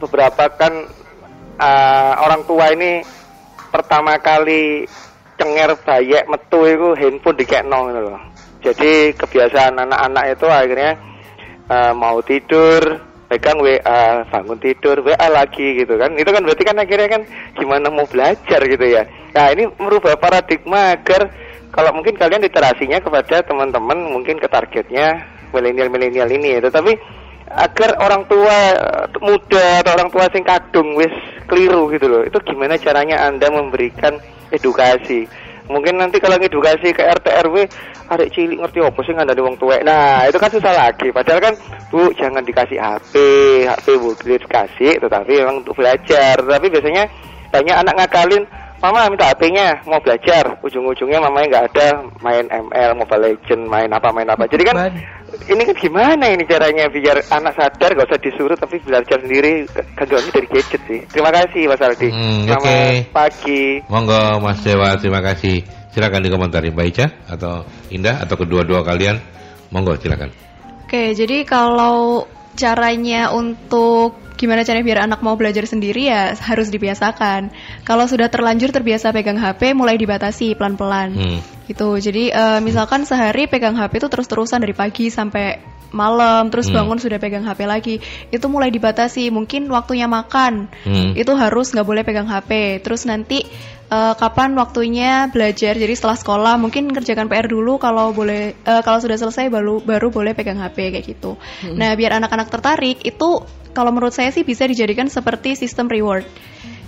beberapa 0.00 0.44
kan 0.56 0.72
eh, 1.60 2.12
orang 2.16 2.42
tua 2.48 2.72
ini 2.72 3.04
pertama 3.68 4.16
kali 4.16 4.88
cenger 5.36 5.76
bayek 5.84 6.24
metu 6.24 6.64
itu 6.64 6.88
handphone 6.96 7.36
dikekno 7.36 7.78
gitu 7.92 8.00
loh. 8.00 8.20
Jadi 8.64 9.12
kebiasaan 9.12 9.76
anak-anak 9.76 10.24
itu 10.32 10.46
akhirnya 10.48 10.92
eh, 11.68 11.92
mau 11.92 12.16
tidur 12.24 12.80
pegang 13.26 13.58
WA, 13.58 14.22
bangun 14.30 14.58
tidur 14.62 15.02
WA 15.02 15.26
lagi 15.28 15.82
gitu 15.82 15.98
kan. 15.98 16.14
Itu 16.16 16.30
kan 16.30 16.46
berarti 16.46 16.64
kan 16.64 16.78
akhirnya 16.78 17.08
kan 17.10 17.22
gimana 17.58 17.90
mau 17.90 18.06
belajar 18.06 18.60
gitu 18.64 18.86
ya. 18.86 19.02
Nah, 19.34 19.52
ini 19.52 19.68
merubah 19.76 20.16
paradigma 20.16 20.96
agar 20.96 21.28
kalau 21.76 21.92
mungkin 21.92 22.16
kalian 22.16 22.40
literasinya 22.40 22.98
kepada 23.04 23.44
teman-teman 23.44 24.08
mungkin 24.08 24.40
ke 24.40 24.48
targetnya 24.48 25.20
milenial-milenial 25.52 26.28
ini 26.32 26.56
ya. 26.56 26.60
Tetapi 26.64 26.92
agar 27.52 28.00
orang 28.00 28.24
tua 28.26 28.58
eh, 28.74 29.04
muda 29.20 29.84
atau 29.84 29.92
orang 29.94 30.08
tua 30.08 30.24
sing 30.32 30.42
kadung 30.42 30.96
wis 30.96 31.12
keliru 31.44 31.92
gitu 31.92 32.08
loh. 32.08 32.22
Itu 32.24 32.40
gimana 32.42 32.80
caranya 32.80 33.28
Anda 33.28 33.52
memberikan 33.52 34.16
edukasi? 34.50 35.28
Mungkin 35.66 35.98
nanti 35.98 36.22
kalau 36.22 36.38
edukasi 36.38 36.94
ke 36.94 37.02
RT 37.02 37.26
RW, 37.42 37.66
arek 38.06 38.30
cilik 38.30 38.62
ngerti 38.62 38.78
apa 38.86 39.00
sih 39.02 39.12
ngandani 39.18 39.42
wong 39.42 39.58
tuwek. 39.58 39.82
Nah, 39.82 40.22
itu 40.30 40.38
kan 40.38 40.46
susah 40.46 40.70
lagi. 40.70 41.10
Padahal 41.10 41.42
kan, 41.42 41.54
Bu, 41.90 42.06
jangan 42.14 42.46
dikasih 42.46 42.78
HP, 42.78 43.14
HP 43.66 43.86
Bu 43.98 44.14
dikasih, 44.14 45.02
tetapi 45.02 45.42
memang 45.42 45.66
untuk 45.66 45.74
belajar. 45.74 46.38
Tapi 46.38 46.66
biasanya 46.70 47.10
banyak 47.50 47.76
anak 47.82 47.94
ngakalin, 47.98 48.46
Mama 48.76 49.08
minta 49.08 49.32
HP-nya, 49.32 49.80
mau 49.88 49.96
belajar. 50.04 50.60
Ujung-ujungnya 50.60 51.16
mamanya 51.16 51.46
nggak 51.48 51.66
ada, 51.72 51.88
main 52.20 52.44
ML, 52.44 52.92
Mobile 52.92 53.22
Legend, 53.32 53.62
main 53.64 53.88
apa, 53.88 54.12
main 54.12 54.28
apa. 54.28 54.44
Jadi 54.44 54.62
kan, 54.68 54.76
ini 55.48 55.62
kan 55.64 55.76
gimana 55.80 56.24
ini 56.28 56.44
caranya 56.44 56.84
biar 56.92 57.24
anak 57.32 57.56
sadar, 57.56 57.96
gak 57.96 58.08
usah 58.12 58.20
disuruh, 58.20 58.56
tapi 58.60 58.76
belajar 58.84 59.16
sendiri. 59.24 59.64
Kagaknya 59.96 60.30
dari 60.30 60.48
gadget 60.52 60.82
sih. 60.84 61.00
Terima 61.08 61.30
kasih, 61.32 61.62
Mas 61.72 61.80
Aldi. 61.80 62.08
Hmm, 62.12 62.40
Selamat 62.44 62.60
oke. 62.60 62.78
pagi. 63.16 63.64
Monggo 63.88 64.22
Mas 64.44 64.60
Dewa, 64.60 64.88
terima 65.00 65.20
kasih. 65.24 65.56
Silakan 65.96 66.20
dikomentari 66.20 66.68
Mbak 66.68 66.86
Ica 66.92 67.06
atau 67.32 67.64
Indah 67.88 68.20
atau 68.20 68.36
kedua-dua 68.36 68.84
kalian. 68.84 69.16
Monggo 69.72 69.96
silakan. 69.96 70.28
Oke, 70.86 71.16
jadi 71.16 71.42
kalau 71.42 72.28
caranya 72.56 73.30
untuk 73.30 74.16
gimana 74.36 74.68
caranya 74.68 74.84
biar 74.84 75.00
anak 75.08 75.24
mau 75.24 75.32
belajar 75.32 75.64
sendiri 75.64 76.12
ya 76.12 76.36
harus 76.36 76.68
dibiasakan. 76.68 77.48
Kalau 77.88 78.04
sudah 78.04 78.28
terlanjur 78.28 78.68
terbiasa 78.68 79.08
pegang 79.12 79.40
HP, 79.40 79.72
mulai 79.72 79.96
dibatasi 79.96 80.52
pelan-pelan. 80.56 81.16
Hmm. 81.16 81.40
Gitu. 81.64 81.88
Jadi 82.00 82.24
eh, 82.32 82.60
misalkan 82.60 83.08
sehari 83.08 83.48
pegang 83.48 83.76
HP 83.76 84.00
itu 84.04 84.08
terus-terusan 84.12 84.60
dari 84.60 84.76
pagi 84.76 85.08
sampai 85.08 85.76
malam, 85.96 86.52
terus 86.52 86.68
Hmm. 86.68 86.84
bangun 86.84 86.98
sudah 87.00 87.16
pegang 87.16 87.48
HP 87.48 87.60
lagi. 87.64 87.94
Itu 88.28 88.52
mulai 88.52 88.68
dibatasi. 88.68 89.32
Mungkin 89.32 89.72
waktunya 89.72 90.04
makan 90.04 90.68
Hmm. 90.84 91.16
itu 91.16 91.32
harus 91.32 91.72
nggak 91.72 91.86
boleh 91.88 92.02
pegang 92.04 92.28
HP. 92.28 92.82
Terus 92.84 93.08
nanti 93.08 93.40
eh, 93.86 94.14
kapan 94.18 94.54
waktunya 94.58 95.30
belajar? 95.30 95.74
Jadi 95.78 95.94
setelah 95.94 96.18
sekolah 96.18 96.54
mungkin 96.58 96.90
kerjakan 96.90 97.30
PR 97.30 97.46
dulu. 97.46 97.78
Kalau 97.78 98.10
boleh, 98.10 98.54
eh, 98.56 98.82
kalau 98.82 98.98
sudah 98.98 99.18
selesai 99.18 99.50
baru 99.50 99.82
baru 99.82 100.10
boleh 100.10 100.32
pegang 100.34 100.58
HP 100.58 100.94
kayak 100.94 101.06
gitu. 101.06 101.38
Nah 101.74 101.94
biar 101.94 102.18
anak-anak 102.18 102.48
tertarik 102.50 103.02
itu 103.06 103.42
kalau 103.76 103.92
menurut 103.92 104.16
saya 104.16 104.32
sih 104.32 104.40
bisa 104.40 104.64
dijadikan 104.64 105.12
seperti 105.12 105.52
sistem 105.52 105.86
reward. 105.92 106.24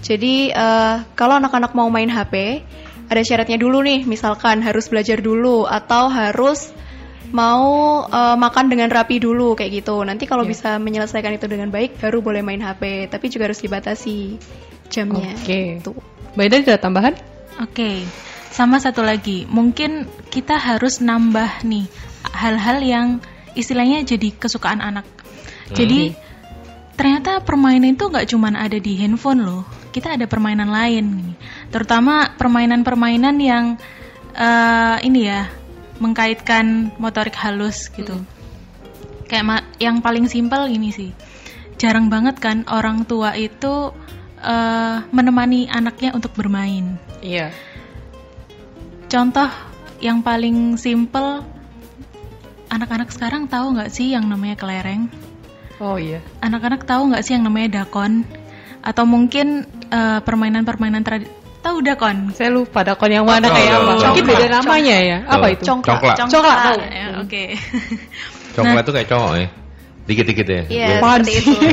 Jadi 0.00 0.48
eh, 0.54 0.96
kalau 1.12 1.36
anak-anak 1.36 1.76
mau 1.76 1.90
main 1.92 2.08
HP 2.08 2.64
ada 3.08 3.22
syaratnya 3.24 3.60
dulu 3.60 3.84
nih. 3.84 4.08
Misalkan 4.08 4.64
harus 4.64 4.88
belajar 4.88 5.20
dulu 5.20 5.68
atau 5.68 6.08
harus 6.08 6.72
mau 7.28 8.04
eh, 8.08 8.36
makan 8.40 8.72
dengan 8.72 8.88
rapi 8.88 9.20
dulu 9.20 9.52
kayak 9.52 9.84
gitu. 9.84 10.00
Nanti 10.00 10.24
kalau 10.24 10.48
bisa 10.48 10.80
menyelesaikan 10.80 11.36
itu 11.36 11.44
dengan 11.44 11.68
baik 11.68 12.00
baru 12.00 12.24
boleh 12.24 12.40
main 12.40 12.62
HP, 12.64 13.12
tapi 13.12 13.28
juga 13.28 13.52
harus 13.52 13.60
dibatasi 13.60 14.40
jamnya. 14.88 15.36
Oke. 15.36 15.84
Tuh. 15.84 16.17
Mbak 16.34 16.44
Ida 16.48 16.56
ada 16.64 16.76
tambahan? 16.80 17.14
Oke, 17.58 18.04
sama 18.52 18.78
satu 18.78 19.02
lagi, 19.02 19.46
mungkin 19.48 20.06
kita 20.28 20.56
harus 20.56 21.00
nambah 21.02 21.64
nih 21.66 21.86
hal-hal 22.34 22.78
yang 22.82 23.08
istilahnya 23.58 24.04
jadi 24.04 24.34
kesukaan 24.34 24.78
anak. 24.78 25.06
Jadi 25.68 26.16
ternyata 26.96 27.44
permainan 27.44 27.94
itu 27.94 28.08
nggak 28.08 28.28
cuman 28.32 28.56
ada 28.56 28.80
di 28.80 28.96
handphone 28.96 29.44
loh, 29.44 29.62
kita 29.92 30.16
ada 30.16 30.24
permainan 30.24 30.72
lain, 30.72 31.36
terutama 31.68 32.32
permainan-permainan 32.40 33.36
yang 33.42 33.76
eh, 34.32 34.96
ini 35.04 35.28
ya 35.28 35.50
mengkaitkan 35.98 36.94
motorik 36.96 37.34
halus 37.36 37.90
gitu. 37.92 38.16
Kayak 39.28 39.44
ma- 39.44 39.68
yang 39.76 40.00
paling 40.00 40.24
simpel 40.30 40.70
ini 40.72 40.88
sih, 40.88 41.10
jarang 41.76 42.08
banget 42.08 42.40
kan 42.40 42.64
orang 42.70 43.04
tua 43.04 43.36
itu 43.36 43.92
eh, 44.40 44.96
menemani 45.10 45.66
anaknya 45.68 46.14
untuk 46.14 46.34
bermain. 46.34 46.96
Iya. 47.20 47.50
Contoh 49.08 49.48
yang 49.98 50.20
paling 50.20 50.76
simple, 50.76 51.42
anak-anak 52.68 53.08
sekarang 53.10 53.48
tahu 53.48 53.74
nggak 53.74 53.90
sih 53.90 54.12
yang 54.12 54.28
namanya 54.28 54.54
kelereng? 54.54 55.08
Oh 55.80 55.96
iya. 55.96 56.20
Anak-anak 56.42 56.84
tahu 56.84 57.10
nggak 57.14 57.22
sih 57.24 57.34
yang 57.38 57.46
namanya 57.46 57.82
dakon? 57.82 58.22
Atau 58.84 59.08
mungkin 59.08 59.66
eh, 59.90 60.20
permainan-permainan 60.22 61.02
tradisi? 61.02 61.30
Tahu 61.58 61.82
dakon? 61.82 62.30
Saya 62.38 62.54
lupa 62.54 62.86
dakon 62.86 63.10
yang 63.10 63.26
mana 63.26 63.50
Oh, 63.50 63.54
kayak 63.54 63.72
oh, 63.74 63.82
apa. 63.82 63.92
oh, 63.92 64.02
Mungkin 64.14 64.24
beda 64.30 64.46
namanya 64.62 64.96
ya. 65.02 65.18
Apa 65.26 65.46
itu? 65.50 65.62
Congklak. 65.66 66.14
Congklak. 66.14 66.30
Congklak. 66.30 66.78
Ya, 66.86 67.06
Oke. 67.18 67.44
Coklat 68.54 68.82
tuh 68.86 68.94
kayak 68.94 69.08
cowok 69.10 69.32
ya. 69.38 69.48
Dikit-dikit 70.08 70.46
ya. 70.48 70.62
Iya, 70.72 70.86
Apaan 71.04 71.20
seperti 71.20 71.44
itu. 71.44 71.52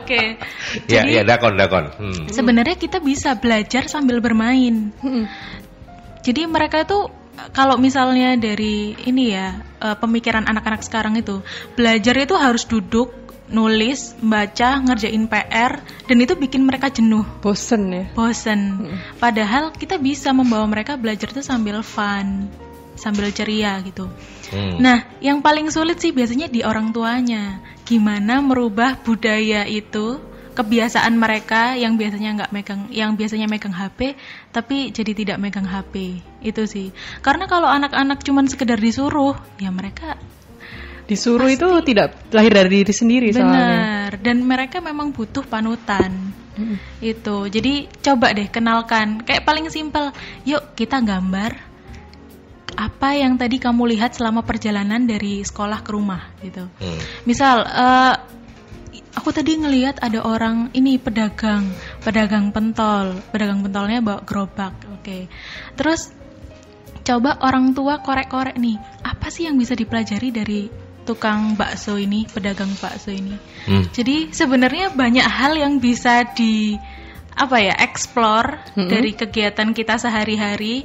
Oke. 0.00 0.20
Ya, 0.86 1.02
Jadi 1.02 1.18
ya 1.18 1.22
dakon, 1.26 1.58
dakon. 1.58 1.90
Hmm. 1.98 2.30
sebenarnya 2.30 2.78
kita 2.78 3.02
bisa 3.02 3.34
belajar 3.34 3.90
sambil 3.90 4.22
bermain. 4.22 4.94
Jadi 6.22 6.46
mereka 6.46 6.86
tuh 6.86 7.10
kalau 7.50 7.74
misalnya 7.74 8.38
dari 8.38 8.94
ini 8.94 9.34
ya 9.34 9.58
eh, 9.82 9.96
pemikiran 9.98 10.46
anak-anak 10.46 10.86
sekarang 10.86 11.18
itu 11.18 11.42
belajar 11.74 12.14
itu 12.22 12.38
harus 12.38 12.70
duduk 12.70 13.10
nulis 13.50 14.14
baca 14.22 14.78
ngerjain 14.78 15.26
PR 15.26 15.82
dan 15.82 16.16
itu 16.22 16.38
bikin 16.38 16.62
mereka 16.62 16.86
jenuh 16.86 17.26
Bosen 17.42 17.90
ya. 17.90 18.04
bosen 18.14 18.86
padahal 19.18 19.74
kita 19.74 19.98
bisa 19.98 20.30
membawa 20.30 20.70
mereka 20.70 20.94
belajar 20.94 21.34
tuh 21.34 21.42
sambil 21.42 21.82
fun 21.82 22.46
sambil 23.00 23.32
ceria 23.32 23.80
gitu 23.80 24.12
Hmm. 24.50 24.82
Nah, 24.82 25.06
yang 25.22 25.46
paling 25.46 25.70
sulit 25.70 26.02
sih 26.02 26.10
biasanya 26.10 26.50
di 26.50 26.66
orang 26.66 26.90
tuanya. 26.90 27.62
Gimana 27.86 28.42
merubah 28.42 28.98
budaya 28.98 29.62
itu, 29.62 30.18
kebiasaan 30.58 31.14
mereka 31.14 31.78
yang 31.78 31.94
biasanya 31.94 32.34
nggak 32.34 32.50
megang, 32.50 32.82
yang 32.90 33.14
biasanya 33.14 33.46
megang 33.46 33.70
HP, 33.70 34.18
tapi 34.50 34.90
jadi 34.90 35.14
tidak 35.14 35.38
megang 35.38 35.70
HP. 35.70 36.18
Itu 36.42 36.66
sih. 36.66 36.90
Karena 37.22 37.46
kalau 37.46 37.70
anak-anak 37.70 38.26
cuman 38.26 38.50
sekedar 38.50 38.82
disuruh, 38.82 39.38
ya 39.62 39.70
mereka 39.70 40.18
Disuruh 41.10 41.50
itu 41.50 41.66
tidak 41.82 42.14
lahir 42.30 42.54
dari 42.54 42.70
diri 42.70 42.94
sendiri 42.94 43.34
soalnya. 43.34 43.50
benar. 43.50 44.10
Dan 44.22 44.46
mereka 44.46 44.78
memang 44.78 45.10
butuh 45.10 45.42
panutan. 45.42 46.30
Itu. 47.02 47.50
Jadi 47.50 47.90
coba 47.98 48.30
deh 48.30 48.46
kenalkan. 48.46 49.18
Kayak 49.26 49.42
paling 49.42 49.66
simpel. 49.74 50.14
Yuk 50.46 50.78
kita 50.78 51.02
gambar 51.02 51.69
apa 52.76 53.16
yang 53.16 53.38
tadi 53.40 53.58
kamu 53.58 53.96
lihat 53.96 54.18
selama 54.18 54.42
perjalanan 54.42 55.06
dari 55.08 55.42
sekolah 55.42 55.80
ke 55.82 55.90
rumah 55.94 56.22
gitu. 56.44 56.66
Hmm. 56.66 57.00
Misal, 57.24 57.64
eh, 57.64 58.14
aku 59.14 59.30
tadi 59.34 59.58
ngelihat 59.58 59.98
ada 60.02 60.22
orang 60.22 60.70
ini 60.74 60.96
pedagang, 60.96 61.70
pedagang 62.02 62.54
pentol, 62.54 63.18
pedagang 63.34 63.62
pentolnya 63.64 63.98
bawa 64.02 64.20
gerobak, 64.22 64.74
oke. 65.00 65.26
Terus 65.74 66.14
coba 67.02 67.40
orang 67.42 67.74
tua 67.74 67.98
korek-korek 68.04 68.54
nih, 68.60 68.78
apa 69.02 69.32
sih 69.32 69.48
yang 69.48 69.58
bisa 69.58 69.74
dipelajari 69.74 70.28
dari 70.30 70.60
tukang 71.02 71.58
bakso 71.58 71.98
ini, 71.98 72.28
pedagang 72.30 72.70
bakso 72.78 73.10
ini? 73.10 73.34
Hmm. 73.66 73.88
Jadi 73.90 74.30
sebenarnya 74.30 74.94
banyak 74.94 75.26
hal 75.26 75.58
yang 75.58 75.82
bisa 75.82 76.22
di 76.30 76.78
apa 77.40 77.56
ya, 77.56 77.74
explore 77.80 78.60
Mm-mm. 78.76 78.90
dari 78.90 79.16
kegiatan 79.16 79.72
kita 79.72 79.96
sehari-hari. 79.96 80.84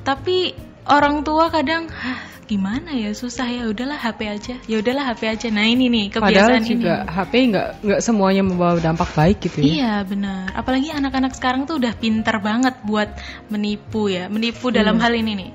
Tapi 0.00 0.69
orang 0.86 1.20
tua 1.20 1.48
kadang 1.48 1.88
"Hah, 1.88 2.20
gimana 2.44 2.90
ya 2.90 3.12
susah 3.12 3.46
ya 3.46 3.64
udahlah 3.66 3.94
HP 3.94 4.20
aja 4.26 4.54
ya 4.60 4.76
udahlah 4.78 5.04
HP 5.06 5.22
aja 5.28 5.46
nah 5.48 5.62
ini 5.62 5.86
nih 5.86 6.06
Padahal 6.10 6.58
kebiasaan 6.58 6.62
juga 6.64 6.94
ini 6.98 7.12
HP 7.14 7.32
nggak 7.46 7.68
nggak 7.86 8.00
semuanya 8.00 8.42
membawa 8.42 8.74
dampak 8.76 9.10
baik 9.14 9.38
gitu 9.40 9.60
ya. 9.60 9.64
iya 9.64 9.94
benar 10.02 10.50
apalagi 10.52 10.90
anak-anak 10.90 11.30
sekarang 11.32 11.62
tuh 11.64 11.78
udah 11.78 11.94
pinter 11.94 12.36
banget 12.38 12.74
buat 12.82 13.06
menipu 13.46 14.10
ya 14.10 14.26
menipu 14.26 14.70
dalam 14.70 14.98
Iya. 14.98 15.02
hal 15.04 15.12
ini 15.14 15.32
nih 15.36 15.50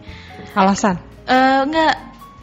Alasan. 0.53 0.95
Eh, 1.27 1.61
nggak 1.67 1.93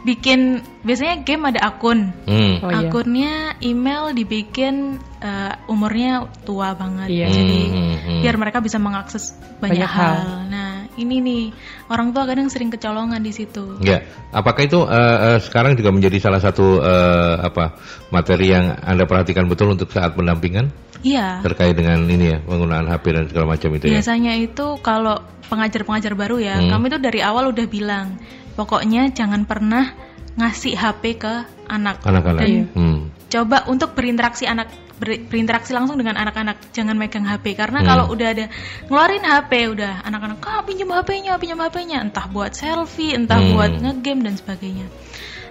bikin 0.03 0.41
biasanya 0.83 1.23
game 1.23 1.49
ada 1.49 1.65
akun. 1.65 2.13
Hmm. 2.29 2.61
Oh, 2.61 2.69
iya. 2.69 2.91
Akunnya 2.91 3.33
email 3.63 4.13
dibikin 4.13 5.01
eh, 5.17 5.53
umurnya 5.65 6.29
tua 6.45 6.77
banget. 6.77 7.09
Iya. 7.09 7.27
Jadi 7.31 7.59
Hmm, 7.63 7.73
hmm, 7.73 7.97
hmm. 8.05 8.21
biar 8.21 8.37
mereka 8.37 8.61
bisa 8.61 8.77
mengakses 8.77 9.33
banyak, 9.65 9.81
Banyak 9.81 9.89
hal. 9.89 10.13
hal. 10.13 10.41
Nah, 10.45 10.73
ini 10.97 11.17
nih 11.21 11.43
orang 11.89 12.13
tua 12.13 12.29
kadang 12.29 12.53
sering 12.53 12.69
kecolongan 12.69 13.21
di 13.21 13.33
situ. 13.33 13.81
Ya, 13.81 14.05
apakah 14.31 14.63
itu 14.65 14.85
eh, 14.85 15.19
eh, 15.33 15.39
sekarang 15.41 15.77
juga 15.77 15.89
menjadi 15.91 16.19
salah 16.21 16.41
satu 16.41 16.81
eh, 16.81 17.35
apa 17.41 17.77
materi 18.13 18.53
yang 18.53 18.77
anda 18.81 19.09
perhatikan 19.09 19.49
betul 19.49 19.73
untuk 19.73 19.89
saat 19.91 20.13
pendampingan 20.13 20.69
Iya. 21.03 21.43
terkait 21.43 21.75
dengan 21.75 21.99
ini 22.07 22.31
ya 22.31 22.39
penggunaan 22.47 22.87
HP 22.87 23.05
dan 23.11 23.25
segala 23.27 23.47
macam 23.59 23.75
itu 23.75 23.91
ya? 23.91 23.99
Biasanya 23.99 24.39
itu 24.39 24.67
kalau 24.87 25.19
pengajar-pengajar 25.51 26.15
baru 26.15 26.39
ya, 26.39 26.57
Hmm. 26.63 26.71
kami 26.79 26.87
tuh 26.95 27.03
dari 27.03 27.21
awal 27.21 27.51
udah 27.51 27.67
bilang, 27.67 28.17
pokoknya 28.55 29.11
jangan 29.11 29.43
pernah 29.43 29.91
ngasih 30.39 30.79
HP 30.79 31.19
ke 31.21 31.35
anak. 31.69 32.01
Anak-anak. 32.07 32.73
Hmm. 32.73 33.11
coba 33.33 33.65
untuk 33.65 33.97
berinteraksi 33.97 34.45
anak 34.45 34.69
ber- 35.03 35.27
berinteraksi 35.27 35.75
langsung 35.75 35.99
dengan 35.99 36.15
anak-anak, 36.15 36.71
jangan 36.71 36.95
megang 36.95 37.27
HP 37.27 37.59
karena 37.59 37.83
Hmm. 37.83 37.89
kalau 37.91 38.05
udah 38.15 38.29
ada 38.31 38.47
ngeluarin 38.87 39.27
HP 39.27 39.53
udah 39.75 40.07
anak-anak 40.07 40.39
ah 40.47 40.63
pinjam 40.63 40.95
HP-nya, 40.95 41.35
pinjam 41.43 41.59
HP-nya, 41.59 41.99
entah 42.07 42.31
buat 42.31 42.55
selfie, 42.55 43.19
entah 43.19 43.43
Hmm. 43.43 43.59
buat 43.59 43.73
ngegame 43.75 44.31
dan 44.31 44.39
sebagainya. 44.39 44.87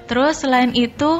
Terus 0.08 0.40
selain 0.40 0.72
itu 0.72 1.20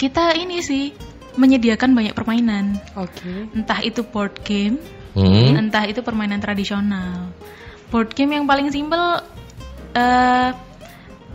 kita 0.00 0.32
ini 0.32 0.64
sih 0.64 0.96
menyediakan 1.36 1.92
banyak 1.92 2.16
permainan, 2.16 2.80
Oke. 2.96 3.52
entah 3.52 3.84
itu 3.84 4.00
board 4.00 4.40
game, 4.40 4.80
Hmm. 5.12 5.68
entah 5.68 5.84
itu 5.84 6.00
permainan 6.00 6.40
tradisional. 6.40 7.28
Board 7.92 8.16
game 8.16 8.40
yang 8.40 8.48
paling 8.48 8.72
simpel 8.72 9.20
eh 9.92 10.50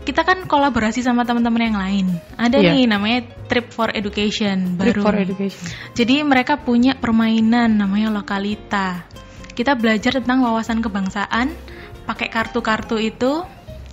kita 0.02 0.26
kan 0.26 0.44
kolaborasi 0.50 1.00
sama 1.02 1.22
teman-teman 1.22 1.62
yang 1.62 1.78
lain. 1.78 2.06
Ada 2.34 2.58
Iya. 2.58 2.70
nih 2.74 2.84
namanya 2.90 3.20
Trip 3.46 3.70
for 3.70 3.94
Education 3.94 4.74
Trip 4.74 4.98
baru. 4.98 5.02
for 5.02 5.14
education. 5.14 5.66
Jadi 5.94 6.26
mereka 6.26 6.58
punya 6.58 6.98
permainan 6.98 7.78
namanya 7.78 8.10
Lokalita. 8.10 9.06
Kita 9.52 9.78
belajar 9.78 10.18
tentang 10.18 10.42
wawasan 10.42 10.82
kebangsaan 10.82 11.54
pakai 12.08 12.28
kartu-kartu 12.32 12.98
itu. 12.98 13.46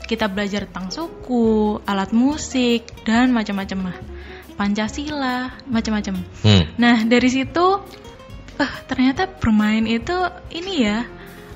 Kita 0.09 0.25
belajar 0.25 0.65
tentang 0.65 0.89
suku, 0.89 1.77
alat 1.85 2.09
musik 2.09 3.05
dan 3.05 3.29
macam-macam 3.29 3.93
lah. 3.93 3.97
Pancasila, 4.57 5.53
macam-macam. 5.69 6.25
Hmm. 6.41 6.63
Nah, 6.81 7.05
dari 7.05 7.29
situ 7.29 7.65
eh 8.59 8.73
ternyata 8.89 9.29
bermain 9.29 9.85
itu 9.85 10.17
ini 10.51 10.83
ya. 10.83 11.05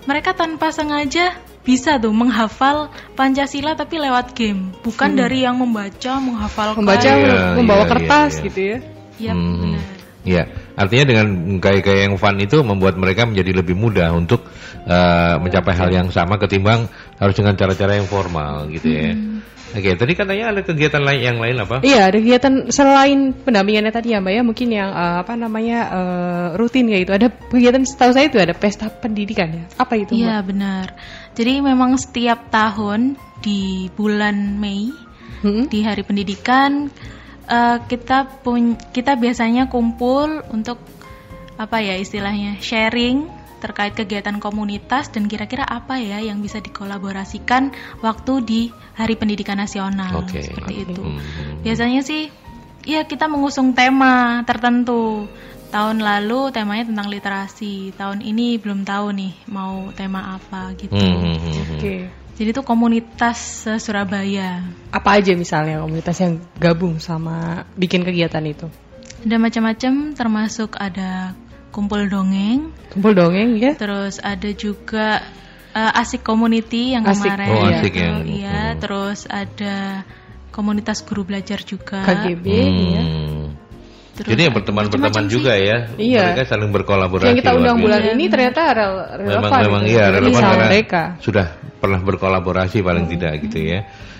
Mereka 0.06 0.38
tanpa 0.38 0.70
sengaja 0.70 1.34
bisa 1.64 1.96
tuh 1.96 2.12
menghafal 2.12 2.92
Pancasila 3.16 3.74
tapi 3.74 3.96
lewat 4.00 4.36
game, 4.36 4.76
bukan 4.84 5.16
dari 5.16 5.48
yang 5.48 5.58
membaca, 5.60 6.20
menghafalkan. 6.20 6.84
Membaca 6.84 7.10
Iya, 7.10 7.56
membawa 7.56 7.84
iya, 7.88 7.92
kertas 7.92 8.32
iya, 8.32 8.40
iya. 8.40 8.46
gitu 8.48 8.60
ya. 8.62 8.78
Yap, 9.24 9.36
Hmm. 9.36 9.58
benar. 9.64 9.84
Ya, 10.24 10.44
artinya 10.80 11.06
dengan 11.12 11.26
gaya-gaya 11.60 12.08
yang 12.08 12.16
fun 12.16 12.40
itu 12.40 12.64
membuat 12.64 12.96
mereka 12.96 13.28
menjadi 13.28 13.60
lebih 13.60 13.76
mudah 13.76 14.12
untuk 14.16 14.48
eh, 14.84 15.36
mencapai 15.40 15.76
hal 15.80 15.88
yang 15.96 16.08
sama 16.12 16.36
ketimbang 16.36 16.92
harus 17.16 17.36
dengan 17.40 17.56
cara-cara 17.56 17.96
yang 17.96 18.08
formal 18.08 18.68
gitu 18.68 18.88
ya. 18.92 19.16
Hmm. 19.16 19.40
Oke, 19.74 19.90
tadi 19.98 20.14
katanya 20.14 20.54
ada 20.54 20.62
kegiatan 20.62 21.02
lain 21.02 21.22
yang 21.22 21.38
lain 21.42 21.58
apa? 21.58 21.82
Iya, 21.82 22.14
ada 22.14 22.18
kegiatan 22.22 22.54
selain 22.70 23.34
pendampingannya 23.34 23.90
tadi 23.90 24.14
ya 24.14 24.22
Mbak 24.22 24.34
ya, 24.34 24.42
mungkin 24.46 24.68
yang 24.70 24.90
eh, 24.94 25.16
apa 25.26 25.34
namanya 25.34 25.80
eh, 25.90 26.48
rutin 26.62 26.86
kayak 26.90 27.02
gitu. 27.10 27.14
Ada 27.18 27.28
kegiatan 27.50 27.84
setahu 27.84 28.12
saya 28.14 28.30
itu 28.30 28.38
ada 28.38 28.54
pesta 28.54 28.94
pendidikan 28.94 29.50
ya. 29.50 29.66
Apa 29.82 29.98
itu? 29.98 30.14
Iya 30.14 30.46
benar. 30.46 30.94
Jadi 31.34 31.66
memang 31.66 31.98
setiap 31.98 32.54
tahun 32.54 33.18
di 33.42 33.90
bulan 33.98 34.62
Mei 34.62 34.94
Hmm? 35.44 35.68
di 35.68 35.84
Hari 35.84 36.08
Pendidikan 36.08 36.88
eh, 37.52 37.78
kita 37.84 38.40
pun 38.48 38.80
kita 38.96 39.20
biasanya 39.20 39.68
kumpul 39.68 40.40
untuk 40.56 40.80
apa 41.60 41.84
ya 41.84 42.00
istilahnya 42.00 42.58
sharing 42.64 43.28
terkait 43.64 43.96
kegiatan 43.96 44.36
komunitas 44.44 45.08
dan 45.08 45.32
kira-kira 45.32 45.64
apa 45.64 45.96
ya 45.96 46.20
yang 46.20 46.44
bisa 46.44 46.60
dikolaborasikan 46.60 47.72
waktu 48.04 48.34
di 48.44 48.62
Hari 49.00 49.16
Pendidikan 49.16 49.56
Nasional 49.56 50.28
Oke. 50.28 50.44
seperti 50.44 50.84
itu. 50.84 51.00
Hmm. 51.00 51.64
Biasanya 51.64 52.04
sih 52.04 52.28
ya 52.84 53.08
kita 53.08 53.32
mengusung 53.32 53.72
tema 53.72 54.44
tertentu. 54.44 55.32
Tahun 55.74 55.98
lalu 55.98 56.54
temanya 56.54 56.86
tentang 56.86 57.10
literasi. 57.10 57.98
Tahun 57.98 58.22
ini 58.22 58.62
belum 58.62 58.86
tahu 58.86 59.10
nih 59.10 59.34
mau 59.50 59.90
tema 59.96 60.38
apa 60.38 60.78
gitu. 60.78 60.94
Hmm, 60.94 61.18
hmm, 61.18 61.38
hmm. 61.40 61.74
Oke. 61.80 61.96
Jadi 62.34 62.50
itu 62.54 62.62
komunitas 62.62 63.66
Surabaya. 63.82 64.62
Apa 64.94 65.18
aja 65.18 65.34
misalnya 65.34 65.82
komunitas 65.82 66.18
yang 66.22 66.42
gabung 66.62 67.02
sama 67.02 67.66
bikin 67.74 68.06
kegiatan 68.06 68.46
itu? 68.46 68.70
Ada 69.24 69.40
macam-macam 69.40 69.94
termasuk 70.14 70.76
ada 70.76 71.32
kumpul 71.74 72.06
dongeng, 72.06 72.70
Kumpul 72.88 73.12
dongeng 73.12 73.58
ya. 73.58 73.74
terus 73.74 74.22
ada 74.22 74.50
juga 74.54 75.26
eh, 75.74 76.00
asik 76.00 76.22
community 76.22 76.94
yang 76.94 77.02
Asik. 77.02 77.26
kemarin. 77.26 77.50
Oh, 77.50 77.66
asik 77.66 77.94
yang- 77.98 78.22
Iya, 78.24 78.62
hmm. 78.70 78.80
terus 78.80 79.26
ada 79.26 80.06
komunitas 80.50 81.02
guru 81.02 81.26
belajar 81.26 81.66
juga. 81.66 82.06
KGB 82.06 82.46
ya. 82.46 83.02
Hmm. 83.02 83.58
Terus 84.14 84.30
Jadi 84.30 84.42
yang 84.46 84.54
berteman-berteman 84.54 85.26
juga 85.26 85.58
ya. 85.58 85.90
Iya. 85.98 86.38
Mereka 86.38 86.46
saling 86.46 86.70
berkolaborasi. 86.70 87.34
Yang 87.34 87.40
kita 87.42 87.52
undang 87.58 87.82
bulan 87.82 88.00
Iya, 88.00 88.12
ini 88.14 88.26
ternyata 88.30 88.62
rel- 88.70 89.08
relevan. 89.18 89.42
memang 89.42 89.62
memang 89.66 89.82
gitu. 89.82 89.92
iya 89.92 90.04
Jadi 90.06 90.18
relevan 90.22 90.44
karena 90.46 90.66
mereka. 90.70 91.02
sudah 91.18 91.46
pernah 91.82 92.00
berkolaborasi 92.00 92.78
paling 92.80 93.06
tidak 93.10 93.34
gitu 93.42 93.58
ya. 93.60 93.80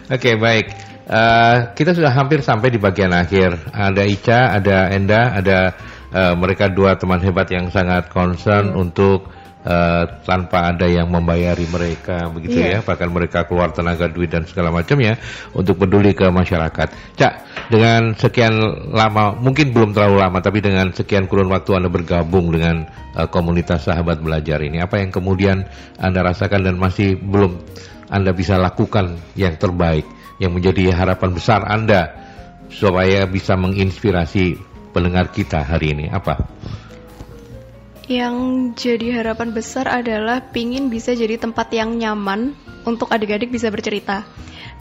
Oke 0.10 0.34
baik, 0.36 0.68
Eh, 1.04 1.58
kita 1.76 1.92
sudah 1.92 2.16
hampir 2.16 2.40
sampai 2.40 2.72
di 2.72 2.80
bagian 2.80 3.12
akhir. 3.12 3.76
Ada 3.76 4.08
Ica, 4.08 4.56
ada 4.56 4.88
Enda, 4.88 5.36
ada 5.36 5.76
eh, 6.14 6.34
mereka 6.38 6.70
dua 6.70 6.96
teman 6.96 7.20
hebat 7.20 7.50
yang 7.50 7.68
sangat 7.74 8.08
concern 8.14 8.72
untuk 8.78 9.28
eh, 9.66 10.04
tanpa 10.28 10.76
ada 10.76 10.86
yang 10.86 11.10
membayari 11.10 11.66
mereka 11.72 12.30
begitu 12.30 12.60
Iya. 12.60 12.70
ya, 12.70 12.80
bahkan 12.86 13.10
mereka 13.10 13.48
keluar 13.50 13.74
tenaga 13.74 14.06
duit 14.12 14.30
dan 14.30 14.46
segala 14.46 14.70
macamnya 14.70 15.18
untuk 15.58 15.80
peduli 15.82 16.14
ke 16.14 16.30
masyarakat. 16.30 16.88
Cak, 17.18 17.34
dengan 17.72 18.14
sekian 18.14 18.54
lama, 18.92 19.34
mungkin 19.40 19.72
belum 19.72 19.96
terlalu 19.96 20.20
lama, 20.20 20.40
tapi 20.44 20.60
dengan 20.60 20.92
sekian 20.92 21.26
kurun 21.26 21.50
waktu 21.50 21.80
Anda 21.80 21.90
bergabung 21.90 22.54
dengan 22.54 22.86
eh, 23.18 23.28
komunitas 23.32 23.90
sahabat 23.90 24.22
belajar 24.22 24.62
ini, 24.62 24.84
apa 24.84 25.02
yang 25.02 25.10
kemudian 25.10 25.66
Anda 25.98 26.22
rasakan 26.22 26.68
dan 26.68 26.76
masih 26.78 27.18
belum 27.18 27.58
Anda 28.14 28.36
bisa 28.36 28.60
lakukan 28.62 29.18
yang 29.34 29.58
terbaik, 29.58 30.06
yang 30.38 30.54
menjadi 30.54 30.94
harapan 30.94 31.34
besar 31.34 31.66
Anda 31.66 32.14
supaya 32.74 33.30
bisa 33.30 33.54
menginspirasi 33.54 34.73
pendengar 34.94 35.34
kita 35.34 35.66
hari 35.66 35.98
ini, 35.98 36.06
apa? 36.14 36.46
Yang 38.06 38.36
jadi 38.78 39.24
harapan 39.24 39.56
besar 39.56 39.90
adalah 39.90 40.54
pingin 40.54 40.94
bisa 40.94 41.18
jadi 41.18 41.42
tempat 41.42 41.74
yang 41.74 41.98
nyaman 41.98 42.54
untuk 42.86 43.10
adik-adik 43.10 43.50
bisa 43.50 43.74
bercerita. 43.74 44.28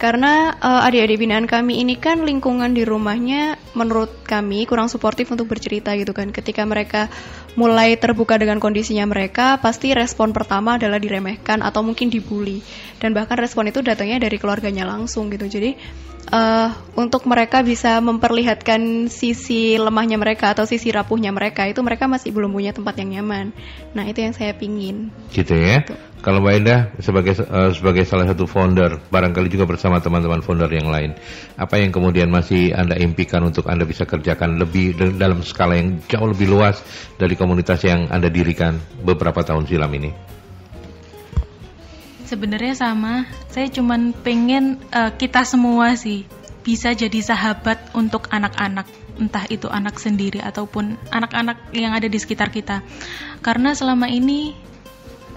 Karena 0.02 0.50
eh, 0.58 0.86
adik-adik 0.90 1.22
binaan 1.22 1.46
kami 1.46 1.78
ini 1.78 1.94
kan 1.94 2.26
lingkungan 2.26 2.74
di 2.74 2.82
rumahnya 2.82 3.54
menurut 3.78 4.26
kami 4.26 4.66
kurang 4.66 4.90
suportif 4.90 5.30
untuk 5.30 5.46
bercerita 5.46 5.94
gitu 5.94 6.10
kan. 6.10 6.34
Ketika 6.34 6.66
mereka 6.66 7.06
mulai 7.54 7.94
terbuka 7.94 8.34
dengan 8.34 8.58
kondisinya 8.58 9.06
mereka, 9.06 9.62
pasti 9.62 9.94
respon 9.94 10.34
pertama 10.34 10.74
adalah 10.74 10.98
diremehkan 10.98 11.62
atau 11.62 11.86
mungkin 11.86 12.10
dibully. 12.10 12.58
Dan 12.98 13.14
bahkan 13.14 13.38
respon 13.38 13.70
itu 13.70 13.78
datangnya 13.78 14.18
dari 14.18 14.42
keluarganya 14.42 14.82
langsung 14.82 15.30
gitu. 15.30 15.46
Jadi 15.46 15.78
eh, 16.28 16.68
untuk 16.94 17.26
mereka 17.26 17.64
bisa 17.64 17.98
memperlihatkan 17.98 19.08
sisi 19.10 19.74
lemahnya 19.80 20.20
mereka 20.20 20.54
atau 20.54 20.68
sisi 20.68 20.92
rapuhnya 20.94 21.34
mereka 21.34 21.66
itu 21.66 21.80
mereka 21.82 22.06
masih 22.06 22.30
belum 22.30 22.52
punya 22.52 22.70
tempat 22.70 22.94
yang 23.00 23.20
nyaman. 23.20 23.50
Nah 23.96 24.04
itu 24.06 24.22
yang 24.22 24.34
saya 24.36 24.52
pingin. 24.54 25.10
Gitu 25.32 25.56
ya. 25.56 25.82
Kalau 26.22 26.38
Mbak 26.38 26.54
Indah 26.54 26.80
sebagai 27.02 27.34
eh, 27.34 27.70
sebagai 27.74 28.06
salah 28.06 28.30
satu 28.30 28.46
founder, 28.46 29.02
barangkali 29.10 29.50
juga 29.50 29.66
bersama 29.66 29.98
teman-teman 29.98 30.38
founder 30.38 30.70
yang 30.70 30.86
lain, 30.86 31.18
apa 31.58 31.82
yang 31.82 31.90
kemudian 31.90 32.30
masih 32.30 32.70
Anda 32.70 32.94
impikan 32.94 33.42
untuk 33.42 33.66
Anda 33.66 33.82
bisa 33.82 34.06
kerjakan 34.06 34.54
lebih 34.62 34.94
dal- 34.94 35.18
dalam 35.18 35.42
skala 35.42 35.74
yang 35.74 35.98
jauh 36.06 36.30
lebih 36.30 36.46
luas 36.46 36.78
dari 37.18 37.34
komunitas 37.34 37.82
yang 37.82 38.06
Anda 38.06 38.30
dirikan 38.30 38.78
beberapa 39.02 39.42
tahun 39.42 39.66
silam 39.66 39.90
ini? 39.98 40.41
Sebenarnya 42.32 42.72
sama, 42.72 43.28
saya 43.52 43.68
cuman 43.68 44.16
pengen 44.24 44.80
eh, 44.88 45.12
kita 45.20 45.44
semua 45.44 45.92
sih 46.00 46.24
bisa 46.64 46.96
jadi 46.96 47.20
sahabat 47.20 47.92
untuk 47.92 48.32
anak-anak, 48.32 48.88
entah 49.20 49.44
itu 49.52 49.68
anak 49.68 50.00
sendiri 50.00 50.40
ataupun 50.40 50.96
anak-anak 51.12 51.60
yang 51.76 51.92
ada 51.92 52.08
di 52.08 52.16
sekitar 52.16 52.48
kita. 52.48 52.80
Karena 53.44 53.76
selama 53.76 54.08
ini 54.08 54.56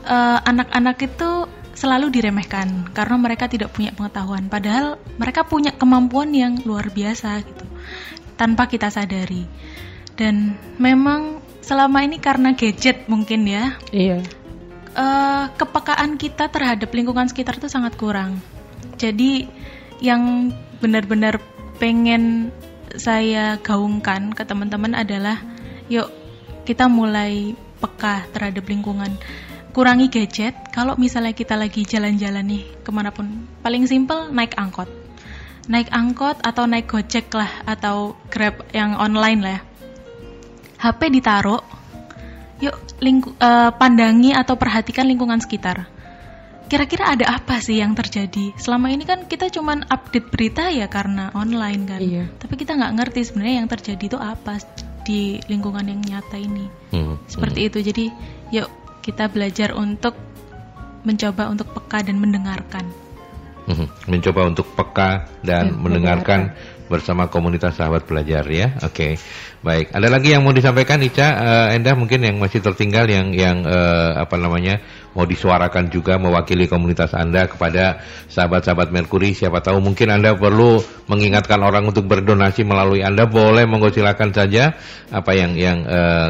eh, 0.07 0.39
anak-anak 0.39 0.95
itu 1.03 1.51
selalu 1.75 2.15
diremehkan 2.15 2.87
karena 2.95 3.19
mereka 3.19 3.51
tidak 3.51 3.75
punya 3.75 3.91
pengetahuan, 3.91 4.47
padahal 4.47 4.95
mereka 5.19 5.43
punya 5.43 5.75
kemampuan 5.75 6.31
yang 6.31 6.63
luar 6.63 6.95
biasa 6.95 7.43
gitu, 7.43 7.67
tanpa 8.39 8.71
kita 8.71 8.87
sadari. 8.87 9.43
Dan 10.15 10.55
memang 10.79 11.43
selama 11.59 12.07
ini 12.07 12.23
karena 12.23 12.55
gadget 12.55 13.11
mungkin 13.11 13.43
ya, 13.51 13.75
Iya. 13.91 14.23
Eh, 14.95 15.45
kepekaan 15.53 16.15
kita 16.15 16.47
terhadap 16.49 16.89
lingkungan 16.89 17.27
sekitar 17.27 17.59
itu 17.59 17.67
sangat 17.67 17.99
kurang. 17.99 18.39
Jadi 18.95 19.47
yang 19.99 20.51
benar-benar 20.79 21.39
pengen 21.79 22.51
saya 22.95 23.59
gaungkan 23.59 24.31
ke 24.31 24.47
teman-teman 24.47 24.95
adalah 24.95 25.39
yuk 25.91 26.07
kita 26.63 26.87
mulai 26.87 27.53
peka 27.83 28.25
terhadap 28.31 28.65
lingkungan. 28.65 29.11
Kurangi 29.75 30.07
gadget. 30.07 30.55
Kalau 30.71 30.95
misalnya 30.95 31.35
kita 31.35 31.59
lagi 31.59 31.83
jalan-jalan 31.83 32.47
nih 32.47 32.63
ke 32.79 32.89
mana 32.95 33.11
pun. 33.11 33.27
Paling 33.59 33.83
simpel 33.85 34.31
naik 34.31 34.55
angkot. 34.55 34.87
Naik 35.67 35.91
angkot 35.91 36.39
atau 36.39 36.63
naik 36.63 36.87
gojek 36.87 37.27
lah 37.35 37.51
atau 37.67 38.15
grab 38.31 38.63
yang 38.71 38.95
online 38.95 39.39
lah 39.43 39.53
ya. 39.59 39.61
HP 40.79 41.19
ditaruh 41.19 41.59
lingku, 43.01 43.35
uh, 43.37 43.71
pandangi 43.75 44.31
atau 44.31 44.55
perhatikan 44.55 45.07
lingkungan 45.07 45.39
sekitar. 45.41 45.87
Kira-kira 46.65 47.13
ada 47.13 47.29
apa 47.37 47.61
sih 47.61 47.77
yang 47.77 47.93
terjadi? 47.93 48.57
Selama 48.57 48.89
ini 48.89 49.05
kan 49.05 49.29
kita 49.29 49.53
cuman 49.53 49.85
update 49.85 50.33
berita 50.33 50.73
ya 50.73 50.89
karena 50.89 51.29
online 51.37 51.81
kan. 51.85 52.01
Iya. 52.01 52.25
tapi 52.41 52.57
kita 52.57 52.73
nggak 52.73 52.93
ngerti 52.97 53.19
sebenarnya 53.21 53.55
yang 53.61 53.69
terjadi 53.69 54.03
itu 54.09 54.17
apa 54.17 54.57
di 55.05 55.37
lingkungan 55.45 55.85
yang 55.85 56.01
nyata 56.01 56.41
ini. 56.41 56.65
Hmm, 56.89 57.21
seperti 57.29 57.69
itu. 57.69 57.77
Jadi 57.85 58.05
yuk 58.49 58.69
kita 59.05 59.29
belajar 59.29 59.77
untuk 59.77 60.17
mencoba 61.05 61.53
untuk 61.53 61.69
peka 61.69 62.01
dan 62.01 62.17
mendengarkan. 62.17 62.85
Mhm. 63.65 64.13
mencoba 64.13 64.45
untuk 64.45 64.69
peka 64.77 65.25
dan 65.41 65.73
Ya, 65.73 65.73
mendengarkan. 65.73 66.53
bersama 66.85 67.25
komunitas 67.33 67.73
sahabat 67.81 68.05
belajar 68.05 68.45
ya. 68.45 68.77
Oke, 68.85 69.17
baik. 69.65 69.89
Ada 69.89 70.07
lagi 70.13 70.29
yang 70.37 70.45
mau 70.45 70.53
disampaikan, 70.53 71.01
Ica? 71.01 71.27
Endah 71.73 71.97
mungkin 71.97 72.21
yang 72.21 72.37
masih 72.37 72.61
tertinggal 72.61 73.09
yang 73.09 73.33
yang 73.33 73.65
eh, 73.65 74.11
apa 74.21 74.37
namanya 74.37 74.77
mau 75.17 75.25
disuarakan 75.25 75.89
juga 75.89 76.21
mewakili 76.21 76.69
komunitas 76.69 77.17
Anda 77.17 77.49
kepada 77.49 78.05
sahabat-sahabat 78.29 78.93
Merkuri. 78.93 79.33
Siapa 79.33 79.65
tahu 79.65 79.81
mungkin 79.81 80.13
Anda 80.13 80.37
perlu 80.37 80.77
mengingatkan 81.09 81.57
orang 81.65 81.89
untuk 81.89 82.05
berdonasi 82.05 82.61
melalui 82.61 83.01
Anda. 83.01 83.25
Boleh, 83.25 83.65
monggo 83.65 83.89
silakan 83.89 84.29
saja 84.29 84.77
apa 85.09 85.31
yang 85.33 85.57
yang 85.57 85.81
eh, 85.89 86.29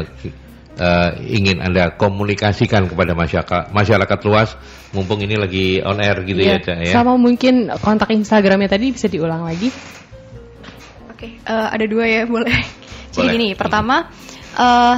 eh, 0.80 1.10
ingin 1.28 1.60
Anda 1.60 1.92
komunikasikan 2.00 2.88
kepada 2.88 3.12
masyarakat 3.12 3.76
masyarakat 3.76 4.18
luas. 4.24 4.56
Mumpung 4.96 5.20
ini 5.20 5.36
lagi 5.36 5.84
on 5.84 6.00
air 6.00 6.24
gitu 6.24 6.40
ya, 6.40 6.56
Iya, 6.56 6.64
Ca 6.64 6.74
ya. 6.80 6.92
Sama 6.96 7.20
mungkin 7.20 7.68
kontak 7.84 8.08
Instagramnya 8.16 8.70
tadi 8.72 8.96
bisa 8.96 9.12
diulang 9.12 9.44
lagi. 9.44 9.68
Oke, 11.12 11.36
eh, 11.36 11.68
ada 11.68 11.84
dua 11.84 12.08
ya, 12.08 12.24
boleh. 12.24 12.85
Jadi 13.16 13.32
Boleh. 13.32 13.34
gini, 13.34 13.48
pertama 13.56 14.06
eh, 14.56 14.96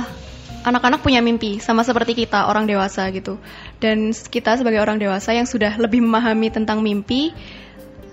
anak-anak 0.67 1.01
punya 1.01 1.23
mimpi 1.23 1.63
sama 1.63 1.87
seperti 1.87 2.19
kita 2.27 2.51
orang 2.51 2.67
dewasa 2.67 3.07
gitu. 3.15 3.39
Dan 3.79 4.11
kita 4.11 4.59
sebagai 4.59 4.83
orang 4.83 4.99
dewasa 4.99 5.33
yang 5.33 5.47
sudah 5.47 5.79
lebih 5.79 6.03
memahami 6.03 6.51
tentang 6.51 6.83
mimpi, 6.83 7.31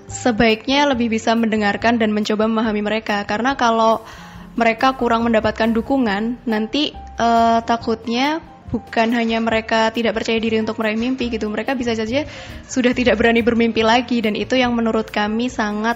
sebaiknya 0.05 0.85
lebih 0.93 1.09
bisa 1.09 1.33
mendengarkan 1.33 1.97
dan 1.97 2.13
mencoba 2.13 2.45
memahami 2.45 2.85
mereka. 2.85 3.25
Karena 3.25 3.57
kalau 3.57 4.05
mereka 4.55 4.93
kurang 4.93 5.25
mendapatkan 5.25 5.73
dukungan, 5.73 6.45
nanti 6.45 6.93
eh, 6.95 7.59
takutnya 7.65 8.39
bukan 8.69 9.13
hanya 9.13 9.39
mereka 9.39 9.93
tidak 9.93 10.17
percaya 10.17 10.41
diri 10.41 10.59
untuk 10.59 10.75
meraih 10.81 10.99
mimpi 10.99 11.31
gitu, 11.31 11.47
mereka 11.47 11.77
bisa 11.77 11.93
saja 11.95 12.25
sudah 12.65 12.91
tidak 12.91 13.15
berani 13.15 13.45
bermimpi 13.45 13.85
lagi 13.85 14.19
dan 14.19 14.33
itu 14.33 14.57
yang 14.57 14.73
menurut 14.73 15.07
kami 15.13 15.47
sangat 15.47 15.95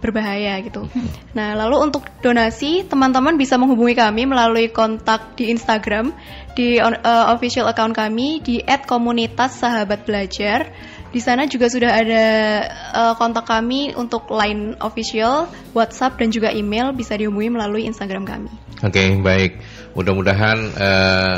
berbahaya 0.00 0.58
gitu. 0.64 0.88
Nah, 1.36 1.54
lalu 1.54 1.76
untuk 1.78 2.08
donasi, 2.24 2.82
teman-teman 2.88 3.38
bisa 3.38 3.60
menghubungi 3.60 3.94
kami 3.94 4.26
melalui 4.26 4.72
kontak 4.72 5.36
di 5.38 5.52
Instagram 5.52 6.10
di 6.58 6.80
eh, 6.80 7.24
official 7.30 7.70
account 7.70 7.94
kami 7.94 8.42
di 8.42 8.64
@komunitas 8.88 9.60
sahabat 9.60 10.08
belajar. 10.08 10.72
Di 11.10 11.18
sana 11.18 11.46
juga 11.46 11.66
sudah 11.66 11.90
ada 11.90 12.24
eh, 12.70 13.14
kontak 13.20 13.46
kami 13.46 13.94
untuk 13.94 14.26
line 14.32 14.74
official, 14.82 15.46
WhatsApp 15.76 16.18
dan 16.18 16.34
juga 16.34 16.50
email 16.50 16.90
bisa 16.96 17.14
dihubungi 17.14 17.52
melalui 17.54 17.86
Instagram 17.86 18.26
kami. 18.26 18.50
Oke, 18.80 19.20
baik. 19.20 19.60
Mudah-mudahan 19.94 20.58
eh, 20.74 21.36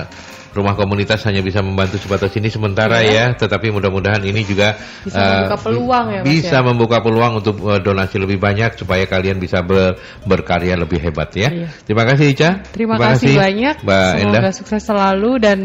rumah 0.52 0.76
komunitas 0.76 1.24
hanya 1.24 1.40
bisa 1.40 1.64
membantu 1.64 1.96
sebatas 1.96 2.32
ini 2.36 2.52
sementara 2.52 3.00
ya, 3.00 3.32
tetapi 3.32 3.72
mudah-mudahan 3.72 4.20
ini 4.20 4.44
juga 4.44 4.76
Bisa 5.04 5.16
eh, 5.16 5.28
membuka 5.32 5.56
peluang 5.64 6.06
ya, 6.12 6.20
Mas, 6.20 6.28
Bisa 6.28 6.56
ya? 6.60 6.64
membuka 6.64 6.96
peluang 7.00 7.32
untuk 7.40 7.56
eh, 7.72 7.80
donasi 7.80 8.16
lebih 8.20 8.36
banyak 8.36 8.76
supaya 8.76 9.04
kalian 9.08 9.40
bisa 9.40 9.64
ber- 9.64 9.96
berkarya 10.28 10.76
lebih 10.76 11.00
hebat 11.00 11.32
ya. 11.32 11.48
Iya. 11.48 11.68
Terima 11.88 12.04
kasih 12.04 12.26
Ica. 12.36 12.50
Terima, 12.68 12.96
kasih, 13.00 13.34
banyak. 13.40 13.76
Mbak 13.80 14.10
Semoga 14.20 14.38
Endah. 14.38 14.54
sukses 14.54 14.82
selalu 14.84 15.30
dan 15.40 15.58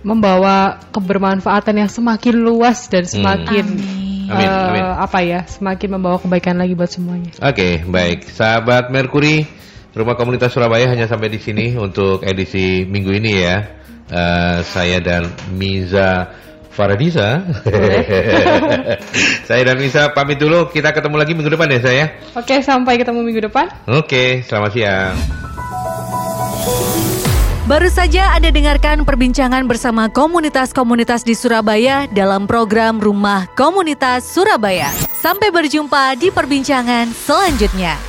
membawa 0.00 0.78
kebermanfaatan 0.94 1.84
yang 1.84 1.90
semakin 1.90 2.34
luas 2.38 2.86
dan 2.88 3.04
semakin 3.04 3.66
Amin. 3.66 4.06
Amin, 4.28 4.44
eh, 4.44 4.68
amin. 4.68 4.84
apa 5.00 5.18
ya, 5.24 5.40
semakin 5.48 5.88
membawa 5.96 6.20
kebaikan 6.20 6.60
lagi 6.60 6.76
buat 6.76 6.92
semuanya. 6.92 7.32
Oke, 7.40 7.80
baik. 7.88 8.28
Sahabat 8.28 8.92
Merkuri, 8.92 9.48
Rumah 9.96 10.14
Komunitas 10.20 10.52
Surabaya 10.52 10.84
hanya 10.92 11.08
sampai 11.08 11.32
di 11.32 11.40
sini 11.40 11.72
untuk 11.80 12.20
edisi 12.20 12.84
minggu 12.84 13.08
ini 13.16 13.32
ya. 13.40 13.56
Eh, 14.08 14.58
saya 14.64 14.98
dan 15.04 15.28
Miza 15.52 16.32
Faradisa. 16.72 17.44
saya 19.48 19.62
dan 19.68 19.76
Miza 19.76 20.14
pamit 20.16 20.40
dulu. 20.40 20.72
Kita 20.72 20.96
ketemu 20.96 21.16
lagi 21.20 21.32
minggu 21.36 21.52
depan 21.52 21.68
ya 21.68 21.80
saya. 21.84 22.04
Oke, 22.32 22.64
sampai 22.64 22.96
ketemu 22.96 23.20
minggu 23.20 23.52
depan. 23.52 23.68
Oke, 23.84 24.40
selamat 24.48 24.70
siang. 24.72 25.14
Baru 27.68 27.92
saja 27.92 28.32
Anda 28.32 28.48
dengarkan 28.48 29.04
perbincangan 29.04 29.68
bersama 29.68 30.08
komunitas-komunitas 30.08 31.20
di 31.20 31.36
Surabaya 31.36 32.08
dalam 32.08 32.48
program 32.48 32.96
Rumah 32.96 33.52
Komunitas 33.52 34.24
Surabaya. 34.24 34.88
Sampai 35.12 35.52
berjumpa 35.52 36.16
di 36.16 36.32
perbincangan 36.32 37.12
selanjutnya. 37.12 38.07